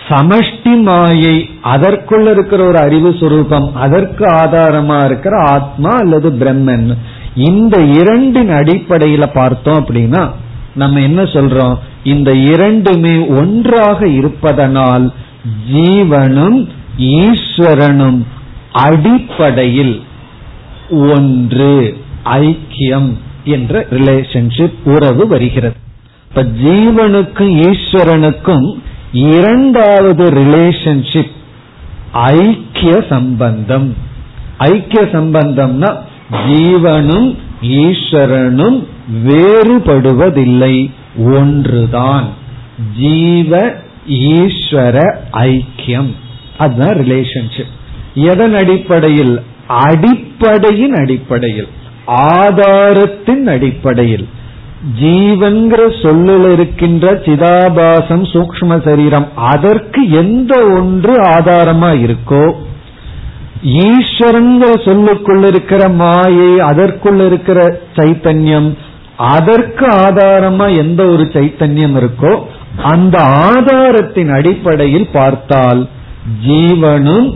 சமஷ்டி 0.08 0.80
மாயை 0.82 1.50
அதற்குள்ள 1.62 2.30
இருக்கிற 2.30 2.64
ஒரு 2.64 2.78
அறிவு 2.78 3.10
சுரூபம் 3.10 3.72
அதற்கு 3.72 4.24
ஆதாரமா 4.26 5.04
இருக்கிற 5.04 5.42
ஆத்மா 5.42 5.88
அல்லது 5.88 6.30
பிரம்மன். 6.30 6.96
இந்த 7.34 7.78
இரண்டின் 7.78 8.48
அடிப்படையில 8.48 9.26
பார்த்தோம் 9.34 9.86
அப்படின்னா 9.86 10.30
நம்ம 10.74 11.00
என்ன 11.00 11.22
சொல்றோம்? 11.22 11.76
இந்த 12.04 12.32
இரண்டுமே 12.32 13.26
ஒன்றாக 13.28 14.08
இருப்பதனால் 14.08 15.12
ஜீவனும் 15.72 16.68
ஈஸ்வரனும் 16.98 18.20
அடிப்படையில் 18.72 20.02
ஒன்று 20.90 21.98
ஐக்கியம் 22.24 23.16
என்ற 23.44 23.86
ரிலேஷன்ஷிப் 23.90 24.72
உறவு 24.84 25.26
வருகிறது. 25.26 25.76
இப்ப 26.28 26.42
ஜீவனுக்கும் 26.42 27.74
ஈஸ்வரனுக்கும் 27.74 28.74
இரண்டாவது 29.12 30.24
ரிலேஷன்ஷிப் 30.24 31.30
ஐக்கிய 32.12 33.04
சம்பந்தம். 33.08 33.94
ஐக்கிய 34.58 35.02
சம்பந்தம்னா 35.02 35.96
ஜீவனும் 36.48 37.36
ஈஸ்வரனும் 37.62 38.86
வேறுபடுவதில்லை. 39.24 40.90
ஒன்றுதான். 41.18 42.28
ஜீவ 42.98 43.74
ஈஸ்வர 44.08 45.16
ஐக்கியம். 45.32 46.12
அதுதான் 46.58 46.96
ரிலேஷன்ஷிப் 46.96 47.76
எதன் 48.14 48.54
அடிப்படையில் 48.54 49.42
அடிப்படையின் 49.78 50.96
அடிப்படையில் 51.00 51.70
ஆதாரத்தின் 52.36 53.46
அடிப்படையில் 53.54 54.26
ஜீவன்கிற 54.98 55.82
சொல்லில் 56.02 56.46
இருக்கின்ற 56.52 57.06
சிதாபாசம் 57.24 58.26
சூக்ம 58.32 58.78
சரீரம் 58.84 59.26
அதற்கு 59.46 60.00
எந்த 60.20 60.52
ஒன்று 60.76 61.14
ஆதாரமா 61.30 61.90
இருக்கோ 62.04 62.44
ஈஸ்வரங்கிற 63.84 64.72
சொல்லுக்குள்ள 64.84 65.44
இருக்கிற 65.46 65.82
மாயை 65.96 66.52
அதற்குள்ள 66.68 67.22
இருக்கிற 67.26 67.60
சைத்தன்யம் 67.96 68.68
அதற்கு 69.28 69.86
ஆதாரமா 70.02 70.66
எந்த 70.76 71.02
ஒரு 71.06 71.24
சைத்தன்யம் 71.32 71.96
இருக்கோ 71.96 72.32
அந்த 72.90 73.16
ஆதாரத்தின் 73.46 74.30
அடிப்படையில் 74.30 75.08
பார்த்தால் 75.12 75.82
ஜீவனும் 76.44 77.28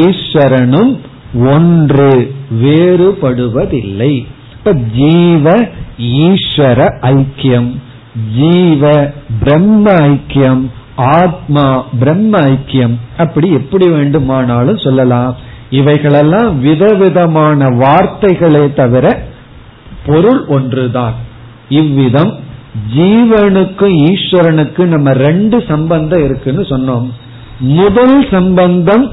ஈஸ்வரனும் 0.00 0.92
ஒன்று 1.34 2.34
வேறுபடுவதில்லை. 2.62 4.26
இப்ப 4.52 4.72
ஜீவ 4.72 5.66
ஈஸ்வர 5.98 6.86
ஐக்கியம் 7.00 7.70
ஜீவ 8.36 9.10
பிரம்ம 9.40 9.92
ஐக்கியம் 9.92 10.62
ஆத்மா 10.96 11.84
பிரம்ம 11.98 12.38
ஐக்கியம் 12.38 12.94
அப்படி 13.16 13.52
எப்படி 13.52 13.88
வேண்டுமானாலும் 13.88 14.76
சொல்லலாம். 14.76 15.36
இவைகளெல்லாம் 15.70 16.60
விதவிதமான 16.60 17.68
வார்த்தைகளே 17.68 18.72
தவிர 18.72 19.22
பொருள் 20.06 20.46
ஒன்றுதான். 20.46 21.14
இவ்விதம் 21.68 22.32
ஜீவனுக்கும் 22.96 23.96
ஈஸ்வரனுக்கும் 24.04 24.84
நம்ம 24.84 25.12
ரெண்டு 25.12 25.64
சம்பந்தம் 25.68 26.24
இருக்குன்னு 26.24 26.62
சொன்னோம். 26.62 27.10
முதல் 27.60 28.28
சம்பந்தம் 28.30 29.12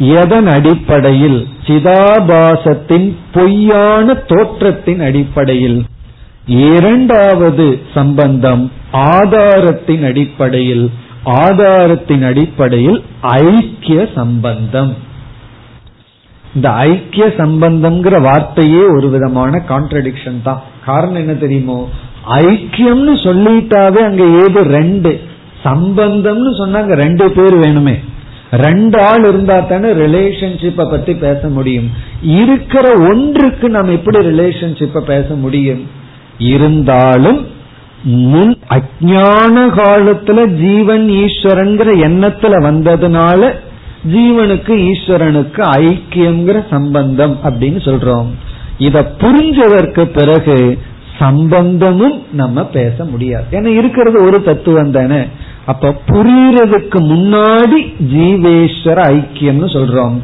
எதன் 0.00 0.46
அடிப்படையில்? 0.46 1.46
சிதாபாசத்தின் 1.66 3.16
பொய்யான 3.32 4.12
தோற்றத்தின் 4.12 5.00
அடிப்படையில். 5.00 5.84
இரண்டாவது 6.46 7.80
சம்பந்தம் 7.94 8.72
ஆதாரத்தின் 8.92 10.04
அடிப்படையில். 10.04 10.90
ஆதாரத்தின் 11.24 12.22
அடிப்படையில் 12.22 13.04
ஐக்கிய 13.20 14.08
சம்பந்தம். 14.14 14.96
இந்த 16.54 16.70
ஐக்கிய 16.70 17.26
சம்பந்தம்ங்கிற 17.26 18.22
வார்த்தையே 18.22 18.82
ஒரு 18.86 19.08
விதமான 19.08 19.62
கான்ட்ரடிக்ஷன் 19.68 20.42
தான். 20.42 20.62
காரணம் 20.86 21.14
என்ன 21.14 21.34
தெரியுமோ? 21.34 21.88
ஐக்கியம்னு 22.28 23.14
சொல்லிட்டாவே 23.24 23.98
அங்க 23.98 24.24
ஏது 24.24 24.62
ரெண்டு. 24.64 25.20
சம்பந்தம்னு 25.64 26.50
சொன்னாங்க 26.58 26.92
ரெண்டு 26.94 27.30
பேர் 27.30 27.54
வேணுமே. 27.54 27.98
ரெண்டு 28.50 29.00
ஆள் 29.00 29.24
இருந்தா 29.24 29.60
தானே 29.60 29.88
ரிலேஷன்ஷிப்பை 29.88 30.90
பத்தி 30.90 31.14
பேச 31.14 31.48
முடியும். 31.48 31.90
இருக்கிற 32.22 32.92
ஒன்றுக்கு 32.92 33.68
நம்ம 33.68 33.92
எப்படி 33.92 34.18
ரிலேஷன்ஷிப்பை 34.18 35.00
பேச 35.00 35.34
முடியும்? 35.34 35.90
இருந்தாலும் 36.38 37.46
முன் 38.02 38.58
அஜான 38.68 39.68
காலத்துல 39.68 40.46
ஜீவன் 40.46 41.08
ஈஸ்வரங்கிற 41.08 41.88
எண்ணத்துல 42.08 42.54
வந்ததுனால 42.64 43.52
ஜீவனுக்கு 44.12 44.90
ஈஸ்வரனுக்கு 44.90 45.60
ஐக்கியங்கிற 45.60 46.64
சம்பந்தம் 46.70 47.38
அப்படின்னு 47.44 47.80
சொல்றோம். 47.88 48.26
இத 48.78 49.12
புரிஞ்சதற்கு 49.20 50.04
பிறகு 50.04 50.78
சம்பந்தமும் 51.18 52.22
நம்ம 52.32 52.64
பேச 52.64 53.04
முடியாது. 53.04 53.44
ஏன்னா 53.50 53.66
இருக்கிறது 53.66 54.24
ஒரு 54.24 54.42
தத்துவம் 54.42 54.90
தானே. 54.90 55.20
அப்ப 55.66 56.00
புரியறதுக்கு 56.06 56.98
முன்னாடி 57.12 57.94
ஜீவேஸ்வர 58.12 58.98
ஐக்கியம்னு 59.16 59.68
சொல்றோம். 59.76 60.18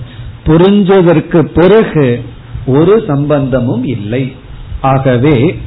புரிஞ்சதற்கு 0.47 1.43
பிறகு 1.43 2.25
ஒரு 2.67 3.05
சம்பந்தமும் 3.07 3.85
இல்லை. 3.85 4.33
ஆகவே 4.81 5.59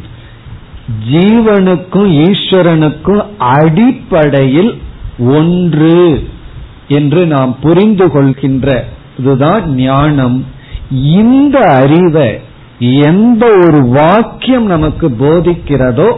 ஜீவனுக்கும் 1.12 2.10
ஈஸ்வரனுக்கும் 2.28 3.26
அடிப்படையில் 3.38 4.78
ஒன்று 5.20 6.30
என்று 6.88 7.26
நாம் 7.26 7.56
புரிந்து 7.62 8.12
கொள்கின்ற 8.12 8.86
இதுதான் 9.20 9.76
ஞானம். 9.76 10.46
இந்த 10.92 11.60
அறிவை 11.60 12.40
எந்த 12.80 13.46
ஒரு 13.46 13.86
வாக்கியம் 13.86 14.66
நமக்கு 14.66 15.10
போதிக்கிறதோ 15.10 16.16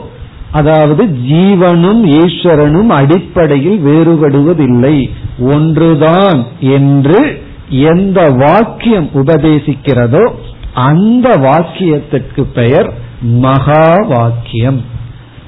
அதாவது 0.52 1.06
ஜீவனும் 1.06 2.02
ஈஸ்வரனும் 2.06 2.88
அடிப்படையில் 2.88 3.80
வேறுபடுவதில்லை. 3.86 5.10
ஒன்றுதான் 5.40 6.46
என்று 6.60 7.42
எந்த 7.70 8.30
வாக்கியம் 8.30 9.10
உபதேசிக்கிறதோ 9.14 10.32
அந்த 10.74 11.30
வாக்கியத்திற்கு 11.30 12.42
பெயர் 12.54 12.94
மகா 13.22 13.96
வாக்கியம் 14.08 14.82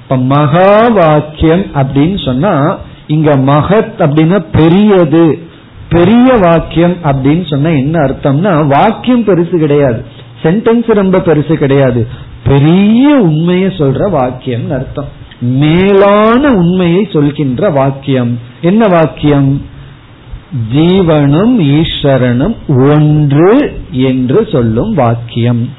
இப்ப 0.03 0.17
மகா 0.17 0.87
வாக்கியம் 0.87 1.65
அப்படின்னு 1.73 2.25
சொன்னா 2.25 2.77
இங்க 3.07 3.35
மகத் 3.35 3.93
அப்படின்னா 3.97 4.45
பெரியது. 4.57 5.39
பெரிய 5.89 6.33
வாக்கியம் 6.41 6.95
அப்படின்னு 7.03 7.49
சொன்னா 7.49 7.69
என்ன 7.69 7.99
அர்த்தம்னா 7.99 8.67
வாக்கியம் 8.67 9.25
பெருசு 9.25 9.57
கிடையாது. 9.57 10.05
சென்டென்ஸ் 10.43 10.93
ரொம்ப 10.93 11.17
பெருசு 11.17 11.53
கிடையாது. 11.53 12.07
பெரிய 12.43 13.15
உண்மையை 13.15 13.69
சொல்ற 13.69 14.09
வாக்கியம் 14.09 14.71
அர்த்தம். 14.71 15.07
மேலான 15.39 16.49
உண்மையை 16.49 17.07
சொல்கின்ற 17.13 17.69
வாக்கியம். 17.69 18.39
என்ன 18.61 18.87
வாக்கியம்? 18.87 19.65
ஜீவனும் 20.73 21.55
ஈஸ்வரனும் 21.77 22.55
ஒன்று 22.67 23.73
என்று 23.91 24.47
சொல்லும் 24.51 24.93
வாக்கியம். 24.93 25.69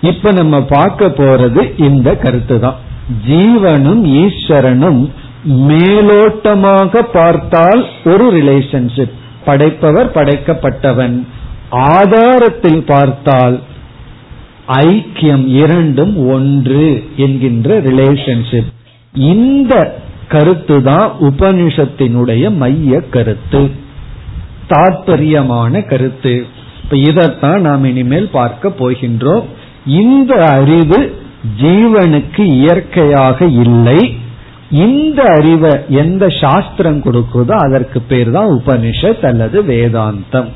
இப்ப 0.00 0.32
நம்ம 0.32 0.62
பார்க்க 0.62 1.06
போறது 1.06 1.80
இந்த 1.80 2.16
கருத்து 2.16 2.60
தான் 2.60 2.74
ஜீவனும் 3.28 4.02
ஈஸ்வரனும் 4.22 5.10
மேலோட்டமாக 5.48 7.02
பார்த்தால் 7.12 7.86
ஒரு 8.04 8.32
ரிலேஷன்ஷிப் 8.32 9.16
படைப்பவர் 9.44 10.12
படைக்கப்பட்டவன். 10.14 11.26
ஆதாரத்தில் 11.70 12.82
பார்த்தால் 12.86 13.60
ஐக்கியம் 14.68 15.46
இரண்டும் 15.46 16.28
ஒன்று 16.28 17.04
என்கின்ற 17.16 17.80
ரிலேஷன்ஷிப் 17.80 18.72
இந்த 19.14 20.00
கருத்து 20.28 20.82
தான் 20.82 21.12
உபனிஷத்தினுடைய 21.20 22.54
மைய 22.54 23.00
கருத்து. 23.00 23.70
தாற்பயமான 24.68 25.80
கருத்து. 25.82 26.46
இப்ப 26.82 26.96
இதைத்தான் 26.96 27.60
நாம் 27.60 27.84
இனிமேல் 27.84 28.28
பார்க்க 28.28 28.68
போகின்றோம். 28.68 29.44
இந்த 29.86 30.44
அறிவு 30.44 31.14
ஜீவனுக்கு 31.62 32.40
இயற்கையாக 32.40 33.46
இல்லை. 33.46 34.14
இந்த 34.70 35.22
அறிவை 35.22 35.70
எந்த 35.88 36.28
சாஸ்திரம் 36.28 37.02
கொடுக்குதோ 37.02 37.50
அதற்கு 37.50 38.00
பேர் 38.00 38.30
தான் 38.30 38.48
உபனிஷத் 38.48 39.26
அல்லது 39.26 39.62
வேதாந்தம். 39.62 40.48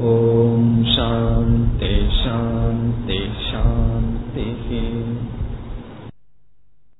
ஓம் 0.00 0.84
சாந்தி 0.96 1.96
சாந்தி 2.24 3.20
சாந்தி. 3.50 4.46